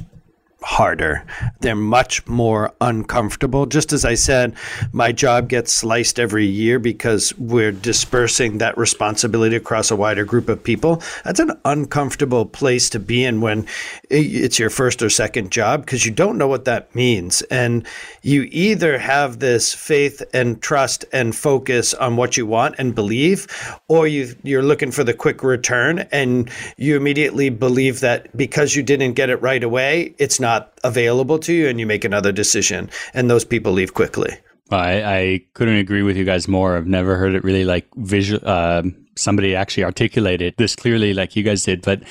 harder. 0.66 1.24
They're 1.62 1.76
much 1.76 2.26
more 2.28 2.74
uncomfortable. 2.82 3.68
Just 3.68 3.94
as 3.94 4.04
I 4.04 4.16
said, 4.16 4.56
my 4.92 5.12
job 5.12 5.48
gets 5.48 5.72
sliced 5.72 6.20
every 6.20 6.48
year 6.48 6.80
because 6.80 7.38
we're 7.38 7.72
dispersing 7.72 8.58
that 8.58 8.76
responsibility 8.76 9.56
across 9.56 9.92
a 9.92 9.96
wider 9.96 10.26
group 10.26 10.50
of 10.50 10.64
people. 10.64 11.04
That's 11.24 11.40
an 11.40 11.52
uncomfortable 11.66 12.48
place 12.48 12.90
to 12.90 13.00
be 13.00 13.24
in 13.24 13.42
when 13.42 13.68
it's 14.10 14.58
your 14.58 14.72
first 14.72 15.04
or 15.04 15.10
second 15.12 15.52
job 15.52 15.86
because 15.86 16.04
you 16.04 16.12
don't 16.12 16.40
know 16.40 16.48
what 16.48 16.66
that 16.66 16.94
means. 16.96 17.44
And 17.44 17.86
you 18.24 18.48
either 18.52 18.98
have 18.98 19.38
this 19.38 19.72
faith 19.72 20.24
and 20.34 20.60
trust 20.64 21.06
and 21.14 21.36
focus 21.36 21.94
on 21.94 22.16
what 22.16 22.38
you 22.38 22.48
want 22.48 22.76
and 22.80 22.96
believe, 22.96 23.46
or 23.88 24.08
you, 24.08 24.36
you're 24.42 24.64
looking 24.64 24.90
for 24.90 25.04
the 25.04 25.14
quick 25.14 25.44
return 25.44 26.00
and 26.12 26.50
you 26.78 26.98
immediately 26.98 27.52
believe 27.52 28.00
that 28.00 28.36
because 28.36 28.76
you 28.76 28.82
didn't 28.82 29.14
get 29.14 29.30
it 29.30 29.40
right 29.44 29.64
away, 29.64 30.16
it's 30.18 30.40
not 30.40 30.55
not 30.56 30.80
available 30.84 31.40
to 31.40 31.54
you 31.54 31.68
and 31.68 31.80
you 31.80 31.86
make 31.86 32.06
another 32.06 32.32
decision 32.32 32.90
and 33.14 33.30
those 33.30 33.46
people 33.46 33.72
leave 33.72 33.94
quickly 33.94 34.38
I, 34.72 35.04
I 35.04 35.46
couldn't 35.54 35.76
agree 35.76 36.02
with 36.02 36.18
you 36.18 36.26
guys 36.26 36.48
more. 36.48 36.76
I've 36.76 36.88
never 36.88 37.18
heard 37.18 37.36
it 37.36 37.44
really 37.44 37.66
like 37.66 37.88
visual. 37.96 38.42
Uh, 38.44 38.82
somebody 39.16 39.56
actually 39.56 39.84
articulate 39.84 40.42
it 40.42 40.58
this 40.58 40.76
clearly 40.76 41.14
like 41.14 41.36
you 41.36 41.44
guys 41.44 41.64
did. 41.64 41.84
But 41.84 42.02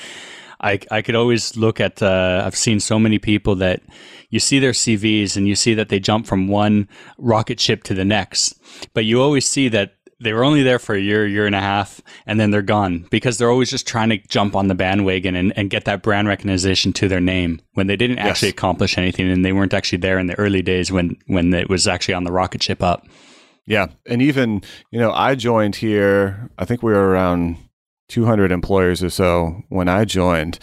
I, 0.61 0.79
I 0.89 1.01
could 1.01 1.15
always 1.15 1.57
look 1.57 1.81
at, 1.81 2.01
uh, 2.01 2.43
I've 2.45 2.55
seen 2.55 2.79
so 2.79 2.97
many 2.97 3.19
people 3.19 3.55
that 3.55 3.81
you 4.29 4.39
see 4.39 4.59
their 4.59 4.71
CVs 4.71 5.35
and 5.35 5.47
you 5.47 5.55
see 5.55 5.73
that 5.73 5.89
they 5.89 5.99
jump 5.99 6.27
from 6.27 6.47
one 6.47 6.87
rocket 7.17 7.59
ship 7.59 7.83
to 7.83 7.93
the 7.93 8.05
next. 8.05 8.57
But 8.93 9.03
you 9.03 9.21
always 9.21 9.45
see 9.45 9.67
that 9.69 9.94
they 10.19 10.33
were 10.33 10.43
only 10.43 10.63
there 10.63 10.79
for 10.79 10.95
a 10.95 10.99
year, 10.99 11.27
year 11.27 11.45
and 11.45 11.55
a 11.55 11.61
half, 11.61 12.01
and 12.25 12.39
then 12.39 12.51
they're 12.51 12.61
gone 12.61 13.05
because 13.11 13.37
they're 13.37 13.49
always 13.49 13.69
just 13.69 13.87
trying 13.87 14.09
to 14.09 14.17
jump 14.29 14.55
on 14.55 14.67
the 14.67 14.75
bandwagon 14.75 15.35
and, 15.35 15.57
and 15.57 15.69
get 15.69 15.85
that 15.85 16.01
brand 16.01 16.27
recognition 16.27 16.93
to 16.93 17.07
their 17.07 17.19
name 17.19 17.61
when 17.73 17.87
they 17.87 17.97
didn't 17.97 18.17
yes. 18.17 18.27
actually 18.27 18.49
accomplish 18.49 18.97
anything 18.97 19.29
and 19.29 19.43
they 19.43 19.51
weren't 19.51 19.73
actually 19.73 19.97
there 19.97 20.17
in 20.17 20.27
the 20.27 20.39
early 20.39 20.61
days 20.61 20.91
when 20.91 21.17
when 21.27 21.53
it 21.53 21.69
was 21.69 21.87
actually 21.87 22.13
on 22.13 22.23
the 22.23 22.31
rocket 22.31 22.63
ship 22.63 22.81
up. 22.81 23.05
Yeah, 23.67 23.87
and 24.07 24.21
even 24.21 24.61
you 24.91 24.99
know 24.99 25.11
I 25.11 25.35
joined 25.35 25.77
here. 25.77 26.49
I 26.57 26.65
think 26.65 26.81
we 26.81 26.93
were 26.93 27.09
around 27.09 27.57
200 28.09 28.51
employers 28.51 29.03
or 29.03 29.09
so 29.09 29.63
when 29.67 29.89
I 29.89 30.05
joined, 30.05 30.59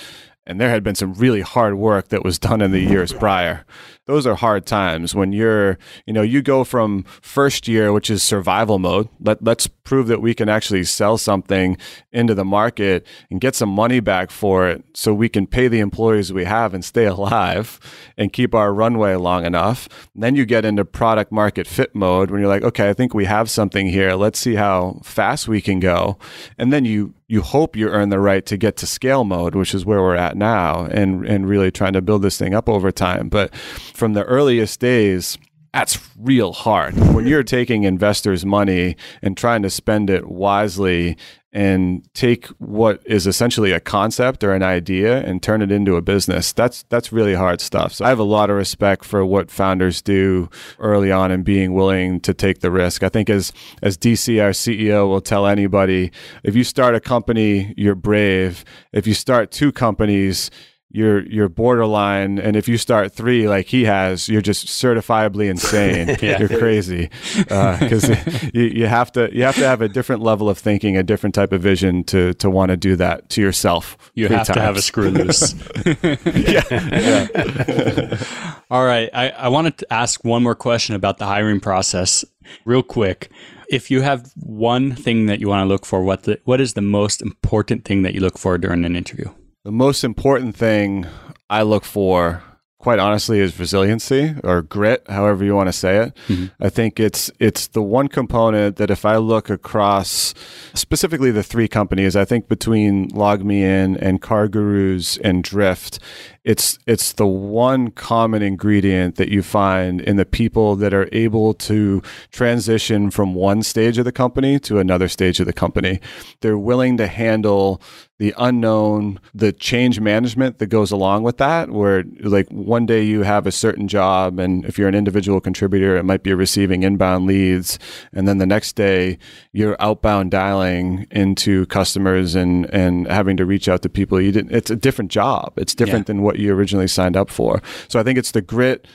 and 0.47 0.61
there 0.61 0.71
had 0.71 0.83
been 0.83 0.95
some 0.95 1.13
really 1.15 1.43
hard 1.43 1.75
work 1.75 2.09
that 2.09 2.25
was 2.25 2.39
done 2.39 2.63
in 2.63 2.71
the 2.71 2.81
years 2.81 3.13
prior 3.13 3.67
those 4.07 4.27
are 4.27 4.35
hard 4.35 4.67
times 4.67 5.15
when 5.15 5.33
you're 5.33 5.79
you 6.07 6.13
know 6.13 6.23
you 6.23 6.43
go 6.43 6.65
from 6.65 7.05
first 7.21 7.69
year 7.69 7.93
which 7.93 8.11
is 8.11 8.23
survival 8.23 8.79
mode 8.79 9.09
let, 9.21 9.43
let's 9.43 9.67
prove 9.67 10.07
that 10.07 10.23
we 10.23 10.35
can 10.35 10.49
actually 10.49 10.85
sell 10.85 11.19
something 11.19 11.77
into 12.13 12.35
the 12.35 12.45
market 12.45 13.07
and 13.31 13.41
get 13.41 13.55
some 13.55 13.69
money 13.69 14.01
back 14.01 14.31
for 14.31 14.69
it 14.69 14.85
so 14.95 15.13
we 15.13 15.29
can 15.29 15.47
pay 15.47 15.69
the 15.69 15.81
employees 15.81 16.33
we 16.33 16.45
have 16.45 16.75
and 16.75 16.85
stay 16.85 17.05
alive 17.13 17.81
and 18.17 18.33
keep 18.33 18.55
our 18.55 18.73
runway 18.73 19.15
long 19.15 19.45
enough. 19.45 19.89
And 20.15 20.23
then 20.23 20.37
you 20.37 20.45
get 20.45 20.65
into 20.65 20.85
product 20.85 21.33
market 21.33 21.67
fit 21.67 21.95
mode 21.95 22.31
when 22.31 22.41
you're 22.41 22.49
like 22.49 22.63
okay 22.63 22.89
i 22.89 22.93
think 22.93 23.15
we 23.15 23.25
have 23.25 23.51
something 23.51 23.89
here. 23.89 24.15
Let's 24.15 24.39
see 24.39 24.55
how 24.55 25.01
fast 25.03 25.49
we 25.49 25.61
can 25.61 25.81
go. 25.81 26.19
And 26.59 26.73
then 26.73 26.85
you 26.85 27.15
you 27.33 27.41
hope 27.41 27.77
you 27.77 27.89
earn 27.89 28.11
the 28.11 28.21
right 28.21 28.45
to 28.45 28.59
get 28.59 28.77
to 28.77 28.87
scale 28.87 29.25
mode, 29.25 29.55
which 29.55 29.75
is 29.75 29.87
where 29.87 30.03
we're 30.03 30.17
at 30.17 30.37
now, 30.37 30.85
and 30.85 31.27
and 31.27 31.49
really 31.49 31.71
trying 31.71 31.95
to 31.95 32.03
build 32.03 32.23
this 32.23 32.37
thing 32.37 32.55
up 32.55 32.69
over 32.69 32.93
time. 32.93 33.31
But 33.31 33.55
from 34.03 34.15
the 34.15 34.25
earliest 34.25 34.81
days, 34.81 35.39
that's 35.73 35.97
real 36.19 36.53
hard. 36.53 36.93
When 37.15 37.25
you're 37.25 37.45
taking 37.45 37.85
investors' 37.85 38.45
money 38.45 38.97
and 39.23 39.37
trying 39.37 39.63
to 39.63 39.71
spend 39.71 40.11
it 40.11 40.27
wisely 40.27 41.17
and 41.53 42.03
take 42.13 42.47
what 42.59 43.01
is 43.07 43.29
essentially 43.29 43.71
a 43.71 43.79
concept 43.79 44.43
or 44.43 44.55
an 44.55 44.63
idea 44.65 45.23
and 45.23 45.41
turn 45.41 45.63
it 45.63 45.71
into 45.71 45.95
a 45.95 46.03
business, 46.03 46.53
that's 46.53 46.83
that's 46.89 47.13
really 47.13 47.35
hard 47.35 47.61
stuff. 47.61 47.93
So 47.93 48.05
I 48.05 48.09
have 48.09 48.19
a 48.19 48.25
lot 48.25 48.51
of 48.51 48.57
respect 48.57 49.05
for 49.05 49.25
what 49.25 49.53
founders 49.53 50.03
do 50.03 50.51
early 50.81 51.13
on 51.13 51.31
and 51.31 51.45
being 51.45 51.73
willing 51.73 52.19
to 52.23 52.35
take 52.35 52.59
the 52.59 52.73
risk. 52.73 53.05
I 53.05 53.09
think 53.09 53.31
as 53.31 53.53
as 53.85 53.97
DC 53.97 54.43
our 54.43 54.51
CEO 54.51 55.07
will 55.07 55.21
tell 55.21 55.47
anybody, 55.47 56.11
if 56.43 56.57
you 56.57 56.65
start 56.65 56.97
a 56.97 57.01
company, 57.01 57.73
you're 57.77 57.95
brave. 57.95 58.65
If 58.93 59.07
you 59.07 59.15
start 59.15 59.53
two 59.53 59.71
companies, 59.71 60.51
you're 60.93 61.23
you're 61.27 61.49
borderline. 61.49 62.39
And 62.39 62.55
if 62.55 62.69
you 62.69 62.77
start 62.77 63.13
three 63.13 63.49
like 63.49 63.67
he 63.67 63.85
has 63.85 64.29
you're 64.29 64.43
just 64.43 64.67
certifiably 64.67 65.49
insane. 65.49 66.17
Yeah. 66.23 66.39
you're 66.39 66.59
crazy. 66.61 67.11
Because 67.37 68.09
uh, 68.09 68.51
you, 68.55 68.63
you 68.65 68.87
have 68.87 69.11
to 69.13 69.35
you 69.35 69.43
have 69.43 69.57
to 69.57 69.67
have 69.67 69.81
a 69.83 69.89
different 69.89 70.23
level 70.23 70.49
of 70.49 70.59
thinking 70.59 70.97
a 70.97 71.03
different 71.03 71.35
type 71.35 71.53
of 71.53 71.61
vision 71.61 72.05
to 72.05 72.35
to 72.35 72.49
want 72.49 72.71
to 72.71 72.77
do 72.77 72.95
that 72.97 73.29
to 73.31 73.41
yourself 73.41 73.97
you 74.15 74.29
have 74.29 74.47
times. 74.47 74.57
to 74.57 74.61
have 74.61 74.77
a 74.77 74.83
screw 74.83 75.11
loose. 75.11 75.55
Yeah, 76.33 76.63
yeah. 76.71 78.25
all 78.71 78.85
right. 78.85 79.11
I, 79.13 79.31
I 79.31 79.49
wanted 79.49 79.79
to 79.79 79.93
ask 79.93 80.25
one 80.25 80.43
more 80.43 80.55
question 80.55 80.95
about 80.95 81.19
the 81.19 81.27
hiring 81.27 81.61
process 81.61 82.25
real 82.65 82.83
quick. 82.83 83.31
If 83.69 83.91
you 83.91 84.03
have 84.03 84.31
one 84.37 84.95
thing 84.95 85.27
that 85.27 85.41
you 85.41 85.49
want 85.49 85.65
to 85.65 85.69
look 85.69 85.87
for 85.87 86.03
what 86.03 86.25
the, 86.25 86.39
what 86.45 86.61
is 86.61 86.75
the 86.75 86.83
most 86.83 87.23
important 87.23 87.85
thing 87.85 88.03
that 88.03 88.15
you 88.15 88.21
look 88.21 88.39
for 88.39 88.59
during 88.59 88.85
an 88.85 88.95
interview 88.97 89.31
the 89.65 89.73
most 89.73 90.03
important 90.03 90.57
thing 90.57 91.07
I 91.49 91.63
look 91.63 91.85
for, 91.85 92.43
quite 92.79 92.99
honestly, 92.99 93.39
is 93.39 93.59
resiliency 93.59 94.35
or 94.43 94.63
grit, 94.63 95.05
however 95.09 95.45
you 95.45 95.55
want 95.55 95.69
to 95.69 95.73
say 95.73 95.99
it. 95.99 96.17
Mm-hmm. 96.29 96.47
I 96.61 96.69
think 96.69 96.99
it's 96.99 97.31
it's 97.39 97.69
the 97.69 97.83
one 97.83 98.09
component 98.09 98.77
that 98.77 98.91
if 98.91 99.05
I 99.05 99.17
look 99.17 99.51
across 99.51 100.35
specifically 100.75 101.31
the 101.31 101.45
three 101.45 101.69
companies, 101.69 102.17
I 102.17 102.25
think 102.25 102.49
between 102.49 103.11
LogMeIn 103.11 103.99
and 104.01 104.21
CarGurus 104.21 105.21
and 105.23 105.45
Drift, 105.45 106.01
it's 106.45 106.79
it's 106.87 107.13
the 107.13 107.27
one 107.27 107.91
common 107.93 108.43
ingredient 108.43 109.15
that 109.17 109.29
you 109.29 109.43
find 109.43 110.01
in 110.01 110.17
the 110.17 110.25
people 110.25 110.75
that 110.77 110.93
are 110.93 111.09
able 111.13 111.55
to 111.55 112.03
transition 112.33 113.11
from 113.11 113.35
one 113.35 113.63
stage 113.63 113.97
of 113.99 114.05
the 114.05 114.13
company 114.13 114.59
to 114.59 114.79
another 114.79 115.09
stage 115.09 115.39
of 115.39 115.47
the 115.47 115.53
company. 115.53 116.01
They're 116.41 116.59
willing 116.59 116.97
to 116.97 117.07
handle 117.07 117.81
the 118.23 118.35
unknown, 118.39 119.19
the 119.35 119.53
change 119.53 119.99
management 119.99 120.59
that 120.59 120.67
goes 120.67 120.93
along 120.93 121.25
with 121.25 121.39
that, 121.39 121.71
where 121.71 122.05
like 122.21 122.49
one 122.51 122.87
day 122.87 123.03
you 123.03 123.23
have 123.23 123.49
a 123.49 123.53
certain 123.53 123.89
job, 123.89 124.39
and 124.39 124.65
if 124.65 124.79
you're 124.79 124.87
an 124.87 124.95
individual 124.95 125.41
contributor, 125.41 125.97
it 125.97 126.05
might 126.05 126.23
be 126.23 126.33
receiving 126.33 126.85
inbound 126.85 127.27
leads, 127.27 127.81
and 128.13 128.29
then 128.29 128.39
the 128.39 128.47
next 128.47 128.75
day 128.77 129.19
you're 129.53 129.77
outbound 129.81 130.31
dialing 130.31 131.05
into 131.11 131.67
customers 131.67 132.37
and 132.37 132.67
and 132.73 133.09
having 133.09 133.37
to 133.37 133.45
reach 133.45 133.69
out 133.69 133.83
to 133.83 133.89
people 133.89 134.21
you 134.21 134.31
didn't. 134.31 134.53
It's 134.53 134.71
a 134.71 134.77
different 134.77 135.11
job. 135.11 135.55
It's 135.57 135.75
different 135.75 136.05
yeah. 136.05 136.15
than 136.15 136.23
what 136.23 136.32
what 136.33 136.41
you 136.41 136.53
originally 136.53 136.89
signed 136.89 137.17
up 137.17 137.31
for. 137.31 137.63
So 137.89 138.01
I 138.01 138.03
think 138.03 138.19
it's 138.19 138.31
the 138.31 138.43
grit, 138.43 138.87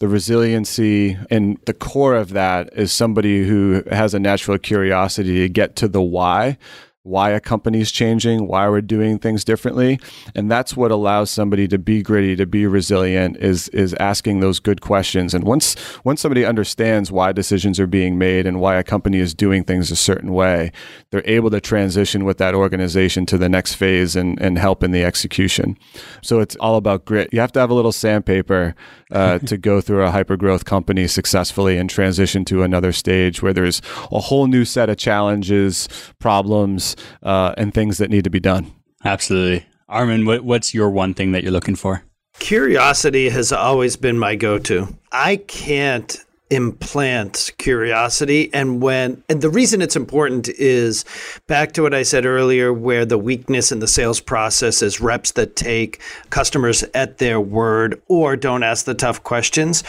the 0.00 0.08
resiliency, 0.08 1.16
and 1.30 1.58
the 1.66 1.74
core 1.74 2.16
of 2.16 2.30
that 2.30 2.70
is 2.74 2.90
somebody 2.92 3.46
who 3.46 3.84
has 3.90 4.12
a 4.12 4.18
natural 4.18 4.58
curiosity 4.58 5.38
to 5.40 5.48
get 5.48 5.76
to 5.76 5.88
the 5.88 6.02
why 6.02 6.58
why 7.02 7.30
a 7.30 7.40
company's 7.40 7.90
changing, 7.90 8.46
why 8.46 8.68
we're 8.68 8.82
doing 8.82 9.18
things 9.18 9.42
differently. 9.42 9.98
And 10.34 10.50
that's 10.50 10.76
what 10.76 10.90
allows 10.90 11.30
somebody 11.30 11.66
to 11.68 11.78
be 11.78 12.02
gritty, 12.02 12.36
to 12.36 12.46
be 12.46 12.66
resilient 12.66 13.38
is 13.38 13.68
is 13.68 13.94
asking 13.94 14.40
those 14.40 14.58
good 14.58 14.80
questions. 14.82 15.32
And 15.32 15.44
once 15.44 15.76
once 16.04 16.20
somebody 16.20 16.44
understands 16.44 17.10
why 17.10 17.32
decisions 17.32 17.80
are 17.80 17.86
being 17.86 18.18
made 18.18 18.46
and 18.46 18.60
why 18.60 18.76
a 18.76 18.84
company 18.84 19.18
is 19.18 19.34
doing 19.34 19.64
things 19.64 19.90
a 19.90 19.96
certain 19.96 20.32
way, 20.32 20.72
they're 21.10 21.22
able 21.24 21.50
to 21.50 21.60
transition 21.60 22.24
with 22.24 22.38
that 22.38 22.54
organization 22.54 23.24
to 23.26 23.38
the 23.38 23.48
next 23.48 23.74
phase 23.74 24.14
and, 24.14 24.40
and 24.40 24.58
help 24.58 24.82
in 24.82 24.90
the 24.90 25.04
execution. 25.04 25.78
So 26.22 26.40
it's 26.40 26.56
all 26.56 26.76
about 26.76 27.06
grit. 27.06 27.30
You 27.32 27.40
have 27.40 27.52
to 27.52 27.60
have 27.60 27.70
a 27.70 27.74
little 27.74 27.92
sandpaper 27.92 28.74
uh, 29.10 29.38
to 29.40 29.56
go 29.56 29.80
through 29.80 30.04
a 30.04 30.10
hyper 30.10 30.36
growth 30.36 30.64
company 30.64 31.06
successfully 31.06 31.76
and 31.76 31.90
transition 31.90 32.44
to 32.46 32.62
another 32.62 32.92
stage 32.92 33.42
where 33.42 33.52
there's 33.52 33.80
a 34.10 34.20
whole 34.20 34.46
new 34.46 34.64
set 34.64 34.88
of 34.88 34.96
challenges, 34.96 35.88
problems, 36.18 36.96
uh, 37.22 37.54
and 37.56 37.74
things 37.74 37.98
that 37.98 38.10
need 38.10 38.24
to 38.24 38.30
be 38.30 38.40
done. 38.40 38.72
Absolutely. 39.04 39.66
Armin, 39.88 40.24
what, 40.24 40.44
what's 40.44 40.72
your 40.72 40.90
one 40.90 41.14
thing 41.14 41.32
that 41.32 41.42
you're 41.42 41.52
looking 41.52 41.76
for? 41.76 42.04
Curiosity 42.38 43.28
has 43.28 43.52
always 43.52 43.96
been 43.96 44.18
my 44.18 44.34
go 44.36 44.58
to. 44.60 44.96
I 45.12 45.36
can't 45.36 46.16
implant 46.50 47.50
curiosity. 47.58 48.52
And 48.52 48.82
when 48.82 49.22
and 49.28 49.40
the 49.40 49.50
reason 49.50 49.80
it's 49.80 49.96
important 49.96 50.48
is 50.48 51.04
back 51.46 51.72
to 51.72 51.82
what 51.82 51.94
I 51.94 52.02
said 52.02 52.26
earlier 52.26 52.72
where 52.72 53.06
the 53.06 53.18
weakness 53.18 53.72
in 53.72 53.78
the 53.78 53.86
sales 53.86 54.20
process 54.20 54.82
is 54.82 55.00
reps 55.00 55.32
that 55.32 55.56
take 55.56 56.00
customers 56.30 56.84
at 56.94 57.18
their 57.18 57.40
word 57.40 58.00
or 58.08 58.36
don't 58.36 58.62
ask 58.62 58.84
the 58.84 58.94
tough 58.94 59.22
questions. 59.22 59.84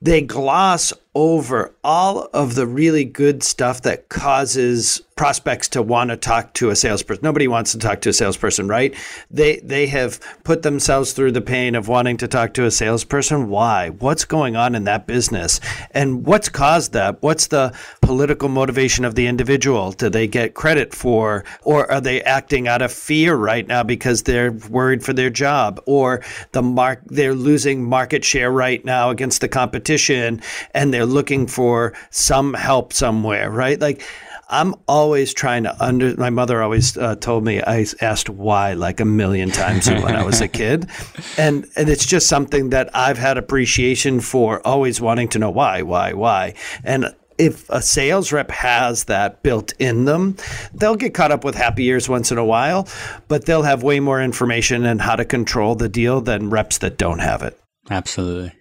They 0.00 0.20
gloss 0.20 0.92
over 1.18 1.74
all 1.82 2.28
of 2.32 2.54
the 2.54 2.64
really 2.64 3.04
good 3.04 3.42
stuff 3.42 3.82
that 3.82 4.08
causes 4.08 5.02
prospects 5.18 5.68
to 5.68 5.82
want 5.82 6.10
to 6.10 6.16
talk 6.16 6.54
to 6.54 6.70
a 6.70 6.76
salesperson. 6.76 7.24
Nobody 7.24 7.48
wants 7.48 7.72
to 7.72 7.78
talk 7.78 8.00
to 8.02 8.10
a 8.10 8.12
salesperson, 8.12 8.68
right? 8.68 8.94
They 9.30 9.56
they 9.56 9.88
have 9.88 10.20
put 10.44 10.62
themselves 10.62 11.12
through 11.12 11.32
the 11.32 11.40
pain 11.40 11.74
of 11.74 11.88
wanting 11.88 12.18
to 12.18 12.28
talk 12.28 12.54
to 12.54 12.64
a 12.64 12.70
salesperson. 12.70 13.50
Why? 13.50 13.90
What's 13.90 14.24
going 14.24 14.54
on 14.54 14.76
in 14.76 14.84
that 14.84 15.08
business? 15.08 15.60
And 15.90 16.24
what's 16.24 16.48
caused 16.48 16.92
that? 16.92 17.20
What's 17.20 17.48
the 17.48 17.76
political 18.00 18.48
motivation 18.48 19.04
of 19.04 19.16
the 19.16 19.26
individual? 19.26 19.90
Do 19.90 20.08
they 20.08 20.28
get 20.28 20.54
credit 20.54 20.94
for 20.94 21.44
or 21.64 21.90
are 21.90 22.00
they 22.00 22.22
acting 22.22 22.68
out 22.68 22.80
of 22.80 22.92
fear 22.92 23.34
right 23.34 23.66
now 23.66 23.82
because 23.82 24.22
they're 24.22 24.52
worried 24.52 25.02
for 25.02 25.12
their 25.12 25.30
job 25.30 25.82
or 25.84 26.22
the 26.52 26.62
mark 26.62 27.02
they're 27.06 27.34
losing 27.34 27.82
market 27.82 28.24
share 28.24 28.52
right 28.52 28.84
now 28.84 29.10
against 29.10 29.40
the 29.40 29.48
competition 29.48 30.40
and 30.74 30.94
they're 30.94 31.06
looking 31.08 31.46
for 31.46 31.94
some 32.10 32.54
help 32.54 32.92
somewhere, 32.92 33.50
right? 33.50 33.80
Like 33.80 34.02
I'm 34.50 34.74
always 34.86 35.34
trying 35.34 35.64
to 35.64 35.76
under. 35.82 36.16
My 36.16 36.30
mother 36.30 36.62
always 36.62 36.96
uh, 36.96 37.16
told 37.16 37.44
me 37.44 37.60
I 37.62 37.84
asked 38.00 38.30
why 38.30 38.72
like 38.72 38.98
a 38.98 39.04
million 39.04 39.50
times 39.50 39.88
when 39.88 40.16
I 40.16 40.24
was 40.24 40.40
a 40.40 40.48
kid, 40.48 40.88
and 41.36 41.66
and 41.76 41.88
it's 41.88 42.06
just 42.06 42.28
something 42.28 42.70
that 42.70 42.88
I've 42.96 43.18
had 43.18 43.36
appreciation 43.36 44.20
for, 44.20 44.66
always 44.66 45.00
wanting 45.00 45.28
to 45.30 45.38
know 45.38 45.50
why, 45.50 45.82
why, 45.82 46.12
why, 46.12 46.54
and. 46.84 47.14
If 47.40 47.70
a 47.70 47.80
sales 47.80 48.32
rep 48.32 48.50
has 48.50 49.04
that 49.04 49.44
built 49.44 49.72
in 49.78 50.06
them, 50.06 50.36
they'll 50.74 50.96
get 50.96 51.14
caught 51.14 51.30
up 51.30 51.44
with 51.44 51.54
happy 51.54 51.84
ears 51.84 52.08
once 52.08 52.32
in 52.32 52.38
a 52.38 52.44
while, 52.44 52.88
but 53.28 53.46
they'll 53.46 53.62
have 53.62 53.84
way 53.84 54.00
more 54.00 54.20
information 54.20 54.84
and 54.84 55.00
how 55.00 55.14
to 55.14 55.24
control 55.24 55.76
the 55.76 55.88
deal 55.88 56.20
than 56.20 56.50
reps 56.50 56.78
that 56.78 56.98
don't 56.98 57.20
have 57.20 57.44
it. 57.44 57.56
Absolutely. 57.92 58.57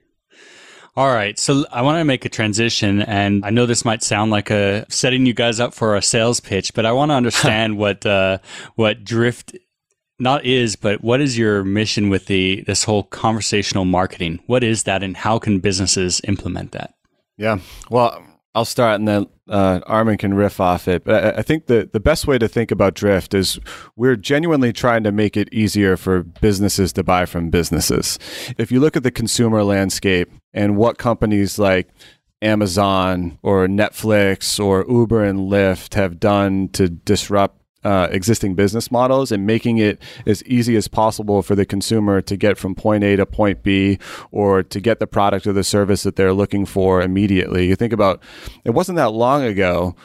All 0.98 1.14
right. 1.14 1.38
So 1.38 1.64
I 1.72 1.84
want 1.84 2.00
to 2.00 2.06
make 2.06 2.26
a 2.26 2.30
transition 2.30 3.04
and 3.04 3.46
I 3.46 3.52
know 3.52 3.68
this 3.68 3.86
might 3.86 4.02
sound 4.02 4.32
like 4.32 4.50
a 4.50 4.84
setting 4.90 5.28
you 5.28 5.34
guys 5.36 5.60
up 5.60 5.76
for 5.76 5.96
a 5.96 6.02
sales 6.02 6.40
pitch, 6.40 6.74
but 6.74 6.88
I 6.88 6.92
want 6.92 7.12
to 7.12 7.16
understand 7.22 7.78
what 7.78 8.04
uh, 8.04 8.40
what 8.74 9.04
Drift 9.04 9.56
not 10.20 10.44
is, 10.44 10.76
but 10.76 11.04
what 11.04 11.22
is 11.22 11.38
your 11.38 11.64
mission 11.64 12.10
with 12.10 12.26
the 12.26 12.64
this 12.66 12.84
whole 12.84 13.04
conversational 13.04 13.86
marketing? 13.86 14.40
What 14.48 14.64
is 14.64 14.84
that, 14.84 15.04
and 15.04 15.16
how 15.16 15.38
can 15.38 15.60
businesses 15.60 16.20
implement 16.28 16.72
that? 16.72 16.96
Yeah, 17.38 17.60
well, 17.92 18.26
I'll 18.58 18.66
start, 18.66 18.96
and 18.96 19.08
then 19.08 19.28
uh, 19.48 19.82
Armin 19.86 20.18
can 20.18 20.34
riff 20.34 20.60
off 20.60 20.88
it. 20.88 21.04
But 21.04 21.24
I, 21.24 21.40
I 21.40 21.42
think 21.44 21.68
the 21.68 21.88
the 21.94 22.00
best 22.00 22.26
way 22.26 22.40
to 22.40 22.48
think 22.48 22.72
about 22.72 22.96
Drift 22.96 23.36
is 23.36 23.60
we're 23.96 24.16
genuinely 24.16 24.74
trying 24.74 25.04
to 25.04 25.12
make 25.12 25.38
it 25.38 25.48
easier 25.54 25.96
for 25.96 26.24
businesses 26.24 26.92
to 26.94 27.04
buy 27.04 27.28
from 27.28 27.52
businesses. 27.52 28.18
If 28.58 28.72
you 28.72 28.80
look 28.80 28.98
at 28.98 29.04
the 29.04 29.12
consumer 29.12 29.64
landscape 29.64 30.32
and 30.56 30.76
what 30.76 30.98
companies 30.98 31.60
like 31.60 31.90
Amazon 32.42 33.38
or 33.44 33.68
Netflix 33.68 34.60
or 34.60 34.84
Uber 34.90 35.24
and 35.24 35.42
Lyft 35.42 35.94
have 35.94 36.20
done 36.20 36.70
to 36.70 36.90
disrupt 36.90 37.62
uh, 37.88 38.10
existing 38.12 38.54
business 38.54 38.92
models 38.92 39.32
and 39.32 39.48
making 39.48 39.78
it 39.78 39.98
as 40.26 40.44
easy 40.44 40.76
as 40.76 40.90
possible 40.90 41.42
for 41.42 41.56
the 41.56 41.66
consumer 41.66 42.22
to 42.22 42.36
get 42.36 42.58
from 42.58 42.76
point 42.76 43.02
A 43.02 43.16
to 43.16 43.26
point 43.26 43.64
B 43.64 43.98
or 44.30 44.62
to 44.62 44.82
get 44.82 45.00
the 45.00 45.08
product 45.08 45.48
or 45.48 45.54
the 45.54 45.64
service 45.64 46.04
that 46.04 46.18
they're 46.18 46.34
looking 46.34 46.66
for 46.66 47.02
immediately. 47.02 47.66
You 47.66 47.78
think 47.78 47.94
about 47.94 48.22
it 48.66 48.72
wasn't 48.72 48.98
that 48.98 49.14
long 49.14 49.42
ago 49.42 49.96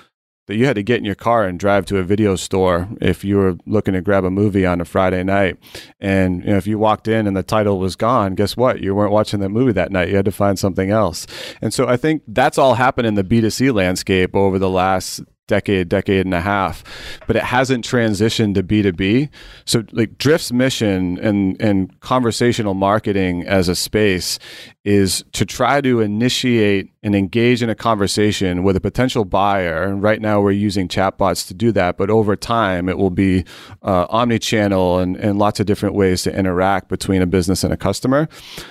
that 0.46 0.54
you 0.54 0.66
had 0.66 0.76
to 0.76 0.82
get 0.84 0.98
in 0.98 1.04
your 1.04 1.16
car 1.16 1.44
and 1.44 1.58
drive 1.58 1.84
to 1.86 1.98
a 1.98 2.04
video 2.04 2.36
store 2.36 2.88
if 3.00 3.24
you 3.24 3.36
were 3.36 3.56
looking 3.66 3.94
to 3.94 4.00
grab 4.00 4.24
a 4.24 4.30
movie 4.30 4.64
on 4.64 4.80
a 4.80 4.84
Friday 4.84 5.24
night. 5.24 5.56
And 6.00 6.44
you 6.44 6.50
know, 6.50 6.56
if 6.56 6.68
you 6.68 6.78
walked 6.78 7.08
in 7.08 7.26
and 7.26 7.36
the 7.36 7.42
title 7.42 7.80
was 7.80 7.96
gone, 7.96 8.36
guess 8.36 8.56
what? 8.56 8.80
You 8.80 8.94
weren't 8.94 9.12
watching 9.12 9.40
that 9.40 9.48
movie 9.48 9.72
that 9.72 9.90
night. 9.90 10.08
You 10.08 10.16
had 10.16 10.24
to 10.26 10.32
find 10.32 10.56
something 10.56 10.90
else. 10.90 11.26
And 11.60 11.74
so 11.74 11.88
I 11.88 11.96
think 11.96 12.22
that's 12.28 12.58
all 12.58 12.74
happened 12.74 13.08
in 13.08 13.14
the 13.14 13.24
B2C 13.24 13.74
landscape 13.74 14.36
over 14.36 14.60
the 14.60 14.70
last 14.70 15.22
decade, 15.48 15.88
decade 15.88 16.24
and 16.24 16.34
a 16.34 16.40
half, 16.40 16.84
but 17.26 17.36
it 17.36 17.42
hasn't 17.42 17.84
transitioned 17.84 18.54
to 18.54 18.62
B2B. 18.62 19.28
So 19.64 19.84
like 19.92 20.16
Drift's 20.18 20.52
mission 20.52 21.18
and, 21.18 21.60
and 21.60 22.00
conversational 22.00 22.74
marketing 22.74 23.46
as 23.46 23.68
a 23.68 23.74
space 23.74 24.38
is 24.84 25.24
to 25.32 25.44
try 25.44 25.80
to 25.80 26.00
initiate 26.00 26.90
and 27.02 27.14
engage 27.14 27.62
in 27.62 27.70
a 27.70 27.74
conversation 27.74 28.62
with 28.62 28.76
a 28.76 28.80
potential 28.80 29.24
buyer. 29.24 29.82
And 29.82 30.02
right 30.02 30.20
now 30.20 30.40
we're 30.40 30.52
using 30.52 30.88
chatbots 30.88 31.46
to 31.48 31.54
do 31.54 31.72
that, 31.72 31.96
but 31.96 32.10
over 32.10 32.36
time 32.36 32.88
it 32.88 32.96
will 32.98 33.10
be 33.10 33.44
uh, 33.82 34.06
omni-channel 34.08 34.98
and, 34.98 35.16
and 35.16 35.38
lots 35.38 35.60
of 35.60 35.66
different 35.66 35.94
ways 35.94 36.22
to 36.22 36.36
interact 36.36 36.88
between 36.88 37.22
a 37.22 37.26
business 37.26 37.64
and 37.64 37.72
a 37.72 37.76
customer. 37.76 38.28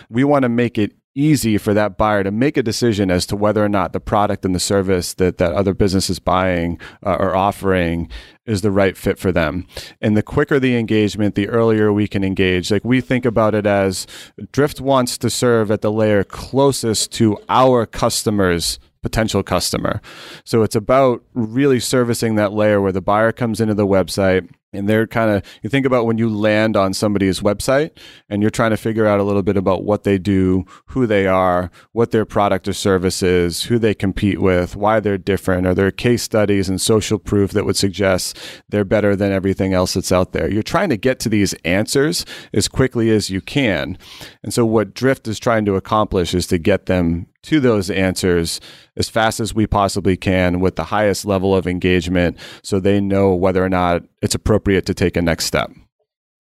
We 0.09 0.23
want 0.23 0.43
to 0.43 0.49
make 0.49 0.77
it 0.77 0.93
easy 1.15 1.57
for 1.57 1.73
that 1.73 1.97
buyer 1.97 2.23
to 2.23 2.31
make 2.31 2.57
a 2.57 2.63
decision 2.63 3.11
as 3.11 3.25
to 3.25 3.35
whether 3.35 3.63
or 3.63 3.69
not 3.69 3.93
the 3.93 3.99
product 3.99 4.45
and 4.45 4.55
the 4.55 4.59
service 4.59 5.13
that 5.15 5.37
that 5.37 5.53
other 5.53 5.73
business 5.73 6.09
is 6.09 6.19
buying 6.19 6.79
uh, 7.05 7.15
or 7.15 7.35
offering 7.35 8.09
is 8.45 8.61
the 8.61 8.71
right 8.71 8.97
fit 8.97 9.19
for 9.19 9.31
them. 9.31 9.67
And 9.99 10.15
the 10.15 10.23
quicker 10.23 10.59
the 10.59 10.77
engagement, 10.77 11.35
the 11.35 11.49
earlier 11.49 11.91
we 11.91 12.07
can 12.07 12.23
engage. 12.23 12.71
Like 12.71 12.85
we 12.85 13.01
think 13.01 13.25
about 13.25 13.55
it 13.55 13.65
as 13.65 14.07
Drift 14.51 14.79
wants 14.79 15.17
to 15.19 15.29
serve 15.29 15.69
at 15.69 15.81
the 15.81 15.91
layer 15.91 16.23
closest 16.23 17.11
to 17.13 17.37
our 17.49 17.85
customers 17.85 18.79
potential 19.01 19.41
customer. 19.41 19.99
So 20.43 20.61
it's 20.61 20.75
about 20.75 21.23
really 21.33 21.79
servicing 21.79 22.35
that 22.35 22.53
layer 22.53 22.79
where 22.79 22.91
the 22.91 23.01
buyer 23.01 23.31
comes 23.31 23.59
into 23.59 23.73
the 23.73 23.87
website 23.87 24.47
and 24.73 24.87
they're 24.87 25.07
kind 25.07 25.31
of 25.31 25.43
you 25.61 25.69
think 25.69 25.85
about 25.85 26.05
when 26.05 26.17
you 26.17 26.29
land 26.29 26.75
on 26.77 26.93
somebody's 26.93 27.41
website 27.41 27.91
and 28.29 28.41
you're 28.41 28.51
trying 28.51 28.71
to 28.71 28.77
figure 28.77 29.05
out 29.05 29.19
a 29.19 29.23
little 29.23 29.43
bit 29.43 29.57
about 29.57 29.83
what 29.83 30.03
they 30.03 30.17
do 30.17 30.65
who 30.87 31.05
they 31.05 31.27
are 31.27 31.71
what 31.91 32.11
their 32.11 32.25
product 32.25 32.67
or 32.67 32.73
service 32.73 33.23
is 33.23 33.63
who 33.63 33.77
they 33.77 33.93
compete 33.93 34.41
with 34.41 34.75
why 34.75 34.99
they're 34.99 35.17
different 35.17 35.67
are 35.67 35.73
there 35.73 35.91
case 35.91 36.23
studies 36.23 36.69
and 36.69 36.81
social 36.81 37.19
proof 37.19 37.51
that 37.51 37.65
would 37.65 37.77
suggest 37.77 38.37
they're 38.69 38.83
better 38.83 39.15
than 39.15 39.31
everything 39.31 39.73
else 39.73 39.93
that's 39.93 40.11
out 40.11 40.33
there? 40.33 40.51
You're 40.51 40.63
trying 40.63 40.89
to 40.89 40.97
get 40.97 41.19
to 41.21 41.29
these 41.29 41.53
answers 41.65 42.25
as 42.53 42.67
quickly 42.67 43.09
as 43.09 43.29
you 43.29 43.41
can. 43.41 43.97
And 44.43 44.53
so 44.53 44.65
what 44.65 44.93
drift 44.93 45.27
is 45.27 45.39
trying 45.39 45.65
to 45.65 45.75
accomplish 45.75 46.33
is 46.33 46.47
to 46.47 46.57
get 46.57 46.87
them 46.87 47.27
to 47.43 47.59
those 47.59 47.89
answers 47.89 48.59
as 48.95 49.09
fast 49.09 49.39
as 49.39 49.53
we 49.53 49.65
possibly 49.65 50.15
can 50.17 50.59
with 50.59 50.75
the 50.75 50.85
highest 50.85 51.25
level 51.25 51.55
of 51.55 51.67
engagement 51.67 52.37
so 52.63 52.79
they 52.79 52.99
know 52.99 53.33
whether 53.33 53.63
or 53.63 53.69
not 53.69 54.03
it's 54.21 54.35
appropriate 54.35 54.85
to 54.85 54.93
take 54.93 55.17
a 55.17 55.21
next 55.21 55.45
step. 55.45 55.71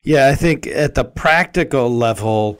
Yeah, 0.03 0.27
I 0.29 0.35
think 0.35 0.65
at 0.67 0.95
the 0.95 1.03
practical 1.03 1.89
level, 1.89 2.59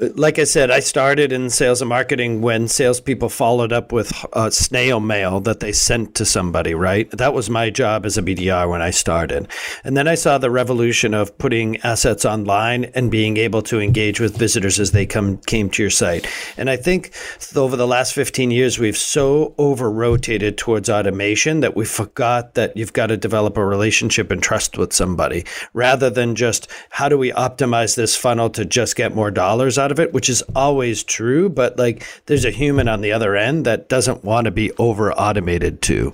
like 0.00 0.38
I 0.38 0.44
said, 0.44 0.70
I 0.70 0.80
started 0.80 1.30
in 1.30 1.50
sales 1.50 1.82
and 1.82 1.88
marketing 1.88 2.40
when 2.40 2.68
salespeople 2.68 3.28
followed 3.28 3.70
up 3.70 3.92
with 3.92 4.12
a 4.32 4.50
snail 4.50 4.98
mail 4.98 5.40
that 5.40 5.60
they 5.60 5.72
sent 5.72 6.14
to 6.14 6.24
somebody, 6.24 6.74
right? 6.74 7.10
That 7.10 7.34
was 7.34 7.50
my 7.50 7.68
job 7.68 8.06
as 8.06 8.16
a 8.16 8.22
BDR 8.22 8.68
when 8.70 8.80
I 8.80 8.90
started. 8.90 9.48
And 9.84 9.96
then 9.96 10.08
I 10.08 10.14
saw 10.14 10.38
the 10.38 10.50
revolution 10.50 11.12
of 11.12 11.36
putting 11.36 11.76
assets 11.78 12.24
online 12.24 12.84
and 12.94 13.10
being 13.10 13.36
able 13.36 13.60
to 13.62 13.78
engage 13.78 14.20
with 14.20 14.38
visitors 14.38 14.80
as 14.80 14.92
they 14.92 15.04
come 15.04 15.36
came 15.38 15.68
to 15.70 15.82
your 15.82 15.90
site. 15.90 16.26
And 16.56 16.70
I 16.70 16.76
think 16.76 17.12
over 17.54 17.76
the 17.76 17.86
last 17.86 18.14
15 18.14 18.50
years, 18.50 18.78
we've 18.78 18.96
so 18.96 19.54
over 19.58 19.90
rotated 19.90 20.56
towards 20.56 20.88
automation 20.88 21.60
that 21.60 21.76
we 21.76 21.84
forgot 21.84 22.54
that 22.54 22.74
you've 22.74 22.94
got 22.94 23.08
to 23.08 23.18
develop 23.18 23.58
a 23.58 23.64
relationship 23.64 24.30
and 24.30 24.42
trust 24.42 24.78
with 24.78 24.94
somebody 24.94 25.44
rather 25.74 26.08
than 26.08 26.34
just 26.34 26.70
how 26.88 27.08
do 27.08 27.18
we 27.18 27.32
optimize 27.32 27.96
this 27.96 28.16
funnel 28.16 28.48
to 28.48 28.64
just 28.64 28.96
get 28.96 29.14
more 29.14 29.30
dollars 29.30 29.78
out 29.78 29.89
out 29.90 29.98
of 29.98 30.00
it, 30.00 30.14
which 30.14 30.28
is 30.28 30.42
always 30.54 31.02
true, 31.02 31.48
but 31.48 31.76
like 31.76 32.06
there's 32.26 32.44
a 32.44 32.50
human 32.50 32.88
on 32.88 33.00
the 33.00 33.12
other 33.12 33.34
end 33.34 33.66
that 33.66 33.88
doesn't 33.88 34.24
want 34.24 34.44
to 34.44 34.50
be 34.50 34.70
over 34.78 35.12
automated 35.12 35.82
too. 35.82 36.12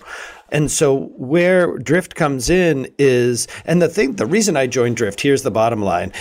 And 0.50 0.70
so 0.70 1.08
where 1.16 1.76
Drift 1.78 2.14
comes 2.14 2.48
in 2.48 2.88
is, 2.98 3.48
and 3.64 3.82
the 3.82 3.88
thing, 3.88 4.12
the 4.12 4.26
reason 4.26 4.56
I 4.56 4.66
joined 4.68 4.96
Drift, 4.96 5.20
here's 5.20 5.42
the 5.42 5.50
bottom 5.50 5.82
line. 5.82 6.12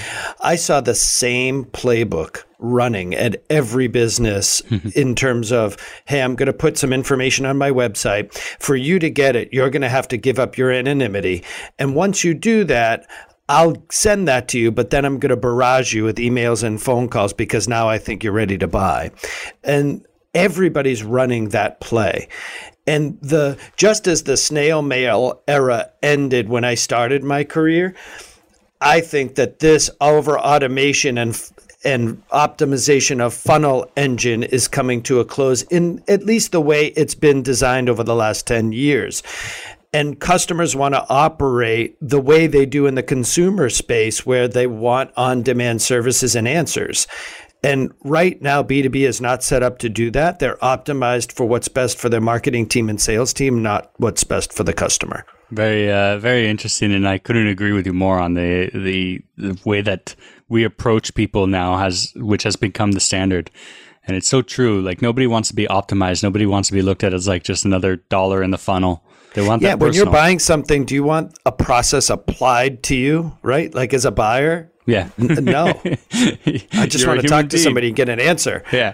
I 0.41 0.55
saw 0.55 0.81
the 0.81 0.95
same 0.95 1.63
playbook 1.65 2.43
running 2.57 3.13
at 3.13 3.43
every 3.51 3.87
business 3.87 4.61
in 4.95 5.13
terms 5.13 5.51
of, 5.51 5.77
hey, 6.05 6.21
I'm 6.21 6.35
going 6.35 6.47
to 6.47 6.53
put 6.53 6.77
some 6.77 6.91
information 6.91 7.45
on 7.45 7.57
my 7.57 7.69
website. 7.69 8.33
For 8.59 8.75
you 8.75 8.97
to 8.97 9.11
get 9.11 9.35
it, 9.35 9.53
you're 9.53 9.69
going 9.69 9.83
to 9.83 9.89
have 9.89 10.07
to 10.09 10.17
give 10.17 10.39
up 10.39 10.57
your 10.57 10.71
anonymity. 10.71 11.43
And 11.77 11.95
once 11.95 12.23
you 12.23 12.33
do 12.33 12.63
that, 12.63 13.07
I'll 13.47 13.83
send 13.91 14.27
that 14.27 14.47
to 14.49 14.59
you, 14.59 14.71
but 14.71 14.89
then 14.89 15.05
I'm 15.05 15.19
going 15.19 15.29
to 15.29 15.35
barrage 15.35 15.93
you 15.93 16.03
with 16.03 16.17
emails 16.17 16.63
and 16.63 16.81
phone 16.81 17.09
calls 17.09 17.33
because 17.33 17.67
now 17.67 17.87
I 17.87 17.99
think 17.99 18.23
you're 18.23 18.33
ready 18.33 18.57
to 18.57 18.67
buy. 18.67 19.11
And 19.63 20.05
everybody's 20.33 21.03
running 21.03 21.49
that 21.49 21.79
play. 21.79 22.27
And 22.87 23.19
the 23.21 23.57
just 23.77 24.07
as 24.07 24.23
the 24.23 24.37
snail 24.37 24.81
mail 24.81 25.41
era 25.47 25.91
ended 26.03 26.49
when 26.49 26.63
I 26.63 26.75
started 26.75 27.23
my 27.23 27.43
career, 27.43 27.95
I 28.81 29.01
think 29.01 29.35
that 29.35 29.59
this 29.59 29.89
over 30.01 30.37
automation 30.37 31.17
and 31.17 31.39
and 31.83 32.27
optimization 32.29 33.21
of 33.21 33.33
funnel 33.33 33.89
engine 33.95 34.41
is 34.41 34.67
coming 34.67 35.03
to 35.03 35.19
a 35.19 35.25
close 35.25 35.61
in 35.63 36.03
at 36.07 36.23
least 36.23 36.51
the 36.51 36.61
way 36.61 36.87
it's 36.87 37.13
been 37.13 37.43
designed 37.43 37.89
over 37.89 38.03
the 38.03 38.15
last 38.15 38.47
10 38.47 38.71
years 38.71 39.21
and 39.95 40.19
customers 40.19 40.75
want 40.75 40.93
to 40.93 41.07
operate 41.07 41.95
the 42.01 42.19
way 42.19 42.47
they 42.47 42.65
do 42.65 42.85
in 42.85 42.95
the 42.95 43.03
consumer 43.03 43.69
space 43.69 44.25
where 44.25 44.45
they 44.45 44.67
want 44.67 45.09
on 45.15 45.41
demand 45.41 45.81
services 45.81 46.35
and 46.35 46.49
answers. 46.49 47.07
And 47.63 47.93
right 48.03 48.39
now, 48.41 48.61
B2B 48.61 49.07
is 49.07 49.21
not 49.21 49.41
set 49.41 49.63
up 49.63 49.77
to 49.79 49.87
do 49.87 50.11
that. 50.11 50.39
They're 50.39 50.57
optimized 50.57 51.31
for 51.31 51.45
what's 51.45 51.69
best 51.69 51.97
for 51.97 52.09
their 52.09 52.19
marketing 52.19 52.67
team 52.67 52.89
and 52.89 52.99
sales 52.99 53.31
team, 53.31 53.63
not 53.63 53.89
what's 53.95 54.25
best 54.25 54.51
for 54.51 54.65
the 54.65 54.73
customer. 54.73 55.25
Very, 55.51 55.89
uh, 55.89 56.17
very 56.17 56.49
interesting, 56.49 56.93
and 56.93 57.07
I 57.07 57.17
couldn't 57.17 57.47
agree 57.47 57.71
with 57.71 57.85
you 57.85 57.93
more 57.93 58.19
on 58.19 58.33
the, 58.33 58.69
the 58.73 59.21
the 59.37 59.57
way 59.63 59.79
that 59.79 60.13
we 60.49 60.65
approach 60.65 61.15
people 61.15 61.47
now 61.47 61.77
has, 61.77 62.11
which 62.17 62.43
has 62.43 62.57
become 62.57 62.91
the 62.91 62.99
standard, 62.99 63.49
and 64.05 64.17
it's 64.17 64.27
so 64.27 64.41
true. 64.41 64.81
Like 64.81 65.01
nobody 65.01 65.25
wants 65.25 65.47
to 65.49 65.55
be 65.55 65.67
optimized. 65.67 66.21
Nobody 66.21 66.45
wants 66.45 66.67
to 66.67 66.73
be 66.73 66.81
looked 66.81 67.05
at 67.05 67.13
as 67.13 67.29
like 67.29 67.43
just 67.43 67.63
another 67.63 67.95
dollar 67.95 68.43
in 68.43 68.51
the 68.51 68.57
funnel. 68.57 69.05
They 69.35 69.45
want 69.45 69.61
yeah. 69.61 69.69
that 69.69 69.79
when 69.79 69.93
you're 69.93 70.09
buying 70.09 70.39
something, 70.39 70.85
do 70.85 70.95
you 70.95 71.03
want 71.03 71.37
a 71.45 71.51
process 71.51 72.09
applied 72.09 72.83
to 72.83 72.95
you? 72.95 73.37
Right, 73.41 73.73
like 73.73 73.93
as 73.93 74.05
a 74.05 74.11
buyer. 74.11 74.71
Yeah. 74.85 75.09
No. 75.17 75.67
I 75.83 76.87
just 76.87 77.03
You're 77.03 77.07
want 77.07 77.21
to 77.21 77.27
talk 77.27 77.49
to 77.49 77.57
somebody 77.57 77.87
and 77.87 77.95
get 77.95 78.07
an 78.07 78.19
answer. 78.19 78.63
Yeah. 78.71 78.93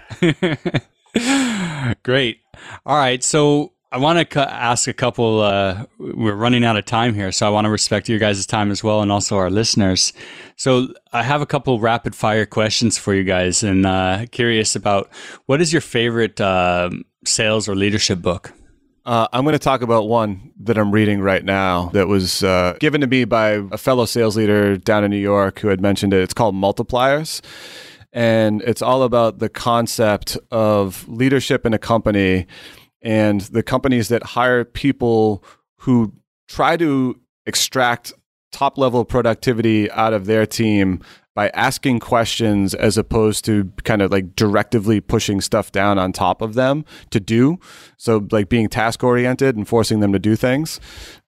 Great. 2.04 2.40
All 2.86 2.98
right. 2.98 3.24
So 3.24 3.74
I 3.92 3.98
want 3.98 4.18
to 4.18 4.26
cu- 4.26 4.40
ask 4.40 4.88
a 4.88 4.94
couple. 4.94 5.42
Uh, 5.42 5.86
we're 6.00 6.34
running 6.34 6.64
out 6.64 6.78
of 6.78 6.86
time 6.86 7.14
here, 7.14 7.32
so 7.32 7.46
I 7.46 7.50
want 7.50 7.66
to 7.66 7.70
respect 7.70 8.08
your 8.08 8.20
guys' 8.20 8.46
time 8.46 8.72
as 8.72 8.84
well, 8.84 9.02
and 9.02 9.12
also 9.12 9.38
our 9.38 9.50
listeners. 9.50 10.14
So 10.56 10.94
I 11.12 11.24
have 11.24 11.42
a 11.42 11.46
couple 11.46 11.78
rapid 11.80 12.16
fire 12.16 12.46
questions 12.46 12.98
for 12.98 13.14
you 13.14 13.26
guys, 13.26 13.62
and 13.64 13.86
uh, 13.86 14.26
curious 14.32 14.78
about 14.78 15.10
what 15.46 15.62
is 15.62 15.74
your 15.74 15.82
favorite 15.82 16.40
um 16.40 17.04
sales 17.26 17.68
or 17.68 17.76
leadership 17.76 18.22
book? 18.22 18.54
Uh, 19.04 19.28
I'm 19.34 19.44
going 19.44 19.54
to 19.54 19.60
talk 19.60 19.82
about 19.82 20.08
one 20.08 20.52
that 20.60 20.78
I'm 20.78 20.92
reading 20.92 21.22
right 21.22 21.44
now 21.44 21.90
that 21.94 22.08
was 22.08 22.44
uh, 22.44 22.78
given 22.80 23.02
to 23.02 23.08
me 23.08 23.26
by 23.26 23.62
a 23.72 23.78
fellow 23.78 24.06
sales 24.06 24.38
leader 24.38 24.78
down 24.78 25.04
in 25.04 25.10
New 25.10 25.18
York 25.18 25.60
who 25.60 25.70
had 25.70 25.82
mentioned 25.82 26.14
it. 26.14 26.22
It's 26.22 26.36
called 26.36 26.54
Multipliers. 26.54 27.42
And 28.14 28.62
it's 28.62 28.82
all 28.82 29.04
about 29.04 29.40
the 29.40 29.50
concept 29.50 30.38
of 30.52 31.08
leadership 31.08 31.66
in 31.66 31.74
a 31.74 31.80
company 31.80 32.46
and 33.02 33.42
the 33.42 33.64
companies 33.64 34.10
that 34.10 34.22
hire 34.22 34.64
people 34.64 35.44
who 35.78 36.14
try 36.48 36.78
to 36.78 37.20
extract 37.48 38.14
top 38.52 38.78
level 38.78 39.06
productivity 39.06 39.90
out 39.92 40.14
of 40.14 40.26
their 40.26 40.46
team 40.46 41.02
by 41.34 41.50
asking 41.50 42.00
questions 42.00 42.74
as 42.74 42.98
opposed 42.98 43.46
to 43.46 43.72
kind 43.84 44.02
of 44.02 44.12
like 44.12 44.36
directively 44.36 45.00
pushing 45.00 45.40
stuff 45.40 45.72
down 45.72 45.98
on 45.98 46.12
top 46.12 46.42
of 46.42 46.56
them 46.56 46.84
to 47.10 47.20
do. 47.20 47.58
So, 47.98 48.28
like 48.32 48.50
being 48.50 48.68
task 48.68 49.04
oriented 49.04 49.56
and 49.56 49.68
forcing 49.68 50.02
them 50.02 50.12
to 50.12 50.20
do 50.20 50.36
things 50.36 50.80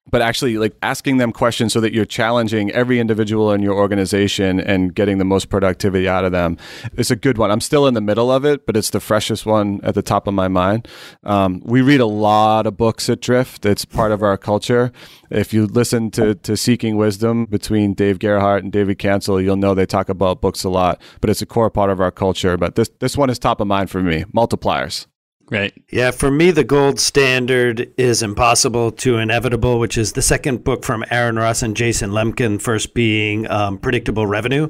but 0.09 0.21
actually 0.21 0.57
like 0.57 0.75
asking 0.81 1.17
them 1.17 1.31
questions 1.31 1.73
so 1.73 1.79
that 1.79 1.93
you're 1.93 2.05
challenging 2.05 2.71
every 2.71 2.99
individual 2.99 3.51
in 3.51 3.61
your 3.61 3.73
organization 3.73 4.59
and 4.59 4.93
getting 4.93 5.17
the 5.17 5.25
most 5.25 5.49
productivity 5.49 6.07
out 6.07 6.25
of 6.25 6.31
them 6.31 6.57
it's 6.93 7.11
a 7.11 7.15
good 7.15 7.37
one. 7.37 7.51
I'm 7.51 7.61
still 7.61 7.87
in 7.87 7.93
the 7.93 8.01
middle 8.01 8.31
of 8.31 8.45
it 8.45 8.65
but 8.65 8.75
it's 8.75 8.89
the 8.89 8.99
freshest 8.99 9.45
one 9.45 9.79
at 9.83 9.95
the 9.95 10.01
top 10.01 10.27
of 10.27 10.33
my 10.33 10.47
mind. 10.47 10.87
Um, 11.23 11.61
we 11.65 11.81
read 11.81 11.99
a 11.99 12.05
lot 12.05 12.67
of 12.67 12.77
books 12.77 13.09
at 13.09 13.21
drift. 13.21 13.65
It's 13.65 13.85
part 13.85 14.11
of 14.11 14.21
our 14.21 14.37
culture. 14.37 14.91
If 15.29 15.53
you 15.53 15.65
listen 15.65 16.11
to, 16.11 16.35
to 16.35 16.57
seeking 16.57 16.97
wisdom 16.97 17.45
between 17.45 17.93
dave 17.93 18.19
gerhardt 18.19 18.63
and 18.63 18.71
david 18.71 18.99
cancel 18.99 19.41
you'll 19.41 19.55
know 19.55 19.73
they 19.73 19.85
talk 19.85 20.09
about 20.09 20.41
books 20.41 20.63
a 20.63 20.69
lot 20.69 21.01
but 21.21 21.29
it's 21.29 21.41
a 21.41 21.45
core 21.45 21.69
part 21.69 21.89
of 21.89 21.99
our 21.99 22.11
culture. 22.11 22.57
But 22.57 22.75
this, 22.75 22.89
this 22.99 23.17
one 23.17 23.29
is 23.29 23.39
top 23.39 23.61
of 23.61 23.67
mind 23.67 23.89
for 23.89 24.01
me. 24.01 24.25
Multipliers 24.35 25.07
Right. 25.51 25.73
Yeah, 25.89 26.11
for 26.11 26.31
me, 26.31 26.51
the 26.51 26.63
gold 26.63 26.99
standard 26.99 27.93
is 27.97 28.23
Impossible 28.23 28.91
to 28.93 29.17
Inevitable, 29.17 29.77
which 29.77 29.97
is 29.97 30.13
the 30.13 30.21
second 30.21 30.63
book 30.63 30.85
from 30.85 31.03
Aaron 31.11 31.35
Ross 31.35 31.61
and 31.61 31.75
Jason 31.75 32.11
Lemkin, 32.11 32.61
first 32.61 32.93
being 32.93 33.47
um, 33.51 33.77
Predictable 33.77 34.25
Revenue. 34.25 34.69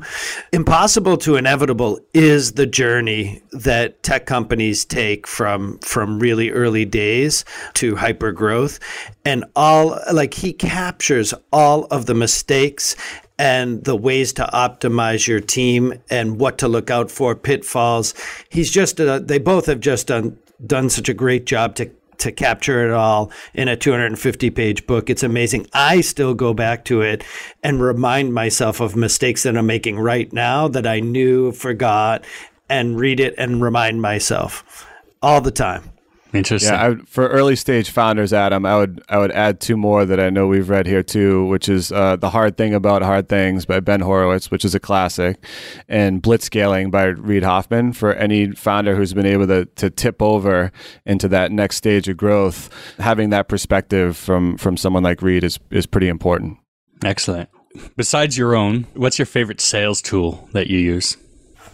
Impossible 0.52 1.16
to 1.18 1.36
Inevitable 1.36 2.00
is 2.14 2.54
the 2.54 2.66
journey 2.66 3.44
that 3.52 4.02
tech 4.02 4.26
companies 4.26 4.84
take 4.84 5.28
from, 5.28 5.78
from 5.80 6.20
really 6.20 6.50
early 6.50 6.86
days 6.86 7.46
to 7.76 7.96
hyper 7.96 8.32
growth. 8.32 8.80
And 9.24 9.46
all, 9.56 10.00
like, 10.12 10.34
he 10.34 10.54
captures 10.54 11.36
all 11.54 11.86
of 11.86 12.08
the 12.08 12.16
mistakes 12.16 12.96
and 13.40 13.84
the 13.84 13.96
ways 13.96 14.34
to 14.34 14.44
optimize 14.54 15.28
your 15.28 15.40
team 15.40 15.94
and 16.10 16.40
what 16.40 16.58
to 16.60 16.68
look 16.68 16.90
out 16.90 17.10
for, 17.10 17.36
pitfalls. 17.36 18.14
He's 18.50 18.72
just, 18.72 19.00
uh, 19.00 19.20
they 19.20 19.40
both 19.40 19.66
have 19.66 19.80
just 19.80 20.08
done 20.08 20.38
done 20.66 20.89
such 20.89 21.09
a 21.09 21.14
great 21.14 21.45
job 21.45 21.76
to 21.76 21.91
to 22.20 22.32
capture 22.32 22.86
it 22.86 22.91
all 22.91 23.32
in 23.53 23.68
a 23.68 23.76
250 23.76 24.49
page 24.51 24.86
book. 24.88 25.09
It's 25.09 25.24
amazing. 25.24 25.68
I 25.74 26.01
still 26.01 26.34
go 26.34 26.53
back 26.53 26.86
to 26.86 27.01
it 27.01 27.24
and 27.64 27.82
remind 27.82 28.34
myself 28.34 28.80
of 28.80 28.95
mistakes 28.95 29.43
that 29.43 29.57
I'm 29.57 29.66
making 29.66 29.99
right 29.99 30.32
now 30.32 30.68
that 30.70 30.88
I 30.88 30.99
knew, 30.99 31.51
forgot, 31.51 32.24
and 32.70 32.99
read 32.99 33.20
it 33.20 33.36
and 33.38 33.61
remind 33.61 34.01
myself 34.01 34.88
all 35.22 35.41
the 35.41 35.51
time. 35.51 35.91
Interesting. 36.34 36.74
Yeah, 36.74 36.90
I, 36.90 36.96
for 37.06 37.28
early 37.28 37.56
stage 37.56 37.92
founders, 37.92 38.34
Adam, 38.34 38.66
I 38.66 38.76
would 38.76 39.04
I 39.08 39.20
would 39.20 39.32
add 39.32 39.60
two 39.60 39.78
more 39.78 40.04
that 40.04 40.20
I 40.20 40.32
know 40.32 40.48
we've 40.48 40.70
read 40.70 40.88
here 40.88 41.04
too, 41.04 41.46
which 41.46 41.70
is 41.70 41.92
uh, 41.92 42.16
the 42.16 42.32
Hard 42.32 42.58
Thing 42.58 42.74
About 42.74 43.04
Hard 43.04 43.30
Things 43.30 43.66
by 43.68 43.80
Ben 43.80 44.02
Horowitz, 44.02 44.50
which 44.50 44.66
is 44.66 44.74
a 44.74 44.80
classic, 44.80 45.44
and 45.88 46.24
Blitzscaling 46.24 46.90
by 46.90 47.06
Reid 47.06 47.44
Hoffman. 47.44 47.94
For 47.94 48.14
any 48.16 48.52
founder 48.52 48.96
who's 48.96 49.14
been 49.14 49.28
able 49.28 49.46
to 49.48 49.66
to 49.66 49.92
tip 49.92 50.22
over 50.24 50.72
into 51.06 51.28
that 51.28 51.52
next 51.52 51.76
stage 51.76 52.10
of 52.10 52.18
growth, 52.18 52.70
having 52.98 53.30
that 53.30 53.48
perspective 53.48 54.18
from 54.18 54.58
from 54.58 54.76
someone 54.76 55.04
like 55.04 55.22
Reid 55.22 55.44
is 55.44 55.60
is 55.70 55.86
pretty 55.86 56.08
important. 56.08 56.58
Excellent. 57.06 57.50
Besides 57.96 58.38
your 58.38 58.56
own, 58.56 58.88
what's 58.96 59.20
your 59.20 59.26
favorite 59.28 59.62
sales 59.62 60.02
tool 60.02 60.48
that 60.54 60.68
you 60.68 60.80
use? 60.80 61.18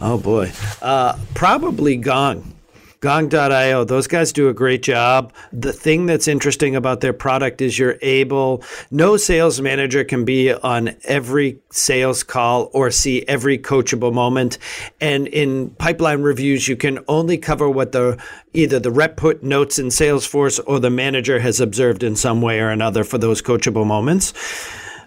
Oh 0.02 0.18
boy, 0.18 0.52
uh, 0.82 1.18
probably 1.34 1.96
Gong. 1.98 2.56
Gong.io, 3.02 3.86
those 3.86 4.08
guys 4.08 4.34
do 4.34 4.50
a 4.50 4.54
great 4.54 4.84
job. 4.84 5.32
The 5.54 5.72
thing 5.72 6.06
that's 6.06 6.28
interesting 6.28 6.76
about 6.76 7.00
their 7.00 7.14
product 7.14 7.62
is 7.62 7.80
you're 7.80 7.98
able, 8.02 8.62
no 8.92 9.16
sales 9.16 9.62
manager 9.62 10.04
can 10.04 10.26
be 10.26 10.52
on 10.52 10.96
every 11.06 11.62
sales 11.70 12.24
call 12.24 12.70
or 12.74 12.92
see 12.92 13.26
every 13.26 13.58
coachable 13.58 14.14
moment. 14.14 14.58
And 15.00 15.28
in 15.28 15.70
pipeline 15.72 16.24
reviews, 16.24 16.68
you 16.68 16.76
can 16.76 17.00
only 17.08 17.38
cover 17.38 17.70
what 17.70 17.94
the 17.94 18.22
either 18.54 18.80
the 18.80 18.92
rep 18.92 19.16
put 19.16 19.44
notes 19.44 19.80
in 19.80 19.88
Salesforce 19.88 20.60
or 20.68 20.80
the 20.80 20.90
manager 20.90 21.40
has 21.40 21.62
observed 21.62 22.04
in 22.04 22.18
some 22.18 22.42
way 22.42 22.60
or 22.60 22.70
another 22.70 23.06
for 23.06 23.18
those 23.18 23.42
coachable 23.42 23.86
moments. 23.86 24.34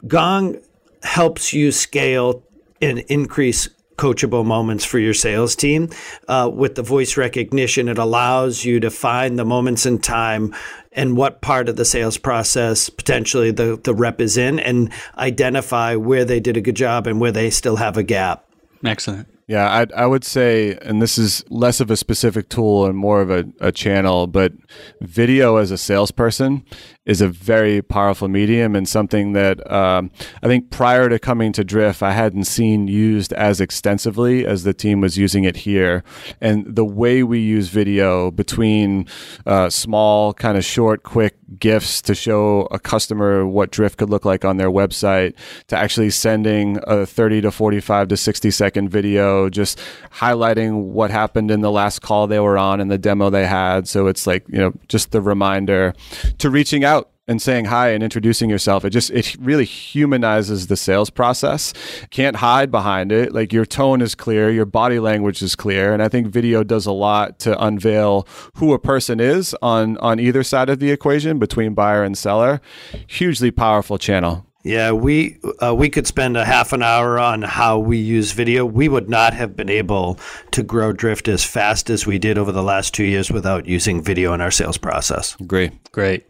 Gong 0.07 0.57
helps 1.03 1.53
you 1.53 1.73
scale 1.73 2.43
and 2.81 3.01
increase 3.01 3.69
coachable 3.97 4.45
moments 4.45 4.85
for 4.85 4.99
your 4.99 5.15
sales 5.15 5.55
team. 5.57 5.89
Uh, 6.29 6.51
with 6.53 6.75
the 6.75 6.83
voice 6.83 7.17
recognition, 7.17 7.89
it 7.89 7.99
allows 7.99 8.65
you 8.65 8.81
to 8.81 8.91
find 8.91 9.39
the 9.39 9.45
moments 9.45 9.87
in 9.87 9.99
time 9.99 10.55
and 10.93 11.17
what 11.17 11.41
part 11.41 11.69
of 11.69 11.77
the 11.77 11.85
sales 11.85 12.19
process 12.19 12.91
potentially 12.91 13.51
the, 13.51 13.81
the 13.83 13.95
rep 13.95 14.21
is 14.21 14.37
in 14.37 14.59
and 14.59 14.93
identify 15.17 15.97
where 15.97 16.25
they 16.25 16.41
did 16.41 16.57
a 16.57 16.61
good 16.61 16.77
job 16.77 17.07
and 17.07 17.21
where 17.21 17.33
they 17.33 17.51
still 17.51 17.77
have 17.77 17.97
a 17.97 18.03
gap. 18.03 18.45
Excellent. 18.85 19.29
Yeah, 19.49 19.69
I, 19.69 20.03
I 20.03 20.07
would 20.07 20.25
say, 20.25 20.79
and 20.83 21.03
this 21.03 21.19
is 21.19 21.45
less 21.51 21.81
of 21.81 21.91
a 21.91 21.97
specific 21.97 22.49
tool 22.49 22.87
and 22.87 22.97
more 22.97 23.21
of 23.21 23.31
a, 23.31 23.45
a 23.61 23.73
channel, 23.73 24.27
but 24.27 24.53
video 25.01 25.57
as 25.57 25.71
a 25.71 25.79
salesperson 25.79 26.65
is 27.05 27.21
a 27.21 27.29
very 27.29 27.83
powerful 27.83 28.29
medium 28.29 28.77
and 28.77 28.89
something 28.89 29.33
that 29.33 29.71
um, 29.71 30.11
I 30.43 30.47
think 30.47 30.71
prior 30.71 31.09
to 31.09 31.19
coming 31.19 31.53
to 31.53 31.65
Drift, 31.65 32.03
I 32.03 32.13
hadn't 32.13 32.45
seen 32.45 32.87
used 32.87 33.33
as 33.33 33.61
extensively 33.61 34.47
as 34.47 34.63
the 34.63 34.73
team 34.73 35.01
was 35.01 35.19
using 35.19 35.43
it 35.43 35.57
here. 35.57 36.05
And 36.41 36.77
the 36.77 36.85
way 36.85 37.25
we 37.25 37.41
use 37.41 37.69
video 37.69 38.31
between 38.31 39.09
uh, 39.47 39.69
small, 39.69 40.33
kind 40.33 40.57
of 40.57 40.65
short, 40.65 41.03
quick 41.03 41.37
gifts 41.59 42.01
to 42.03 42.15
show 42.15 42.69
a 42.71 42.79
customer 42.79 43.47
what 43.47 43.71
Drift 43.71 43.99
could 43.99 44.09
look 44.09 44.25
like 44.25 44.45
on 44.45 44.57
their 44.57 44.71
website, 44.71 45.35
to 45.67 45.77
actually 45.77 46.11
sending 46.11 46.79
a 46.85 47.05
30 47.05 47.43
to 47.43 47.51
45 47.51 48.09
to 48.09 48.17
60 48.17 48.51
second 48.51 48.89
video, 48.91 49.49
just 49.49 49.81
highlighting 50.13 50.85
what 50.93 51.11
happened 51.11 51.51
in 51.51 51.61
the 51.63 51.71
last 51.71 52.01
call 52.01 52.27
they 52.27 52.41
were 52.41 52.57
on 52.57 52.81
and 52.81 52.91
the 52.91 52.99
demo 52.99 53.29
they 53.29 53.47
had. 53.47 53.89
So 53.89 54.07
it's 54.07 54.27
like, 54.27 54.49
you 54.49 54.59
know, 54.59 54.73
just 54.89 55.11
the 55.11 55.21
reminder 55.21 55.95
to 56.39 56.49
reaching 56.49 56.85
out 56.85 57.02
and 57.33 57.43
saying 57.43 57.65
hi 57.65 57.89
and 57.89 58.05
introducing 58.05 58.49
yourself 58.49 58.85
it 58.85 58.91
just 58.91 59.11
it 59.11 59.35
really 59.41 59.65
humanizes 59.65 60.69
the 60.69 60.77
sales 60.77 61.11
process 61.11 61.73
can't 62.11 62.37
hide 62.37 62.71
behind 62.71 63.11
it 63.11 63.33
like 63.33 63.53
your 63.53 63.67
tone 63.67 64.01
is 64.01 64.15
clear 64.15 64.51
your 64.51 64.65
body 64.65 65.01
language 65.01 65.43
is 65.43 65.57
clear 65.57 65.93
and 65.93 66.03
i 66.03 66.09
think 66.09 66.29
video 66.29 66.63
does 66.63 66.87
a 66.87 66.93
lot 66.93 67.41
to 67.41 67.61
unveil 67.65 68.29
who 68.57 68.73
a 68.73 68.79
person 68.79 69.19
is 69.19 69.57
on 69.63 69.97
on 69.99 70.21
either 70.21 70.45
side 70.45 70.69
of 70.69 70.79
the 70.79 70.93
equation 70.93 71.41
between 71.41 71.75
buyer 71.75 72.05
and 72.05 72.17
seller 72.17 72.61
hugely 73.09 73.51
powerful 73.51 73.99
channel 73.99 74.47
yeah, 74.65 74.93
we 74.93 75.39
uh, 75.61 75.75
we 75.75 75.91
could 75.91 76.07
spend 76.07 76.37
a 76.37 76.45
half 76.45 76.73
an 76.73 76.83
hour 76.83 77.19
on 77.19 77.43
how 77.43 77.81
we 77.81 77.99
use 77.99 78.31
video. 78.31 78.65
We 78.65 78.89
would 78.89 79.11
not 79.11 79.35
have 79.35 79.57
been 79.57 79.69
able 79.69 80.21
to 80.53 80.63
grow 80.63 80.93
Drift 80.93 81.27
as 81.27 81.45
fast 81.45 81.91
as 81.91 82.07
we 82.07 82.19
did 82.19 82.39
over 82.39 82.53
the 82.53 82.63
last 82.63 82.95
two 82.95 83.05
years 83.05 83.29
without 83.29 83.67
using 83.67 84.03
video 84.03 84.33
in 84.35 84.41
our 84.41 84.53
sales 84.53 84.79
process. 84.79 85.35
Great, 85.47 85.91
Great. 85.91 86.27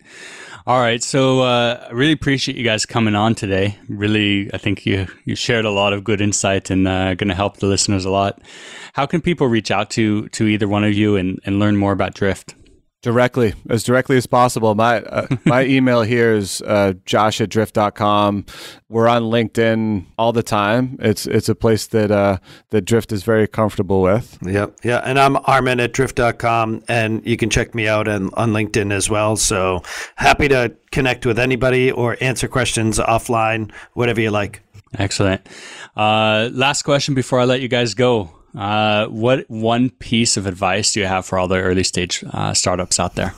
All 0.64 0.78
right, 0.78 1.02
so 1.02 1.40
uh, 1.40 1.88
I 1.88 1.92
really 1.92 2.12
appreciate 2.12 2.56
you 2.56 2.62
guys 2.62 2.86
coming 2.86 3.16
on 3.16 3.34
today. 3.34 3.78
Really, 3.88 4.48
I 4.54 4.58
think 4.58 4.86
you 4.86 5.08
you 5.24 5.34
shared 5.34 5.64
a 5.64 5.70
lot 5.70 5.92
of 5.92 6.04
good 6.04 6.20
insight 6.20 6.70
and 6.70 6.86
uh, 6.86 7.14
going 7.14 7.28
to 7.28 7.34
help 7.34 7.56
the 7.56 7.66
listeners 7.66 8.04
a 8.04 8.10
lot. 8.10 8.40
How 8.92 9.04
can 9.04 9.20
people 9.20 9.48
reach 9.48 9.72
out 9.72 9.90
to 9.90 10.28
to 10.28 10.46
either 10.46 10.68
one 10.68 10.84
of 10.84 10.94
you 10.94 11.16
and, 11.16 11.40
and 11.44 11.58
learn 11.58 11.76
more 11.76 11.90
about 11.90 12.14
Drift? 12.14 12.54
Directly, 13.02 13.52
as 13.68 13.82
directly 13.82 14.16
as 14.16 14.26
possible. 14.26 14.76
My 14.76 15.00
uh, 15.02 15.26
my 15.44 15.64
email 15.64 16.02
here 16.02 16.34
is 16.34 16.62
uh, 16.62 16.94
josh 17.04 17.40
at 17.40 17.50
drift.com. 17.50 18.46
We're 18.88 19.08
on 19.08 19.22
LinkedIn 19.22 20.06
all 20.16 20.32
the 20.32 20.44
time. 20.44 20.98
It's 21.00 21.26
it's 21.26 21.48
a 21.48 21.56
place 21.56 21.88
that 21.88 22.12
uh, 22.12 22.38
that 22.70 22.82
Drift 22.82 23.10
is 23.10 23.24
very 23.24 23.48
comfortable 23.48 24.02
with. 24.02 24.38
Yep. 24.42 24.76
Yeah. 24.84 24.98
And 24.98 25.18
I'm 25.18 25.36
Armin 25.36 25.80
at 25.80 25.92
drift.com 25.92 26.84
and 26.86 27.26
you 27.26 27.36
can 27.36 27.50
check 27.50 27.74
me 27.74 27.88
out 27.88 28.06
on, 28.06 28.30
on 28.34 28.52
LinkedIn 28.52 28.92
as 28.92 29.10
well. 29.10 29.34
So 29.34 29.82
happy 30.14 30.46
to 30.48 30.72
connect 30.92 31.26
with 31.26 31.40
anybody 31.40 31.90
or 31.90 32.16
answer 32.20 32.46
questions 32.46 32.98
offline, 32.98 33.72
whatever 33.94 34.20
you 34.20 34.30
like. 34.30 34.62
Excellent. 34.96 35.48
Uh, 35.96 36.50
last 36.52 36.82
question 36.82 37.14
before 37.14 37.40
I 37.40 37.44
let 37.46 37.60
you 37.60 37.68
guys 37.68 37.94
go. 37.94 38.30
Uh, 38.56 39.06
what 39.06 39.48
one 39.48 39.90
piece 39.90 40.36
of 40.36 40.46
advice 40.46 40.92
do 40.92 41.00
you 41.00 41.06
have 41.06 41.24
for 41.24 41.38
all 41.38 41.48
the 41.48 41.60
early 41.60 41.84
stage 41.84 42.22
uh, 42.32 42.52
startups 42.52 43.00
out 43.00 43.14
there? 43.14 43.34